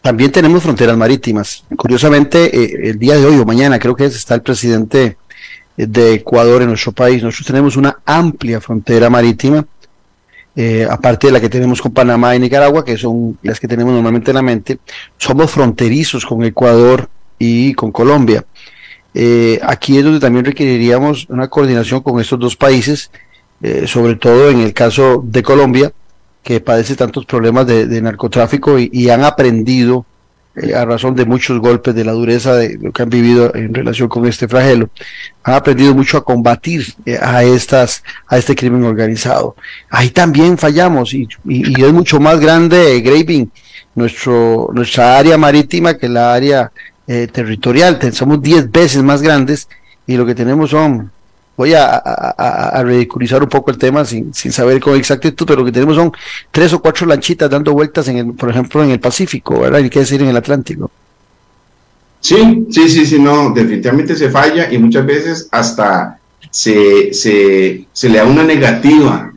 también 0.01 0.33
tenemos 0.33 0.63
fronteras 0.63 0.97
marítimas. 0.97 1.65
Curiosamente, 1.77 2.89
el 2.89 2.99
día 2.99 3.17
de 3.17 3.27
hoy 3.27 3.39
o 3.39 3.45
mañana 3.45 3.79
creo 3.79 3.95
que 3.95 4.07
está 4.07 4.35
el 4.35 4.41
presidente 4.41 5.19
de 5.77 6.15
Ecuador 6.15 6.63
en 6.63 6.69
nuestro 6.69 6.93
país. 6.93 7.23
Nosotros 7.23 7.47
tenemos 7.47 7.77
una 7.77 7.99
amplia 8.07 8.59
frontera 8.61 9.11
marítima 9.11 9.67
eh, 10.57 10.87
aparte 10.91 11.29
de 11.29 11.33
la 11.33 11.41
que 11.41 11.49
tenemos 11.49 11.81
con 11.81 11.93
Panamá 11.93 12.35
y 12.35 12.41
Nicaragua, 12.41 12.85
que 12.85 12.97
son 12.97 13.39
las 13.43 13.61
que 13.61 13.69
tenemos 13.69 13.93
normalmente 13.93 14.31
en 14.31 14.35
la 14.35 14.43
mente, 14.43 14.79
somos 15.17 15.51
fronterizos 15.51 16.27
con 16.27 16.43
Ecuador 16.45 17.09
y 17.39 17.73
con 17.75 17.93
Colombia. 17.93 18.45
Eh, 19.15 19.59
aquí 19.63 19.99
es 19.99 20.05
donde 20.05 20.21
también 20.21 20.45
requeriríamos 20.45 21.27
una 21.29 21.49
coordinación 21.49 22.01
con 22.01 22.21
estos 22.21 22.39
dos 22.39 22.57
países, 22.57 23.11
eh, 23.63 23.87
sobre 23.87 24.17
todo 24.17 24.51
en 24.51 24.61
el 24.61 24.73
caso 24.73 25.23
de 25.25 25.43
Colombia, 25.43 25.93
que 26.43 26.61
padece 26.61 26.97
tantos 26.97 27.27
problemas 27.27 27.67
de, 27.67 28.01
narcotráfico 28.01 28.79
y, 28.79 29.11
han 29.11 29.25
aprendido 29.25 30.07
eh, 30.57 30.75
a 30.75 30.85
razón 30.85 31.15
de 31.15 31.25
muchos 31.25 31.61
golpes, 31.61 31.95
de 31.95 32.05
la 32.05 32.13
dureza 32.13 32.57
de 32.57 32.77
lo 32.81 32.91
que 32.93 33.03
han 33.03 33.11
vivido 33.11 33.55
en 33.55 33.73
relación 33.73 34.09
con 34.09 34.27
este 34.27 34.49
flagelo, 34.49 34.91
han 35.45 35.55
aprendido 35.55 35.95
mucho 35.95 36.19
a 36.19 36.25
combatir 36.25 36.87
eh, 37.07 37.19
a 37.21 37.45
estas, 37.45 38.03
a 38.27 38.37
este 38.37 38.57
crimen 38.57 38.85
organizado. 38.85 39.55
Ahí 39.91 40.11
también 40.11 40.59
fallamos 40.59 41.15
y, 41.15 41.29
es 41.49 41.93
mucho 41.93 42.19
más 42.19 42.41
grande 42.41 42.97
eh, 42.97 43.01
Graving, 43.01 43.51
nuestro, 43.95 44.71
nuestra 44.73 45.19
área 45.19 45.39
marítima 45.39 45.97
que 45.97 46.09
la 46.09 46.35
área 46.35 46.73
territorial. 47.33 47.99
Somos 48.13 48.41
10 48.41 48.71
veces 48.71 49.03
más 49.03 49.21
grandes 49.21 49.69
y 50.07 50.17
lo 50.17 50.25
que 50.25 50.37
tenemos 50.37 50.71
son 50.71 51.11
voy 51.61 51.75
a, 51.75 52.83
ridiculizar 52.83 53.43
un 53.43 53.49
poco 53.51 53.71
el 53.71 53.77
tema 53.77 54.03
sin, 54.07 54.33
saber 54.33 54.81
con 54.81 54.97
exactitud, 54.97 55.45
pero 55.47 55.61
lo 55.61 55.67
que 55.67 55.73
tenemos 55.73 55.95
son 55.95 56.11
tres 56.51 56.73
o 56.73 56.81
cuatro 56.81 57.07
lanchitas 57.07 57.51
dando 57.51 57.75
vueltas, 57.75 58.09
en 58.09 58.17
el, 58.17 58.33
por 58.33 58.49
ejemplo, 58.49 58.83
en 58.83 58.93
el 58.93 58.99
Pacífico, 58.99 59.61
¿verdad? 59.61 59.81
Y 59.81 59.91
qué 59.91 59.99
decir 59.99 60.23
en 60.23 60.29
el 60.29 60.37
Atlántico. 60.39 60.91
Sí, 62.21 62.67
sí, 62.71 62.89
sí, 62.89 63.05
sí, 63.05 63.19
no, 63.19 63.51
definitivamente 63.51 64.17
se 64.17 64.31
falla 64.31 64.73
y 64.73 64.79
muchas 64.79 65.05
veces 65.05 65.49
hasta 65.51 66.19
se, 66.51 67.11
le 68.05 68.17
da 68.17 68.25
una 68.25 68.43
negativa 68.45 69.31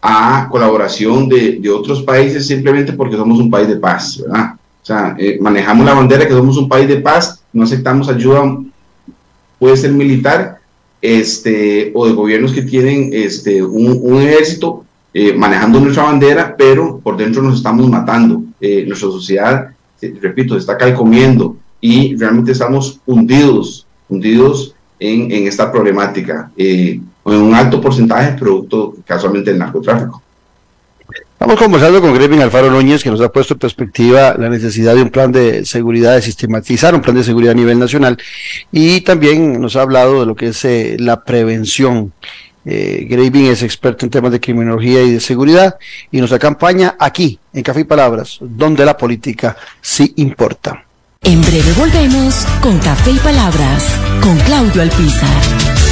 a 0.00 0.48
colaboración 0.50 1.28
de, 1.28 1.60
otros 1.70 2.02
países 2.04 2.46
simplemente 2.46 2.94
porque 2.94 3.16
somos 3.16 3.38
un 3.38 3.50
país 3.50 3.68
de 3.68 3.76
paz, 3.76 4.18
¿verdad? 4.22 4.54
O 4.82 4.86
sea, 4.86 5.14
eh, 5.18 5.36
manejamos 5.42 5.84
la 5.84 5.92
bandera 5.92 6.26
que 6.26 6.32
somos 6.32 6.56
un 6.56 6.70
país 6.70 6.88
de 6.88 7.00
paz, 7.00 7.42
no 7.52 7.64
aceptamos 7.64 8.08
ayuda, 8.08 8.56
puede 9.58 9.76
ser 9.76 9.92
militar, 9.92 10.55
este, 11.00 11.92
o 11.94 12.06
de 12.06 12.12
gobiernos 12.12 12.52
que 12.52 12.62
tienen 12.62 13.10
este, 13.12 13.62
un, 13.62 14.20
ejército 14.20 14.84
eh, 15.14 15.32
manejando 15.34 15.80
nuestra 15.80 16.04
bandera, 16.04 16.54
pero 16.56 16.98
por 16.98 17.16
dentro 17.16 17.42
nos 17.42 17.56
estamos 17.56 17.88
matando. 17.88 18.42
Eh, 18.60 18.84
nuestra 18.86 19.08
sociedad, 19.08 19.70
eh, 20.00 20.14
repito, 20.20 20.54
se 20.54 20.60
está 20.60 20.76
calcomiendo 20.76 21.56
y 21.80 22.16
realmente 22.16 22.52
estamos 22.52 23.00
hundidos, 23.06 23.86
hundidos 24.08 24.74
en, 24.98 25.30
en 25.30 25.46
esta 25.46 25.70
problemática, 25.70 26.50
en 26.56 27.06
un 27.24 27.54
alto 27.54 27.80
porcentaje 27.80 28.36
producto 28.38 28.94
casualmente 29.04 29.50
del 29.50 29.58
narcotráfico. 29.58 30.22
Estamos 31.36 31.58
conversando 31.58 32.00
con 32.00 32.14
Grevin 32.14 32.40
Alfaro 32.40 32.70
Núñez, 32.70 33.04
que 33.04 33.10
nos 33.10 33.20
ha 33.20 33.30
puesto 33.30 33.52
en 33.52 33.58
perspectiva 33.60 34.34
la 34.38 34.48
necesidad 34.48 34.94
de 34.94 35.02
un 35.02 35.10
plan 35.10 35.30
de 35.30 35.66
seguridad, 35.66 36.14
de 36.14 36.22
sistematizar 36.22 36.94
un 36.94 37.02
plan 37.02 37.14
de 37.14 37.22
seguridad 37.22 37.52
a 37.52 37.54
nivel 37.54 37.78
nacional, 37.78 38.16
y 38.72 39.02
también 39.02 39.60
nos 39.60 39.76
ha 39.76 39.82
hablado 39.82 40.20
de 40.20 40.26
lo 40.26 40.34
que 40.34 40.48
es 40.48 40.64
eh, 40.64 40.96
la 40.98 41.22
prevención. 41.22 42.14
Eh, 42.64 43.06
es 43.08 43.62
experto 43.62 44.06
en 44.06 44.10
temas 44.10 44.32
de 44.32 44.40
criminología 44.40 45.02
y 45.02 45.12
de 45.12 45.20
seguridad 45.20 45.76
y 46.10 46.20
nos 46.20 46.32
acompaña 46.32 46.96
aquí, 46.98 47.38
en 47.52 47.62
Café 47.62 47.80
y 47.80 47.84
Palabras, 47.84 48.38
donde 48.40 48.86
la 48.86 48.96
política 48.96 49.58
sí 49.82 50.14
importa. 50.16 50.84
En 51.22 51.42
breve 51.42 51.72
volvemos 51.76 52.46
con 52.62 52.78
Café 52.78 53.10
y 53.10 53.18
Palabras, 53.18 53.84
con 54.22 54.38
Claudio 54.38 54.80
Alpizar. 54.80 55.85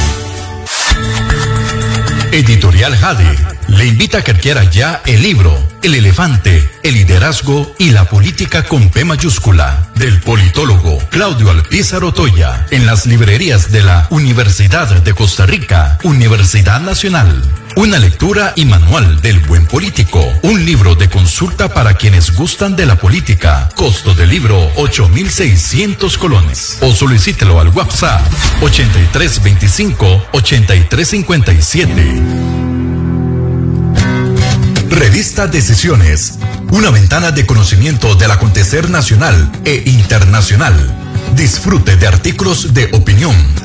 Editorial 2.35 2.97
Jade 2.97 3.33
le 3.69 3.85
invita 3.85 4.17
a 4.17 4.21
que 4.21 4.31
adquiera 4.31 4.65
ya 4.65 5.01
el 5.05 5.21
libro 5.21 5.57
El 5.81 5.95
elefante, 5.95 6.69
el 6.83 6.95
liderazgo 6.95 7.73
y 7.79 7.91
la 7.91 8.09
política 8.09 8.63
con 8.63 8.89
P 8.89 9.05
mayúscula 9.05 9.87
del 9.95 10.19
politólogo 10.19 10.97
Claudio 11.09 11.49
Alpizar 11.49 12.03
Otoya 12.03 12.65
en 12.71 12.85
las 12.85 13.05
librerías 13.05 13.71
de 13.71 13.83
la 13.83 14.07
Universidad 14.09 15.01
de 15.01 15.13
Costa 15.13 15.45
Rica, 15.45 15.97
Universidad 16.03 16.81
Nacional. 16.81 17.41
Una 17.77 17.99
lectura 17.99 18.53
y 18.55 18.63
manual 18.63 19.19
del 19.19 19.41
buen 19.41 19.65
político. 19.67 20.25
Un 20.43 20.63
libro 20.63 20.95
de 20.95 21.09
consulta 21.09 21.67
para 21.67 21.95
quienes 21.95 22.33
gustan 22.33 22.77
de 22.77 22.85
la 22.85 22.95
política. 22.95 23.67
Costo 23.75 24.13
del 24.13 24.29
libro 24.29 24.71
8,600 24.77 26.17
colones. 26.17 26.77
O 26.79 26.93
solicítelo 26.93 27.59
al 27.59 27.67
WhatsApp 27.69 28.21
8325 28.61 30.27
8357. 30.31 32.21
Revista 34.89 35.47
Decisiones, 35.47 36.39
una 36.71 36.91
ventana 36.91 37.31
de 37.31 37.45
conocimiento 37.45 38.15
del 38.15 38.31
acontecer 38.31 38.89
nacional 38.89 39.51
e 39.65 39.83
internacional. 39.85 40.73
Disfrute 41.35 41.97
de 41.97 42.07
artículos 42.07 42.73
de 42.73 42.89
opinión 42.93 43.64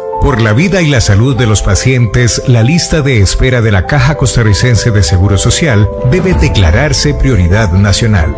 Por 0.21 0.39
la 0.39 0.53
vida 0.53 0.83
y 0.83 0.87
la 0.87 1.01
salud 1.01 1.35
de 1.35 1.47
los 1.47 1.63
pacientes, 1.63 2.43
la 2.45 2.61
lista 2.61 3.01
de 3.01 3.21
espera 3.21 3.59
de 3.59 3.71
la 3.71 3.87
Caja 3.87 4.17
Costarricense 4.17 4.91
de 4.91 5.01
Seguro 5.01 5.39
Social 5.39 5.89
debe 6.11 6.35
declararse 6.35 7.15
prioridad 7.15 7.71
nacional. 7.71 8.35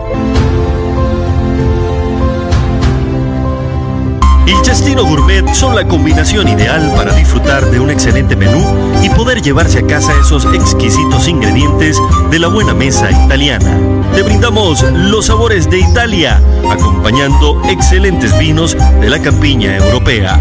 El 4.47 4.61
Chastino 4.61 5.03
Gourmet 5.03 5.45
son 5.53 5.75
la 5.75 5.85
combinación 5.85 6.47
ideal 6.47 6.93
para 6.95 7.13
disfrutar 7.13 7.69
de 7.69 7.81
un 7.81 7.89
excelente 7.89 8.37
menú 8.37 8.63
y 9.03 9.09
poder 9.09 9.41
llevarse 9.41 9.79
a 9.79 9.85
casa 9.85 10.13
esos 10.21 10.45
exquisitos 10.53 11.27
ingredientes 11.27 11.97
de 12.31 12.39
la 12.39 12.47
buena 12.47 12.73
mesa 12.73 13.11
italiana. 13.11 14.02
Te 14.13 14.21
brindamos 14.21 14.83
los 14.93 15.25
sabores 15.25 15.69
de 15.69 15.79
Italia, 15.79 16.39
acompañando 16.69 17.59
excelentes 17.67 18.37
vinos 18.37 18.77
de 19.01 19.09
la 19.09 19.19
campiña 19.19 19.75
europea. 19.77 20.39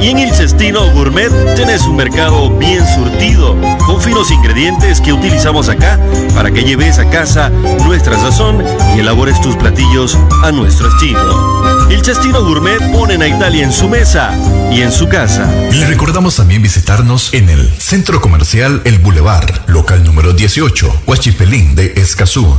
Y 0.00 0.08
en 0.08 0.18
el 0.18 0.32
Cestino 0.32 0.90
Gourmet 0.92 1.30
tenés 1.54 1.82
un 1.82 1.96
mercado 1.96 2.50
bien 2.50 2.84
surtido, 2.86 3.56
con 3.86 4.00
finos 4.00 4.30
ingredientes 4.32 5.00
que 5.00 5.12
utilizamos 5.12 5.68
acá 5.68 6.00
para 6.34 6.50
que 6.50 6.64
lleves 6.64 6.98
a 6.98 7.08
casa 7.08 7.50
nuestra 7.84 8.18
sazón 8.18 8.64
y 8.96 9.00
elabores 9.00 9.40
tus 9.40 9.56
platillos 9.56 10.18
a 10.42 10.50
nuestro 10.50 10.88
estilo. 10.88 11.88
El 11.88 12.02
Cestino 12.04 12.42
Gourmet 12.42 12.80
pone 12.92 13.14
a 13.22 13.28
Italia 13.28 13.62
en 13.62 13.72
su 13.72 13.88
mesa 13.88 14.32
y 14.72 14.80
en 14.80 14.90
su 14.90 15.08
casa. 15.08 15.48
Le 15.70 15.86
recordamos 15.86 16.36
también 16.36 16.62
visitarnos 16.62 17.32
en 17.34 17.48
el 17.48 17.70
Centro 17.78 18.20
Comercial 18.20 18.80
El 18.84 18.98
Boulevard, 18.98 19.68
local 19.68 20.02
número 20.02 20.32
18, 20.32 21.02
Huachipelín 21.06 21.74
de 21.74 21.92
Escazú, 21.96 22.58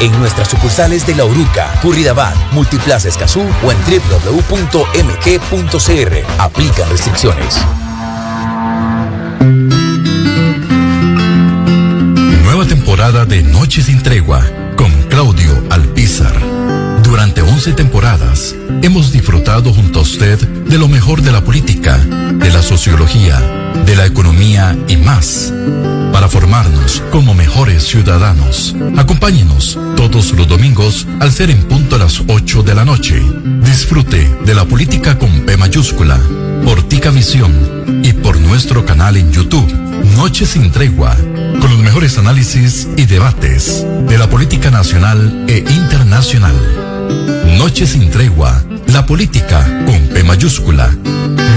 en 0.00 0.18
nuestras 0.18 0.48
sucursales 0.48 1.06
de 1.06 1.14
La 1.14 1.24
Uruca, 1.24 1.72
Curridabat, 1.82 2.34
Multiplaza 2.52 3.08
Escazú 3.08 3.42
o 3.64 3.72
en 3.72 3.78
www.mg.cr. 3.78 4.52
Aplican 6.38 6.90
restricciones. 6.90 7.56
Nueva 12.44 12.64
temporada 12.66 13.24
de 13.24 13.42
Noche 13.42 13.82
sin 13.82 14.02
Tregua 14.02 14.57
11 17.48 17.72
temporadas 17.72 18.54
hemos 18.82 19.10
disfrutado 19.10 19.72
junto 19.72 20.00
a 20.00 20.02
usted 20.02 20.38
de 20.38 20.78
lo 20.78 20.86
mejor 20.86 21.22
de 21.22 21.32
la 21.32 21.42
política, 21.42 21.96
de 21.96 22.50
la 22.50 22.62
sociología, 22.62 23.40
de 23.86 23.96
la 23.96 24.04
economía 24.04 24.76
y 24.86 24.96
más, 24.98 25.52
para 26.12 26.28
formarnos 26.28 27.02
como 27.10 27.32
mejores 27.32 27.84
ciudadanos. 27.84 28.76
Acompáñenos 28.96 29.78
todos 29.96 30.32
los 30.32 30.46
domingos 30.46 31.06
al 31.20 31.32
ser 31.32 31.50
en 31.50 31.62
punto 31.64 31.96
a 31.96 32.00
las 32.00 32.22
8 32.28 32.62
de 32.62 32.74
la 32.74 32.84
noche. 32.84 33.22
Disfrute 33.62 34.30
de 34.44 34.54
la 34.54 34.66
política 34.66 35.18
con 35.18 35.46
P 35.46 35.56
mayúscula, 35.56 36.20
por 36.64 36.82
Tica 36.82 37.10
Visión 37.10 38.02
y 38.04 38.12
por 38.12 38.38
nuestro 38.38 38.84
canal 38.84 39.16
en 39.16 39.32
YouTube, 39.32 39.72
Noche 40.16 40.44
sin 40.44 40.70
Tregua, 40.70 41.16
con 41.16 41.70
los 41.70 41.78
mejores 41.78 42.18
análisis 42.18 42.88
y 42.96 43.06
debates 43.06 43.86
de 44.06 44.18
la 44.18 44.28
política 44.28 44.70
nacional 44.70 45.46
e 45.48 45.64
internacional. 45.66 46.87
Noche 47.58 47.86
sin 47.86 48.10
tregua, 48.10 48.62
la 48.92 49.04
política 49.04 49.64
con 49.86 50.08
P 50.08 50.24
mayúscula. 50.24 50.94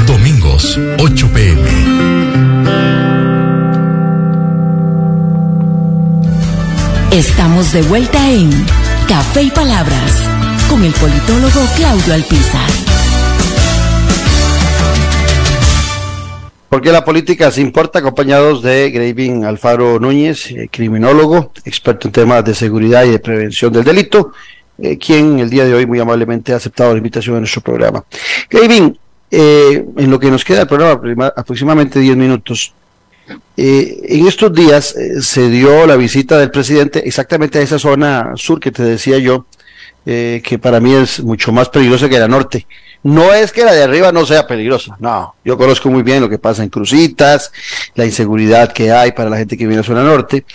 Domingos, 0.08 0.80
8 1.00 1.30
pm. 1.34 1.62
Estamos 7.12 7.74
de 7.74 7.82
vuelta 7.84 8.32
en 8.32 8.50
Café 9.08 9.44
y 9.44 9.52
Palabras 9.52 10.24
con 10.70 10.84
el 10.84 10.94
politólogo 10.94 11.62
Claudio 11.76 12.14
Alpizar. 12.14 12.70
Porque 16.72 16.94
la 16.94 17.04
política 17.04 17.52
se 17.52 17.60
importa, 17.60 18.00
acompañados 18.00 18.62
de 18.64 18.90
Graving 18.92 19.44
Alfaro 19.44 20.00
Núñez, 20.00 20.52
eh, 20.52 20.70
criminólogo, 20.72 21.52
experto 21.66 22.08
en 22.08 22.14
temas 22.14 22.46
de 22.46 22.56
seguridad 22.56 23.04
y 23.04 23.10
de 23.10 23.20
prevención 23.20 23.74
del 23.74 23.84
delito, 23.84 24.32
eh, 24.82 24.98
quien 24.98 25.40
el 25.40 25.50
día 25.50 25.66
de 25.66 25.74
hoy 25.74 25.86
muy 25.86 26.00
amablemente 26.00 26.54
ha 26.54 26.58
aceptado 26.58 26.92
la 26.92 26.98
invitación 26.98 27.36
a 27.36 27.40
nuestro 27.40 27.62
programa. 27.62 28.04
Graving, 28.50 28.98
eh, 29.30 29.86
en 29.98 30.12
lo 30.12 30.20
que 30.20 30.32
nos 30.32 30.44
queda 30.44 30.60
del 30.60 30.68
programa, 30.68 31.34
aproximadamente 31.36 32.00
10 32.00 32.18
minutos, 32.18 32.74
eh, 33.58 34.02
en 34.10 34.28
estos 34.28 34.54
días 34.54 34.96
eh, 34.96 35.22
se 35.22 35.50
dio 35.50 35.86
la 35.86 35.96
visita 35.96 36.38
del 36.38 36.52
presidente 36.52 37.08
exactamente 37.08 37.60
a 37.60 37.62
esa 37.62 37.80
zona 37.80 38.32
sur 38.36 38.60
que 38.60 38.72
te 38.72 38.84
decía 38.84 39.18
yo, 39.18 39.46
eh, 40.06 40.42
que 40.44 40.58
para 40.58 40.80
mí 40.80 40.94
es 40.94 41.20
mucho 41.22 41.52
más 41.52 41.70
peligrosa 41.70 42.10
que 42.10 42.20
la 42.20 42.28
norte. 42.28 42.66
No 43.04 43.34
es 43.34 43.52
que 43.52 43.66
la 43.66 43.74
de 43.74 43.84
arriba 43.84 44.12
no 44.12 44.26
sea 44.26 44.46
peligrosa, 44.46 44.96
no. 45.00 45.36
Yo 45.44 45.58
conozco 45.58 45.90
muy 45.90 46.04
bien 46.04 46.22
lo 46.22 46.30
que 46.30 46.38
pasa 46.38 46.64
en 46.64 46.70
Crucitas, 46.70 47.52
la 47.96 48.06
inseguridad 48.06 48.72
que 48.74 48.92
hay 48.92 49.12
para 49.12 49.30
la 49.30 49.38
gente 49.38 49.58
que 49.58 49.66
viene 49.66 49.82
a 49.82 49.84
zona 49.84 50.04
norte, 50.04 50.46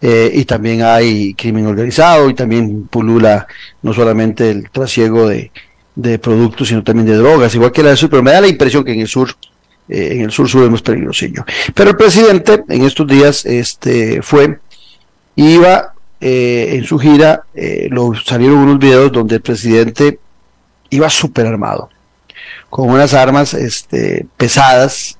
y 0.00 0.44
también 0.44 0.82
hay 0.82 1.32
crimen 1.32 1.66
organizado 1.66 2.28
y 2.28 2.34
también 2.34 2.88
pulula 2.88 3.46
no 3.80 3.94
solamente 3.94 4.50
el 4.50 4.68
trasiego 4.68 5.28
de, 5.28 5.50
de 5.94 6.18
productos, 6.18 6.68
sino 6.68 6.82
también 6.82 7.06
de 7.06 7.16
drogas, 7.16 7.54
igual 7.54 7.72
que 7.72 7.82
la 7.82 7.88
del 7.90 7.98
sur, 7.98 8.10
pero 8.10 8.22
me 8.22 8.32
da 8.32 8.40
la 8.42 8.48
impresión 8.48 8.84
que 8.84 8.92
en 8.92 9.00
el 9.00 9.08
sur 9.08 9.34
eh, 9.88 10.14
en 10.14 10.22
el 10.22 10.30
sur 10.30 10.48
sur 10.48 10.64
es 10.64 10.70
más 10.70 10.82
peligrosillo. 10.82 11.44
Pero 11.74 11.90
el 11.90 11.96
presidente 11.96 12.64
en 12.68 12.84
estos 12.84 13.06
días 13.06 13.44
este, 13.44 14.22
fue, 14.22 14.58
iba 15.36 15.92
eh, 16.20 16.70
en 16.72 16.84
su 16.84 16.98
gira, 16.98 17.44
eh, 17.54 17.88
lo, 17.90 18.14
salieron 18.14 18.58
unos 18.58 18.78
videos 18.78 19.12
donde 19.12 19.36
el 19.36 19.42
presidente 19.42 20.18
iba 20.90 21.10
súper 21.10 21.46
armado, 21.46 21.90
con 22.70 22.88
unas 22.88 23.12
armas 23.12 23.52
este, 23.52 24.26
pesadas, 24.36 25.18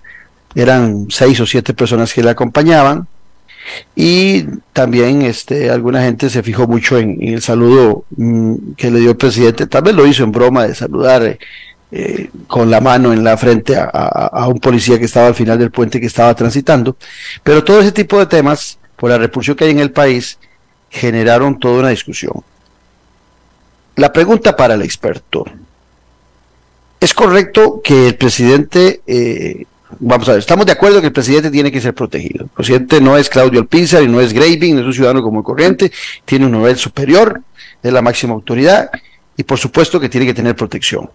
eran 0.55 1.09
seis 1.11 1.39
o 1.41 1.47
siete 1.47 1.75
personas 1.75 2.15
que 2.15 2.23
le 2.23 2.31
acompañaban, 2.31 3.07
y 3.97 4.45
también 4.73 5.23
este, 5.23 5.71
alguna 5.71 6.03
gente 6.03 6.31
se 6.31 6.43
fijó 6.43 6.67
mucho 6.67 6.99
en, 6.99 7.19
el 7.23 7.43
saludo 7.43 8.05
mm, 8.17 8.73
que 8.77 8.91
le 8.91 9.01
dio 9.01 9.11
el 9.11 9.17
presidente, 9.17 9.67
tal 9.67 9.83
vez 9.83 9.95
lo 9.95 10.07
hizo 10.07 10.25
en 10.25 10.33
broma 10.33 10.67
de 10.67 10.75
saludar 10.75 11.39
eh, 11.93 12.31
con 12.47 12.71
la 12.71 12.81
mano 12.81 13.13
en 13.13 13.23
la 13.23 13.37
frente 13.37 13.77
a, 13.77 13.85
a, 13.85 14.27
a, 14.27 14.49
un 14.49 14.59
policía 14.59 14.99
que 14.99 15.05
estaba 15.05 15.29
al 15.29 15.35
final 15.35 15.59
del 15.59 15.71
puente 15.71 16.01
que 16.01 16.07
estaba 16.07 16.35
transitando. 16.35 16.97
Pero 17.43 17.63
todo 17.63 17.81
ese 17.81 17.93
tipo 17.93 18.19
de 18.19 18.27
temas, 18.27 18.79
por 18.97 19.11
la 19.11 19.19
repulsión 19.19 19.57
que 19.57 19.65
hay 19.65 19.71
en 19.71 19.79
el 19.79 19.93
país, 19.93 20.39
generaron 20.91 21.59
toda 21.59 21.81
una 21.81 21.89
discusión. 21.91 22.43
La 23.97 24.13
pregunta 24.13 24.57
para 24.57 24.75
el 24.75 24.83
experto. 24.83 25.45
¿Es 26.99 27.15
correcto 27.15 27.81
que 27.83 28.09
el 28.09 28.17
presidente, 28.17 29.03
eh, 29.07 29.67
vamos 29.99 30.29
a 30.29 30.33
ver, 30.33 30.41
estamos 30.41 30.67
de 30.67 30.73
acuerdo 30.73 31.01
que 31.01 31.09
el 31.09 31.13
presidente 31.13 31.51
tiene 31.51 31.71
que 31.71 31.81
ser 31.81 31.95
protegido? 31.95 32.45
El 32.45 32.51
presidente 32.51 33.01
no 33.01 33.17
es 33.17 33.29
Claudio 33.29 33.61
Alpizar 33.61 34.03
y 34.03 34.09
no 34.09 34.21
es 34.21 34.33
Graving, 34.33 34.75
no 34.75 34.81
es 34.81 34.87
un 34.87 34.95
ciudadano 34.95 35.23
como 35.23 35.41
el 35.41 35.45
corriente, 35.45 35.93
tiene 36.25 36.47
un 36.47 36.53
nivel 36.53 36.77
superior, 36.77 37.41
es 37.83 37.93
la 37.93 38.03
máxima 38.03 38.35
autoridad 38.35 38.91
y 39.37 39.43
por 39.43 39.59
supuesto 39.59 39.99
que 39.99 40.09
tiene 40.09 40.27
que 40.27 40.35
tener 40.35 40.55
protección. 40.55 41.11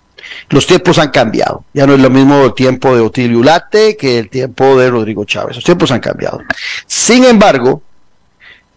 Los 0.50 0.68
tiempos 0.68 1.00
han 1.00 1.10
cambiado. 1.10 1.64
Ya 1.74 1.88
no 1.88 1.94
es 1.94 2.00
lo 2.00 2.10
mismo 2.10 2.44
el 2.44 2.54
tiempo 2.54 2.94
de 2.96 3.02
Otilio 3.02 3.42
Late 3.44 3.96
que 3.96 4.20
el 4.20 4.30
tiempo 4.30 4.78
de 4.78 4.90
Rodrigo 4.90 5.24
Chávez. 5.26 5.56
Los 5.56 5.64
tiempos 5.64 5.92
han 5.92 6.02
cambiado. 6.02 6.42
Sin 6.86 7.24
embargo, 7.24 7.82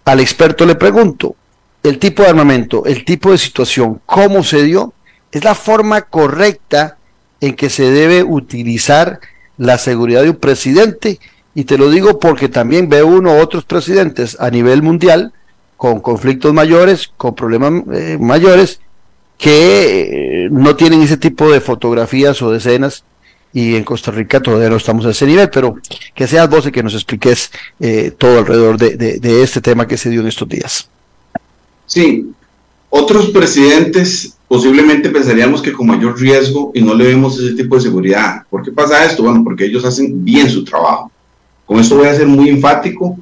al 0.04 0.20
experto 0.20 0.64
le 0.64 0.76
pregunto, 0.76 1.36
el 1.82 1.98
tipo 1.98 2.22
de 2.22 2.28
armamento, 2.28 2.84
el 2.86 3.04
tipo 3.04 3.32
de 3.32 3.38
situación, 3.38 4.00
cómo 4.06 4.44
se 4.44 4.62
dio, 4.62 4.92
es 5.32 5.42
la 5.42 5.54
forma 5.54 6.02
correcta 6.02 6.96
en 7.40 7.54
que 7.54 7.70
se 7.70 7.90
debe 7.90 8.22
utilizar 8.22 9.18
la 9.62 9.78
seguridad 9.78 10.22
de 10.24 10.30
un 10.30 10.36
presidente. 10.36 11.20
Y 11.54 11.64
te 11.64 11.78
lo 11.78 11.88
digo 11.88 12.18
porque 12.18 12.48
también 12.48 12.88
veo 12.88 13.06
uno 13.06 13.36
otros 13.38 13.64
presidentes 13.64 14.36
a 14.40 14.50
nivel 14.50 14.82
mundial 14.82 15.32
con 15.76 16.00
conflictos 16.00 16.52
mayores, 16.52 17.10
con 17.16 17.34
problemas 17.34 17.84
eh, 17.92 18.18
mayores, 18.20 18.80
que 19.38 20.48
no 20.50 20.74
tienen 20.76 21.02
ese 21.02 21.16
tipo 21.16 21.50
de 21.50 21.60
fotografías 21.60 22.40
o 22.42 22.50
de 22.50 22.58
escenas 22.58 23.04
y 23.52 23.76
en 23.76 23.84
Costa 23.84 24.10
Rica 24.10 24.40
todavía 24.40 24.70
no 24.70 24.76
estamos 24.76 25.04
a 25.06 25.10
ese 25.10 25.26
nivel, 25.26 25.50
pero 25.50 25.76
que 26.14 26.26
seas 26.26 26.48
vos 26.48 26.64
el 26.66 26.72
que 26.72 26.82
nos 26.82 26.94
expliques 26.94 27.50
eh, 27.78 28.12
todo 28.16 28.38
alrededor 28.38 28.78
de, 28.78 28.96
de, 28.96 29.18
de, 29.18 29.42
este 29.42 29.60
tema 29.60 29.86
que 29.86 29.98
se 29.98 30.10
dio 30.10 30.22
en 30.22 30.28
estos 30.28 30.48
días. 30.48 30.88
Sí, 31.86 32.32
otros 32.88 33.30
presidentes 33.30 34.36
posiblemente 34.52 35.08
pensaríamos 35.08 35.62
que 35.62 35.72
con 35.72 35.86
mayor 35.86 36.20
riesgo 36.20 36.72
y 36.74 36.82
no 36.82 36.92
le 36.92 37.06
vemos 37.06 37.40
ese 37.40 37.54
tipo 37.54 37.74
de 37.74 37.80
seguridad. 37.80 38.42
¿Por 38.50 38.62
qué 38.62 38.70
pasa 38.70 39.02
esto? 39.02 39.22
Bueno, 39.22 39.42
porque 39.42 39.64
ellos 39.64 39.82
hacen 39.82 40.22
bien 40.22 40.50
su 40.50 40.62
trabajo. 40.62 41.10
Con 41.64 41.80
esto 41.80 41.96
voy 41.96 42.08
a 42.08 42.14
ser 42.14 42.26
muy 42.26 42.50
enfático. 42.50 43.16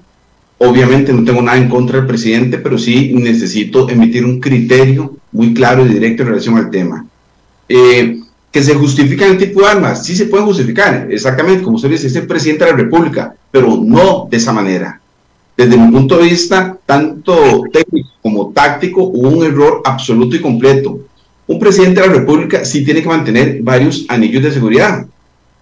Obviamente 0.59 1.13
no 1.13 1.23
tengo 1.23 1.41
nada 1.41 1.57
en 1.57 1.69
contra 1.69 1.99
del 1.99 2.09
presidente, 2.09 2.59
pero 2.59 2.77
sí 2.77 3.13
necesito 3.15 3.89
emitir 3.89 4.25
un 4.25 4.41
criterio 4.41 5.19
muy 5.31 5.55
claro 5.55 5.87
y 5.87 5.91
directo 5.91 6.25
en 6.25 6.31
relación 6.31 6.57
al 6.57 6.69
tema. 6.69 7.07
Eh, 7.69 8.19
que 8.51 8.65
se 8.65 8.75
justifican 8.75 9.31
el 9.31 9.39
tipo 9.39 9.61
de 9.61 9.69
armas, 9.69 10.05
sí 10.05 10.17
se 10.17 10.27
pueden 10.27 10.47
justificar, 10.47 11.07
exactamente 11.13 11.63
como 11.63 11.77
usted 11.77 11.91
dice, 11.91 12.09
es 12.09 12.17
el 12.17 12.27
presidente 12.27 12.65
de 12.65 12.73
la 12.73 12.77
República, 12.77 13.37
pero 13.53 13.77
no 13.81 14.27
de 14.29 14.37
esa 14.37 14.53
manera. 14.53 15.01
Desde 15.57 15.77
mi 15.77 15.93
punto 15.93 16.17
de 16.17 16.25
vista, 16.25 16.77
tanto 16.85 17.63
técnico 17.73 18.11
como 18.21 18.51
táctico, 18.51 19.05
hubo 19.05 19.29
un 19.29 19.45
error 19.45 19.83
absoluto 19.85 20.35
y 20.35 20.41
completo 20.41 20.99
un 21.51 21.59
presidente 21.59 22.01
de 22.01 22.07
la 22.07 22.13
República 22.13 22.65
sí 22.65 22.85
tiene 22.85 23.03
que 23.03 23.09
mantener 23.09 23.59
varios 23.61 24.07
anillos 24.09 24.45
de 24.45 24.53
seguridad. 24.53 25.05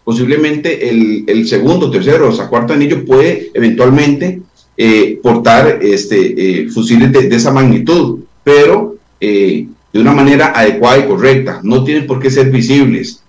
Posiblemente 0.04 0.90
el, 0.90 1.48
segundo, 1.48 1.90
tercero 1.90 2.28
o 2.28 2.32
sea, 2.32 2.48
cuarto 2.48 2.74
anillo 2.74 3.06
puede 3.06 3.50
eventualmente 3.54 4.42
eh, 4.76 5.18
portar 5.22 5.78
este, 5.80 6.18
eh, 6.64 6.68
fusiles 6.68 7.10
de, 7.10 7.34
esa 7.34 7.52
magnitud, 7.52 8.20
pero 8.44 8.96
eh, 9.18 9.66
de 9.90 9.98
una 9.98 10.12
manera 10.12 10.52
adecuada 10.54 10.98
y 10.98 11.06
correcta. 11.06 11.60
No 11.62 11.82
tienen 11.84 12.06
por 12.06 12.20
qué 12.20 12.30
ser 12.30 12.50
visibles. 12.50 13.22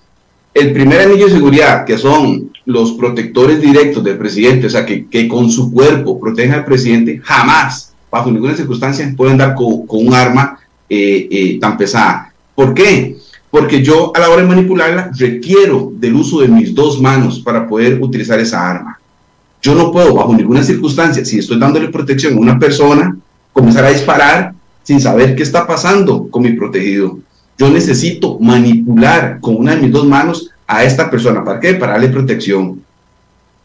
El 0.54 0.74
primer 0.74 1.00
anillo 1.00 1.28
de 1.28 1.32
seguridad, 1.32 1.86
que 1.86 1.98
son 1.98 2.52
los 2.66 2.92
protectores 2.92 3.62
directos 3.62 4.04
del 4.04 4.18
presidente, 4.18 4.68
o 4.68 4.70
sea, 4.70 4.86
que, 4.86 5.28
con 5.30 5.50
su 5.50 5.72
cuerpo 5.72 6.20
protegen 6.20 6.52
al 6.52 6.66
presidente, 6.66 7.22
jamás, 7.24 7.94
bajo 8.12 8.30
ninguna 8.30 8.58
circunstancia, 8.58 9.14
pueden 9.16 9.38
dar 9.38 9.56
con, 9.56 9.88
con 9.88 10.06
un 10.06 10.14
arma 10.14 10.60
tan 11.62 11.78
pesada. 11.78 12.29
¿Por 12.60 12.74
qué? 12.74 13.16
Porque 13.50 13.82
yo 13.82 14.12
a 14.14 14.20
la 14.20 14.30
hora 14.30 14.42
de 14.42 14.50
manipularla 14.50 15.12
requiero 15.18 15.94
del 15.96 16.14
uso 16.16 16.42
de 16.42 16.50
mis 16.50 16.76
dos 16.76 17.00
manos 17.00 17.40
para 17.40 17.66
poder 17.66 18.02
utilizar 18.02 18.38
esa 18.38 18.70
arma. 18.70 19.00
Yo 19.62 19.74
no 19.76 19.94
puedo, 19.94 20.14
bajo 20.14 20.36
ninguna 20.36 20.62
circunstancia, 20.62 21.24
si 21.24 21.40
estoy 21.40 21.58
dándole 21.58 21.88
protección 21.88 22.34
a 22.34 22.42
una 22.42 22.60
persona, 22.60 23.16
comenzar 23.54 23.86
a 23.86 23.92
disparar 23.92 24.54
sin 24.84 25.00
saber 25.00 25.38
qué 25.38 25.44
está 25.44 25.66
pasando 25.66 26.28
con 26.30 26.44
mi 26.44 26.52
protegido. 26.52 27.20
Yo 27.58 27.70
necesito 27.70 28.38
manipular 28.40 29.40
con 29.40 29.56
una 29.56 29.76
de 29.76 29.82
mis 29.84 29.94
dos 29.94 30.06
manos 30.06 30.52
a 30.68 30.84
esta 30.84 31.10
persona. 31.10 31.46
¿Para 31.46 31.62
qué? 31.62 31.76
Para 31.76 31.94
darle 31.94 32.10
protección. 32.10 32.82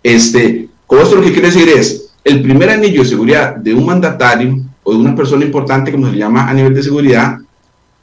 Este, 0.04 0.68
con 0.86 1.00
esto 1.00 1.16
lo 1.16 1.22
que 1.22 1.32
quiero 1.32 1.48
decir 1.48 1.68
es, 1.68 2.10
el 2.22 2.42
primer 2.42 2.70
anillo 2.70 3.02
de 3.02 3.08
seguridad 3.08 3.56
de 3.56 3.74
un 3.74 3.86
mandatario 3.86 4.56
o 4.84 4.92
de 4.92 4.98
una 4.98 5.16
persona 5.16 5.44
importante, 5.44 5.90
como 5.90 6.08
se 6.08 6.16
llama 6.16 6.48
a 6.48 6.54
nivel 6.54 6.72
de 6.72 6.82
seguridad, 6.84 7.38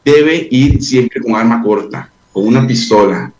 debe 0.03 0.47
ir 0.51 0.81
siempre 0.81 1.21
con 1.21 1.35
arma 1.35 1.61
corta, 1.61 2.09
con 2.31 2.47
una 2.47 2.65
pistola. 2.65 3.31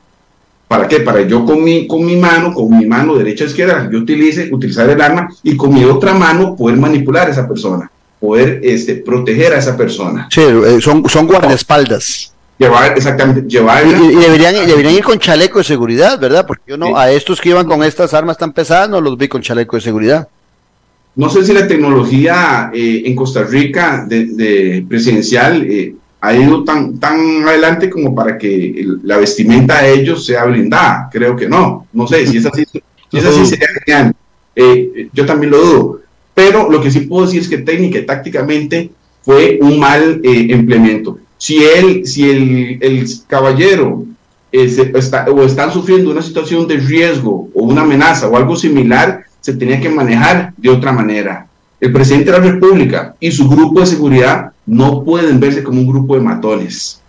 ¿Para 0.68 0.88
qué? 0.88 1.01
Para 1.01 1.22
yo 1.24 1.45
con 1.45 1.64
mi, 1.64 1.86
con 1.86 2.05
mi 2.05 2.16
mano, 2.16 2.53
con 2.53 2.78
mi 2.78 2.86
mano 2.86 3.16
derecha 3.16 3.43
o 3.43 3.47
izquierda, 3.47 3.89
yo 3.91 3.99
utilice, 3.99 4.49
utilizar 4.53 4.89
el 4.89 5.01
arma 5.01 5.30
y 5.43 5.57
con 5.57 5.74
mi 5.74 5.84
otra 5.84 6.14
mano 6.14 6.55
poder 6.55 6.78
manipular 6.78 7.28
a 7.28 7.32
esa 7.32 7.47
persona, 7.47 7.91
poder 8.20 8.62
este, 8.64 8.95
proteger 8.95 9.53
a 9.53 9.57
esa 9.57 9.76
persona. 9.76 10.30
Sí, 10.32 10.41
eh, 10.41 10.80
son, 10.80 11.07
son 11.09 11.28
guardaespaldas. 11.28 12.34
Llevar, 12.57 12.93
exactamente, 12.95 13.41
llevar. 13.49 13.86
Y, 13.86 14.16
deberían, 14.16 14.53
deberían 14.68 14.93
ir 14.93 15.03
con 15.03 15.18
chaleco 15.18 15.57
de 15.57 15.64
seguridad, 15.66 16.20
¿verdad? 16.20 16.45
Porque 16.45 16.64
yo 16.68 16.78
no, 16.78 16.95
a 16.95 17.12
estos 17.12 17.41
que 17.41 17.49
iban 17.49 17.66
con 17.66 17.84
estas 17.84 18.14
armas 18.14 18.38
tan 18.38 18.53
pesadas 18.53 18.88
no 18.88 19.01
los 19.01 19.18
vi 19.18 19.28
con 19.28 19.41
chaleco 19.41 19.76
de 19.76 19.82
seguridad. 19.82 20.28
No 21.16 21.30
sé 21.30 21.43
si 21.43 21.53
la 21.53 21.68
tecnología 21.68 22.72
eh, 22.74 23.03
en 23.05 23.16
Costa 23.16 23.43
Rica 23.43 24.05
de, 24.07 24.86
presidencial 24.88 25.64
eh, 25.64 25.95
ha 26.22 26.36
ido 26.36 26.63
tan, 26.63 26.99
tan 26.99 27.43
adelante 27.47 27.89
como 27.89 28.13
para 28.13 28.38
que 28.38 28.86
la 29.03 29.17
vestimenta 29.17 29.82
de 29.82 29.93
ellos 29.95 30.24
sea 30.24 30.45
blindada. 30.45 31.09
Creo 31.11 31.36
que 31.36 31.49
no. 31.49 31.88
No 31.91 32.07
sé, 32.07 32.28
si 32.28 32.38
es 32.38 32.45
así, 32.45 32.63
si 32.72 33.17
es 33.17 33.26
así 33.26 33.45
sería 33.45 33.67
genial. 33.84 34.13
Eh, 34.55 35.09
yo 35.11 35.26
también 35.26 35.51
lo 35.51 35.57
dudo. 35.57 36.01
Pero 36.36 36.69
lo 36.69 36.80
que 36.80 36.91
sí 36.91 37.01
puedo 37.01 37.26
decir 37.26 37.41
es 37.41 37.49
que 37.49 37.57
técnica 37.57 37.97
y 37.97 38.05
tácticamente 38.05 38.91
fue 39.24 39.57
un 39.61 39.80
mal 39.80 40.22
eh, 40.24 40.47
implemento. 40.51 41.17
Si 41.38 41.63
él, 41.63 42.05
si 42.05 42.30
el, 42.30 42.78
el 42.82 43.05
caballero 43.28 44.05
eh, 44.51 44.91
está, 44.93 45.26
o 45.26 45.43
están 45.43 45.74
sufriendo 45.74 46.11
una 46.11 46.22
situación 46.22 46.67
de 46.67 46.78
riesgo 46.78 47.49
o 47.55 47.63
una 47.63 47.82
amenaza 47.82 48.28
o 48.28 48.38
algo 48.38 48.55
similar, 48.55 49.26
se 49.39 49.55
tenía 49.55 49.82
que 49.82 49.89
manejar 49.89 50.53
de 50.55 50.69
otra 50.69 50.91
manera. 50.91 51.47
El 51.80 51.91
presidente 51.91 52.32
de 52.32 52.38
la 52.38 52.43
República 52.43 53.15
y 53.19 53.32
su 53.32 53.49
grupo 53.49 53.80
de 53.80 53.88
seguridad 53.88 54.50
no 54.66 55.03
pueden 55.03 55.39
verse 55.39 55.64
como 55.64 55.82
un 55.82 55.88
grupo 55.88 56.16
de 56.16 56.22
matones. 56.22 57.01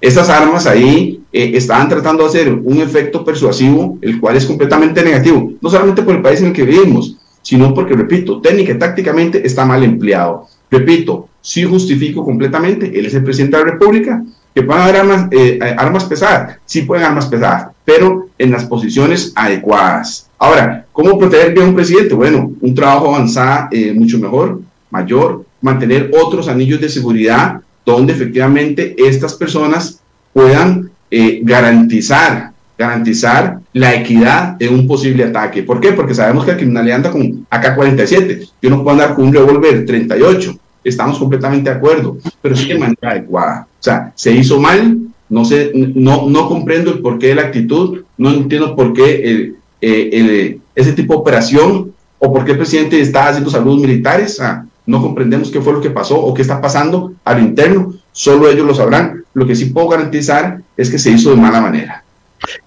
Estas 0.00 0.28
armas 0.28 0.66
ahí 0.66 1.22
eh, 1.32 1.52
estaban 1.54 1.88
tratando 1.88 2.24
de 2.24 2.28
hacer 2.28 2.52
un 2.52 2.80
efecto 2.80 3.24
persuasivo, 3.24 3.98
el 4.02 4.20
cual 4.20 4.36
es 4.36 4.46
completamente 4.46 5.02
negativo, 5.02 5.52
no 5.60 5.70
solamente 5.70 6.02
por 6.02 6.16
el 6.16 6.22
país 6.22 6.40
en 6.40 6.48
el 6.48 6.52
que 6.52 6.64
vivimos, 6.64 7.16
sino 7.40 7.72
porque, 7.72 7.94
repito, 7.94 8.40
técnica 8.40 8.72
y 8.72 8.78
tácticamente 8.78 9.46
está 9.46 9.64
mal 9.64 9.82
empleado. 9.82 10.48
Repito, 10.70 11.28
sí 11.40 11.64
justifico 11.64 12.24
completamente, 12.24 12.98
él 12.98 13.06
es 13.06 13.14
el 13.14 13.24
presidente 13.24 13.56
de 13.56 13.64
la 13.64 13.70
República, 13.72 14.24
que 14.54 14.62
pueden 14.62 14.82
haber 14.82 14.96
armas, 14.96 15.28
eh, 15.30 15.58
armas 15.76 16.04
pesadas, 16.04 16.58
sí 16.64 16.82
pueden 16.82 17.04
armas 17.04 17.26
pesadas, 17.26 17.68
pero 17.84 18.28
en 18.38 18.50
las 18.50 18.64
posiciones 18.64 19.32
adecuadas. 19.34 20.28
Ahora, 20.38 20.86
¿cómo 20.92 21.18
proteger 21.18 21.52
bien 21.52 21.66
a 21.66 21.68
un 21.68 21.74
presidente? 21.74 22.14
Bueno, 22.14 22.52
un 22.60 22.74
trabajo 22.74 23.14
avanzado 23.14 23.68
eh, 23.70 23.92
mucho 23.94 24.18
mejor, 24.18 24.60
mayor, 24.90 25.44
mantener 25.62 26.10
otros 26.12 26.48
anillos 26.48 26.80
de 26.80 26.88
seguridad 26.88 27.60
donde 27.84 28.12
efectivamente 28.12 28.94
estas 28.98 29.34
personas 29.34 30.00
puedan 30.32 30.90
eh, 31.10 31.40
garantizar, 31.42 32.52
garantizar 32.78 33.60
la 33.72 33.94
equidad 33.94 34.56
de 34.56 34.68
un 34.68 34.86
posible 34.86 35.24
ataque. 35.24 35.62
¿Por 35.62 35.80
qué? 35.80 35.92
Porque 35.92 36.14
sabemos 36.14 36.44
que 36.44 36.52
el 36.52 36.56
criminalidad 36.58 36.96
anda 36.96 37.10
con 37.10 37.46
AK-47. 37.50 38.48
Yo 38.60 38.70
no 38.70 38.82
puedo 38.82 38.90
andar 38.90 39.14
con 39.14 39.26
un 39.26 39.32
revólver 39.32 39.84
38. 39.84 40.58
Estamos 40.84 41.18
completamente 41.18 41.70
de 41.70 41.76
acuerdo, 41.76 42.18
pero 42.40 42.56
sí 42.56 42.68
de 42.68 42.78
manera 42.78 43.10
adecuada. 43.10 43.66
O 43.78 43.82
sea, 43.82 44.12
se 44.14 44.32
hizo 44.32 44.60
mal, 44.60 44.98
no, 45.28 45.44
sé, 45.44 45.70
no, 45.74 46.28
no 46.28 46.48
comprendo 46.48 46.92
el 46.92 47.00
porqué 47.00 47.28
de 47.28 47.34
la 47.36 47.42
actitud, 47.42 48.02
no 48.18 48.30
entiendo 48.30 48.74
por 48.74 48.92
qué 48.92 49.54
eh, 49.80 50.58
ese 50.74 50.92
tipo 50.92 51.14
de 51.14 51.20
operación 51.20 51.92
o 52.18 52.32
por 52.32 52.44
qué 52.44 52.52
el 52.52 52.58
presidente 52.58 53.00
está 53.00 53.28
haciendo 53.28 53.50
saludos 53.50 53.80
militares. 53.80 54.40
a 54.40 54.66
no 54.86 55.00
comprendemos 55.00 55.50
qué 55.50 55.60
fue 55.60 55.72
lo 55.72 55.80
que 55.80 55.90
pasó 55.90 56.20
o 56.20 56.34
qué 56.34 56.42
está 56.42 56.60
pasando 56.60 57.14
a 57.24 57.34
lo 57.34 57.40
interno, 57.40 57.94
solo 58.10 58.50
ellos 58.50 58.66
lo 58.66 58.74
sabrán. 58.74 59.24
Lo 59.34 59.46
que 59.46 59.54
sí 59.54 59.66
puedo 59.66 59.88
garantizar 59.88 60.60
es 60.76 60.90
que 60.90 60.98
se 60.98 61.10
hizo 61.10 61.30
de 61.30 61.36
mala 61.36 61.60
manera. 61.60 62.04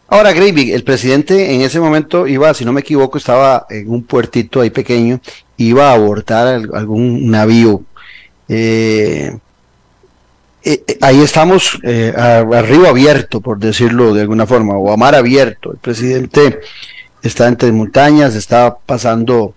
Ahora, 0.08 0.32
Gravy, 0.34 0.72
el 0.72 0.84
presidente 0.84 1.54
en 1.54 1.62
ese 1.62 1.80
momento 1.80 2.28
iba, 2.28 2.54
si 2.54 2.64
no 2.64 2.72
me 2.72 2.82
equivoco, 2.82 3.18
estaba 3.18 3.66
en 3.70 3.90
un 3.90 4.04
puertito 4.04 4.62
ahí 4.62 4.70
pequeño, 4.70 5.20
iba 5.58 5.90
a 5.90 5.94
abortar 5.94 6.62
algún 6.74 7.30
navío. 7.30 7.82
Eh, 8.48 9.38
eh, 10.64 10.84
eh, 10.88 10.98
ahí 11.02 11.22
estamos 11.22 11.80
arriba 11.84 12.90
abierto, 12.90 13.42
por 13.42 13.60
decirlo 13.60 14.14
de 14.14 14.22
alguna 14.22 14.46
forma, 14.46 14.76
o 14.78 14.92
a 14.92 14.98
mar 14.98 15.16
abierto. 15.16 15.72
El 15.72 15.80
presidente 15.80 16.62
está 17.22 17.48
entre 17.48 17.72
montañas, 17.72 18.36
está 18.36 18.78
pasando 18.78 19.54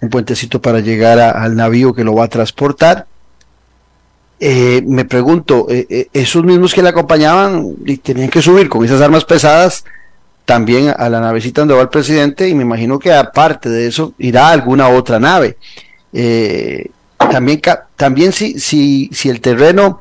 un 0.00 0.08
puentecito 0.08 0.60
para 0.60 0.80
llegar 0.80 1.18
al 1.18 1.56
navío 1.56 1.94
que 1.94 2.04
lo 2.04 2.14
va 2.14 2.24
a 2.24 2.28
transportar. 2.28 3.06
Eh, 4.38 4.82
me 4.86 5.04
pregunto, 5.04 5.66
eh, 5.68 5.86
eh, 5.90 6.08
esos 6.14 6.42
mismos 6.44 6.72
que 6.72 6.82
le 6.82 6.88
acompañaban 6.88 7.74
y 7.84 7.98
tenían 7.98 8.30
que 8.30 8.40
subir 8.40 8.70
con 8.70 8.82
esas 8.84 9.02
armas 9.02 9.26
pesadas 9.26 9.84
también 10.46 10.94
a 10.96 11.08
la 11.10 11.20
navecita 11.20 11.60
donde 11.60 11.74
va 11.74 11.82
el 11.82 11.90
presidente 11.90 12.48
y 12.48 12.54
me 12.54 12.62
imagino 12.62 12.98
que 12.98 13.12
aparte 13.12 13.68
de 13.68 13.86
eso 13.86 14.14
irá 14.18 14.48
a 14.48 14.52
alguna 14.52 14.88
otra 14.88 15.20
nave. 15.20 15.58
también 17.18 17.60
también 17.96 18.32
si, 18.32 18.58
si, 18.58 19.10
si 19.12 19.28
el 19.28 19.42
terreno 19.42 20.00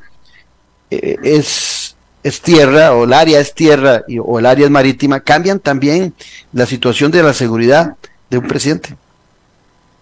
es, 0.90 1.96
es 2.24 2.42
tierra 2.42 2.94
o 2.94 3.04
el 3.04 3.14
área 3.14 3.42
es 3.42 3.54
tierra 3.54 4.04
o 4.24 4.40
el 4.40 4.46
área 4.46 4.66
es 4.66 4.72
marítima, 4.72 5.20
cambian 5.20 5.60
también 5.60 6.14
la 6.54 6.66
situación 6.66 7.12
de 7.12 7.24
la 7.24 7.34
seguridad 7.34 7.98
de 8.30 8.38
un 8.38 8.48
presidente. 8.48 8.96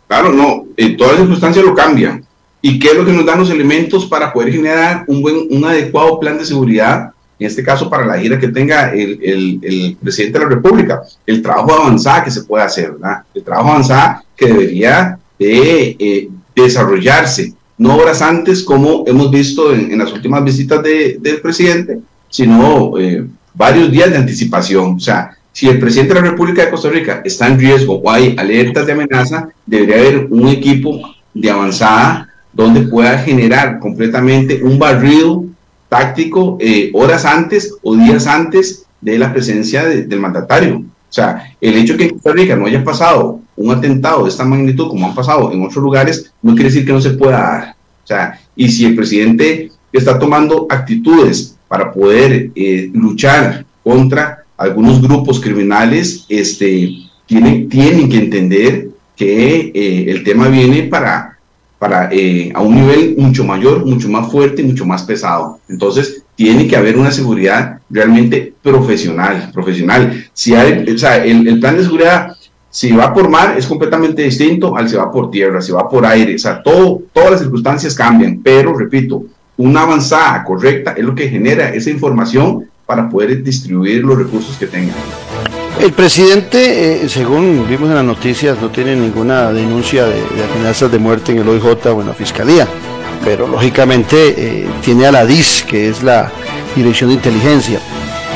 Claro, 0.07 0.31
no, 0.31 0.65
en 0.77 0.95
todas 0.95 1.17
circunstancias 1.17 1.65
lo 1.65 1.75
cambia. 1.75 2.21
¿Y 2.61 2.79
qué 2.79 2.89
es 2.89 2.95
lo 2.95 3.05
que 3.05 3.13
nos 3.13 3.25
dan 3.25 3.39
los 3.39 3.49
elementos 3.49 4.05
para 4.05 4.33
poder 4.33 4.51
generar 4.51 5.03
un 5.07 5.21
buen, 5.21 5.47
un 5.49 5.65
adecuado 5.65 6.19
plan 6.19 6.37
de 6.37 6.45
seguridad? 6.45 7.11
En 7.39 7.47
este 7.47 7.63
caso, 7.63 7.89
para 7.89 8.05
la 8.05 8.17
gira 8.17 8.39
que 8.39 8.47
tenga 8.47 8.91
el, 8.93 9.19
el, 9.61 9.97
presidente 10.01 10.39
de 10.39 10.45
la 10.45 10.49
República, 10.49 11.01
el 11.25 11.41
trabajo 11.41 11.73
avanzado 11.73 12.23
que 12.23 12.31
se 12.31 12.43
puede 12.43 12.63
hacer, 12.63 12.93
¿verdad? 12.93 13.23
El 13.33 13.43
trabajo 13.43 13.69
avanzado 13.69 14.23
que 14.35 14.47
debería 14.47 15.19
de 15.37 15.95
eh, 15.99 16.29
desarrollarse, 16.55 17.53
no 17.77 17.95
horas 17.97 18.23
antes 18.23 18.63
como 18.63 19.03
hemos 19.05 19.29
visto 19.29 19.71
en, 19.71 19.95
las 19.99 20.11
últimas 20.11 20.43
visitas 20.43 20.81
de, 20.81 21.17
del 21.19 21.41
presidente, 21.41 21.99
sino 22.27 22.97
eh, 22.97 23.27
varios 23.53 23.91
días 23.91 24.09
de 24.09 24.17
anticipación. 24.17 24.95
O 24.95 24.99
sea, 24.99 25.36
si 25.57 25.67
el 25.67 25.79
presidente 25.79 26.13
de 26.13 26.21
la 26.21 26.29
República 26.29 26.63
de 26.63 26.69
Costa 26.69 26.87
Rica 26.87 27.21
está 27.25 27.47
en 27.47 27.57
riesgo 27.57 27.95
o 27.95 28.11
hay 28.11 28.35
alertas 28.37 28.85
de 28.85 28.91
amenaza, 28.91 29.49
debería 29.65 29.95
haber 29.95 30.27
un 30.29 30.49
equipo 30.49 31.15
de 31.33 31.49
avanzada 31.49 32.29
donde 32.53 32.81
pueda 32.81 33.17
generar 33.17 33.79
completamente 33.79 34.61
un 34.61 34.77
barrido 34.77 35.45
táctico 35.89 36.59
eh, 36.59 36.91
horas 36.93 37.25
antes 37.25 37.73
o 37.81 37.95
días 37.95 38.27
antes 38.27 38.85
de 39.01 39.17
la 39.17 39.33
presencia 39.33 39.83
del 39.85 40.19
mandatario. 40.19 40.77
O 40.77 40.83
sea, 41.11 41.55
el 41.59 41.75
hecho 41.75 41.93
de 41.93 41.97
que 41.97 42.03
en 42.03 42.11
Costa 42.11 42.33
Rica 42.33 42.55
no 42.55 42.67
haya 42.67 42.83
pasado 42.83 43.39
un 43.55 43.71
atentado 43.71 44.25
de 44.25 44.29
esta 44.29 44.45
magnitud 44.45 44.89
como 44.89 45.07
han 45.07 45.15
pasado 45.15 45.51
en 45.51 45.63
otros 45.63 45.83
lugares, 45.83 46.31
no 46.43 46.53
quiere 46.53 46.69
decir 46.69 46.85
que 46.85 46.93
no 46.93 47.01
se 47.01 47.15
pueda 47.15 47.39
dar. 47.39 47.75
O 48.03 48.07
sea, 48.07 48.39
y 48.55 48.69
si 48.69 48.85
el 48.85 48.95
presidente 48.95 49.71
está 49.91 50.19
tomando 50.19 50.67
actitudes 50.69 51.57
para 51.67 51.91
poder 51.91 52.51
eh, 52.53 52.91
luchar 52.93 53.65
contra 53.83 54.43
algunos 54.57 55.01
grupos 55.01 55.39
criminales, 55.39 56.25
este, 56.27 56.89
tienen, 57.25 57.69
tienen 57.69 58.09
que 58.09 58.17
entender 58.17 58.89
que 59.15 59.71
eh, 59.73 60.05
el 60.09 60.23
tema 60.23 60.47
viene 60.47 60.83
para, 60.83 61.37
para 61.79 62.09
eh, 62.11 62.51
a 62.53 62.61
un 62.61 62.75
nivel 62.75 63.15
mucho 63.17 63.43
mayor, 63.43 63.85
mucho 63.85 64.09
más 64.09 64.31
fuerte, 64.31 64.63
mucho 64.63 64.85
más 64.85 65.03
pesado. 65.03 65.59
Entonces, 65.69 66.23
tiene 66.35 66.67
que 66.67 66.75
haber 66.75 66.97
una 66.97 67.11
seguridad 67.11 67.79
realmente 67.89 68.53
profesional, 68.61 69.49
profesional. 69.53 70.25
Si 70.33 70.53
hay, 70.53 70.85
o 70.87 70.97
sea, 70.97 71.23
el, 71.23 71.47
el, 71.47 71.59
plan 71.59 71.77
de 71.77 71.83
seguridad, 71.83 72.35
si 72.69 72.91
va 72.91 73.13
por 73.13 73.29
mar, 73.29 73.55
es 73.57 73.65
completamente 73.65 74.21
distinto 74.21 74.75
al 74.75 74.87
si 74.87 74.95
va 74.95 75.11
por 75.11 75.31
tierra, 75.31 75.61
si 75.61 75.71
va 75.71 75.89
por 75.89 76.05
aire, 76.05 76.35
o 76.35 76.39
sea, 76.39 76.61
todo, 76.61 77.01
todas 77.11 77.31
las 77.31 77.39
circunstancias 77.41 77.95
cambian, 77.95 78.39
pero 78.43 78.77
repito, 78.77 79.25
una 79.57 79.81
avanzada 79.81 80.43
correcta 80.43 80.91
es 80.91 81.03
lo 81.03 81.15
que 81.15 81.29
genera 81.29 81.69
esa 81.69 81.89
información 81.89 82.69
para 82.87 83.07
poder 83.09 83.43
distribuir 83.43 84.03
los 84.03 84.17
recursos 84.17 84.55
que 84.57 84.65
tengan. 84.65 84.95
El 85.79 85.91
presidente, 85.91 87.03
eh, 87.03 87.09
según 87.09 87.67
vimos 87.69 87.89
en 87.89 87.95
las 87.95 88.03
noticias, 88.03 88.59
no 88.59 88.69
tiene 88.69 88.95
ninguna 88.95 89.51
denuncia 89.51 90.05
de, 90.05 90.23
amenazas 90.51 90.91
de 90.91 90.97
muerte 90.97 91.33
en 91.33 91.39
el 91.39 91.47
OIJ 91.47 91.85
o 91.85 92.01
en 92.01 92.07
la 92.07 92.13
Fiscalía, 92.13 92.67
pero 93.23 93.45
lógicamente 93.45 94.33
eh, 94.37 94.67
tiene 94.81 95.05
a 95.05 95.11
la 95.11 95.25
DIS, 95.25 95.65
que 95.67 95.89
es 95.89 96.01
la 96.01 96.31
Dirección 96.75 97.09
de 97.09 97.15
Inteligencia. 97.15 97.79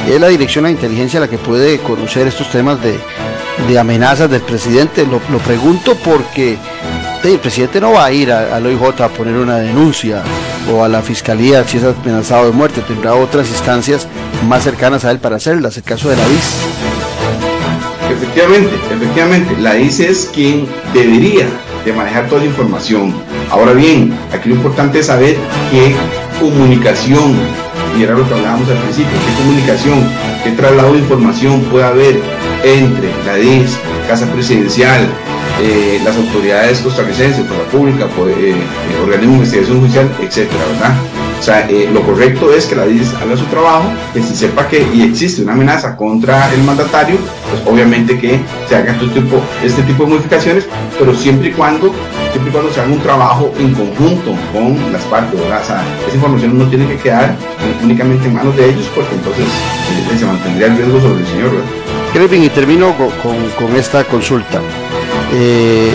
Es 0.08 0.20
la 0.20 0.28
Dirección 0.28 0.66
de 0.66 0.72
Inteligencia 0.72 1.20
la 1.20 1.28
que 1.28 1.38
puede 1.38 1.80
conocer 1.80 2.28
estos 2.28 2.52
temas 2.52 2.78
de, 2.84 3.80
amenazas 3.80 4.30
del 4.30 4.42
presidente. 4.42 5.08
Lo, 5.08 5.40
pregunto 5.40 5.96
porque 6.04 6.58
el 7.24 7.40
presidente 7.40 7.80
no 7.80 7.94
va 7.94 8.06
a 8.06 8.12
ir 8.12 8.32
al 8.32 8.66
OIJ 8.66 9.02
a 9.02 9.08
poner 9.10 9.36
una 9.36 9.58
denuncia 9.58 10.22
o 10.70 10.84
a 10.84 10.90
la 10.90 11.02
fiscalía 11.02 11.68
si 11.68 11.78
es 11.78 11.84
amenazado 11.84 12.48
de 12.48 12.52
muerte, 12.52 12.82
tendrá 12.82 13.16
otras 13.16 13.50
instancias 13.50 14.08
más 14.48 14.64
cercanas 14.64 15.06
a 15.06 15.12
él 15.12 15.20
para 15.20 15.38
hacerlas, 15.38 15.78
el 15.78 15.84
caso 15.84 16.10
de 16.10 16.18
la 16.18 16.28
DIS. 16.28 16.56
Efectivamente, 18.12 18.76
efectivamente, 18.94 19.56
la 19.62 19.74
DIS 19.74 20.00
es 20.00 20.30
quien 20.34 20.68
debería 20.94 21.48
de 21.86 21.94
manejar 21.94 22.28
toda 22.28 22.42
la 22.42 22.48
información. 22.48 23.14
Ahora 23.50 23.74
bien, 23.74 24.18
aquí 24.34 24.50
lo 24.50 24.56
importante 24.56 25.00
es 25.00 25.08
saber 25.08 25.36
qué 25.72 25.96
comunicación, 26.40 27.36
y 27.98 28.04
era 28.04 28.14
lo 28.14 28.28
que 28.28 28.34
hablábamos 28.34 28.70
al 28.70 28.78
principio, 28.78 29.12
qué 29.12 29.44
comunicación, 29.44 30.00
qué 30.44 30.52
traslado 30.52 30.94
de 30.94 31.00
información 31.00 31.62
puede 31.64 31.86
haber 31.86 32.22
entre 32.64 33.10
la 33.26 33.36
DIS, 33.36 33.78
Casa 34.08 34.32
Presidencial, 34.32 35.08
eh, 35.62 36.00
las 36.04 36.16
autoridades 36.16 36.80
costarricenses, 36.80 37.46
por 37.46 37.58
la 37.58 37.64
pública, 37.66 38.08
por 38.08 38.30
eh, 38.30 38.56
organismo 39.04 39.34
de 39.34 39.38
investigación 39.38 39.80
judicial, 39.80 40.12
etcétera, 40.22 40.64
¿verdad? 40.74 41.21
O 41.42 41.44
sea, 41.44 41.68
eh, 41.68 41.90
lo 41.92 42.04
correcto 42.04 42.54
es 42.54 42.68
que 42.68 42.76
la 42.76 42.86
DIS 42.86 43.16
haga 43.16 43.36
su 43.36 43.46
trabajo, 43.46 43.86
que 44.14 44.22
si 44.22 44.36
sepa 44.36 44.68
que 44.68 44.88
y 44.94 45.02
existe 45.02 45.42
una 45.42 45.54
amenaza 45.54 45.98
contra 45.98 46.54
el 46.54 46.62
mandatario, 46.62 47.18
pues 47.50 47.64
obviamente 47.66 48.20
que 48.20 48.40
se 48.70 48.76
haga 48.76 48.92
este 48.92 49.08
tipo, 49.08 49.42
este 49.64 49.82
tipo 49.82 50.04
de 50.04 50.10
modificaciones, 50.12 50.68
pero 51.00 51.16
siempre 51.16 51.50
y 51.50 51.52
cuando 51.54 51.96
siempre 52.32 52.48
y 52.48 52.52
cuando 52.52 52.72
se 52.72 52.82
haga 52.82 52.94
un 52.94 53.00
trabajo 53.00 53.52
en 53.58 53.74
conjunto 53.74 54.36
con 54.54 54.94
las 54.94 55.02
partes, 55.06 55.40
¿verdad? 55.40 55.62
O 55.64 55.66
sea, 55.66 55.84
esa 56.06 56.16
información 56.16 56.60
no 56.60 56.68
tiene 56.68 56.86
que 56.86 56.98
quedar 56.98 57.36
únicamente 57.84 58.28
en 58.28 58.36
manos 58.36 58.56
de 58.56 58.70
ellos, 58.70 58.88
porque 58.94 59.16
entonces 59.16 59.48
se 60.20 60.26
mantendría 60.28 60.68
el 60.68 60.78
riesgo 60.78 61.02
sobre 61.02 61.22
el 61.22 61.28
señor, 61.28 61.52
¿verdad? 61.54 61.66
Kevin, 62.14 62.44
y 62.44 62.50
termino 62.50 62.96
con, 62.96 63.50
con 63.58 63.76
esta 63.76 64.04
consulta. 64.04 64.62
Eh, 65.34 65.92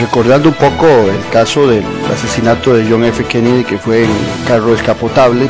recordando 0.00 0.48
un 0.48 0.54
poco 0.54 0.86
el 0.86 1.28
caso 1.30 1.66
del 1.66 1.84
asesinato 2.12 2.74
de 2.74 2.88
John 2.88 3.04
F. 3.04 3.24
Kennedy, 3.24 3.64
que 3.64 3.78
fue 3.78 4.04
en 4.04 4.10
carro 4.46 4.74
escapotable 4.74 5.48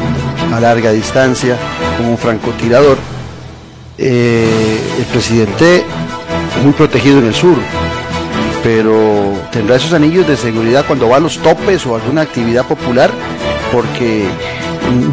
a 0.52 0.60
larga 0.60 0.92
distancia, 0.92 1.56
con 1.96 2.06
un 2.06 2.18
francotirador. 2.18 2.96
Eh, 3.98 4.80
el 4.98 5.04
presidente 5.06 5.84
muy 6.62 6.72
protegido 6.72 7.18
en 7.18 7.26
el 7.26 7.34
sur, 7.34 7.56
pero 8.62 9.32
tendrá 9.50 9.76
esos 9.76 9.92
anillos 9.92 10.26
de 10.26 10.36
seguridad 10.36 10.84
cuando 10.86 11.08
va 11.08 11.16
a 11.16 11.20
los 11.20 11.38
topes 11.38 11.84
o 11.86 11.96
alguna 11.96 12.22
actividad 12.22 12.64
popular, 12.66 13.10
porque 13.72 14.26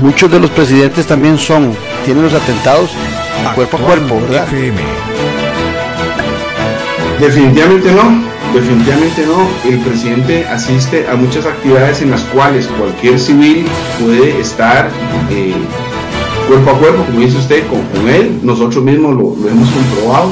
muchos 0.02 0.32
de 0.32 0.40
los 0.40 0.50
presidentes 0.52 1.06
también 1.08 1.38
son, 1.38 1.76
tienen 2.06 2.24
los 2.24 2.34
atentados 2.34 2.92
cuerpo 3.54 3.78
a 3.78 3.80
cuerpo, 3.82 4.22
¿verdad? 4.22 4.48
Definitivamente 7.20 7.92
no, 7.92 8.35
definitivamente 8.56 9.26
no. 9.26 9.48
El 9.70 9.80
presidente 9.80 10.46
asiste 10.48 11.08
a 11.08 11.16
muchas 11.16 11.46
actividades 11.46 12.02
en 12.02 12.12
las 12.12 12.22
cuales 12.24 12.68
cualquier 12.68 13.20
civil 13.20 13.66
puede 14.00 14.40
estar 14.40 14.90
eh, 15.30 15.54
cuerpo 16.48 16.72
a 16.72 16.80
cuerpo, 16.80 17.04
como 17.06 17.20
dice 17.20 17.38
usted, 17.38 17.64
con, 17.68 18.10
él. 18.10 18.40
Nosotros 18.44 18.84
mismos 18.84 19.16
lo, 19.16 19.50
hemos 19.50 19.70
comprobado. 19.70 20.32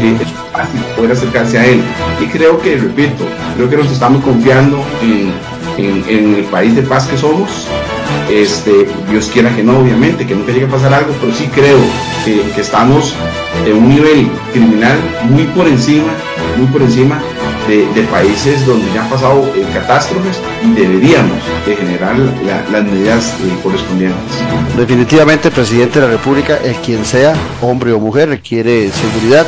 Eh, 0.00 0.16
es 0.20 0.28
fácil 0.52 0.80
poder 0.96 1.12
acercarse 1.12 1.58
a 1.58 1.66
él. 1.66 1.82
Y 2.20 2.26
creo 2.26 2.60
que, 2.60 2.76
repito, 2.76 3.24
creo 3.56 3.68
que 3.68 3.76
nos 3.76 3.90
estamos 3.90 4.22
confiando 4.22 4.82
en, 5.02 5.32
en 5.78 6.34
el 6.34 6.44
país 6.44 6.74
de 6.74 6.82
paz 6.82 7.06
que 7.06 7.16
somos 7.16 7.66
este, 8.30 8.88
Dios 9.08 9.30
quiera 9.32 9.54
que 9.54 9.62
no, 9.62 9.78
obviamente, 9.78 10.26
que 10.26 10.34
nunca 10.34 10.52
llegue 10.52 10.66
a 10.66 10.70
pasar 10.70 10.92
algo, 10.92 11.12
pero 11.20 11.32
sí 11.32 11.48
creo 11.54 11.78
que, 12.24 12.60
estamos 12.60 13.14
en 13.64 13.76
un 13.76 13.88
nivel 13.88 14.28
criminal 14.52 14.98
muy 15.28 15.44
por 15.44 15.66
encima, 15.68 16.12
muy 16.56 16.66
por 16.66 16.82
encima 16.82 17.22
de, 17.66 18.02
países 18.10 18.64
donde 18.66 18.92
ya 18.92 19.02
han 19.02 19.10
pasado 19.10 19.42
eh, 19.54 19.66
catástrofes 19.72 20.40
deberíamos 20.74 21.42
de 21.66 21.76
generar 21.76 22.16
las 22.70 22.84
medidas 22.84 23.34
eh, 23.40 23.56
correspondientes. 23.62 24.18
Definitivamente, 24.76 25.50
presidente 25.50 26.00
de 26.00 26.06
la 26.06 26.12
República, 26.12 26.58
el 26.62 26.76
quien 26.76 27.04
sea, 27.04 27.34
hombre 27.60 27.92
o 27.92 28.00
mujer, 28.00 28.28
requiere 28.28 28.90
seguridad 28.90 29.46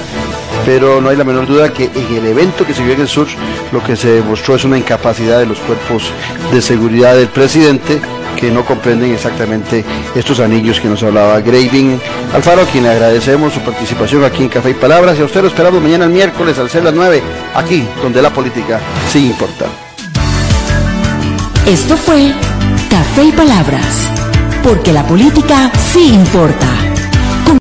pero 0.66 1.00
no 1.00 1.08
hay 1.08 1.16
la 1.16 1.24
menor 1.24 1.46
duda 1.46 1.72
que 1.72 1.84
en 1.84 2.16
el 2.16 2.26
evento 2.26 2.66
que 2.66 2.74
se 2.74 2.84
vio 2.84 2.92
en 2.92 3.00
el 3.00 3.08
sur 3.08 3.26
lo 3.72 3.82
que 3.82 3.96
se 3.96 4.08
demostró 4.08 4.56
es 4.56 4.64
una 4.64 4.76
incapacidad 4.76 5.38
de 5.38 5.46
los 5.46 5.58
cuerpos 5.60 6.12
de 6.52 6.60
seguridad 6.60 7.16
del 7.16 7.28
presidente 7.28 8.00
que 8.36 8.50
no 8.50 8.64
comprenden 8.64 9.12
exactamente 9.12 9.84
estos 10.14 10.38
anillos 10.38 10.78
que 10.78 10.88
nos 10.88 11.02
hablaba 11.02 11.40
Graving 11.40 12.00
Alfaro, 12.32 12.62
a 12.62 12.66
quien 12.66 12.84
le 12.84 12.90
agradecemos 12.90 13.52
su 13.52 13.60
participación 13.60 14.24
aquí 14.24 14.44
en 14.44 14.48
Café 14.48 14.70
y 14.70 14.74
Palabras 14.74 15.18
y 15.18 15.22
a 15.22 15.24
usted 15.24 15.42
lo 15.42 15.48
esperamos 15.48 15.82
mañana 15.82 16.04
el 16.04 16.12
miércoles 16.12 16.58
al 16.58 16.70
ser 16.70 16.84
las 16.84 16.94
9, 16.94 17.20
aquí 17.54 17.86
donde 18.02 18.22
la 18.22 18.30
política 18.30 18.80
sí 19.08 19.26
importa. 19.26 19.66
Esto 21.66 21.96
fue 21.96 22.32
Café 22.88 23.24
y 23.24 23.32
Palabras, 23.32 24.08
porque 24.62 24.92
la 24.92 25.06
política 25.06 25.70
sí 25.92 26.14
importa 26.14 26.87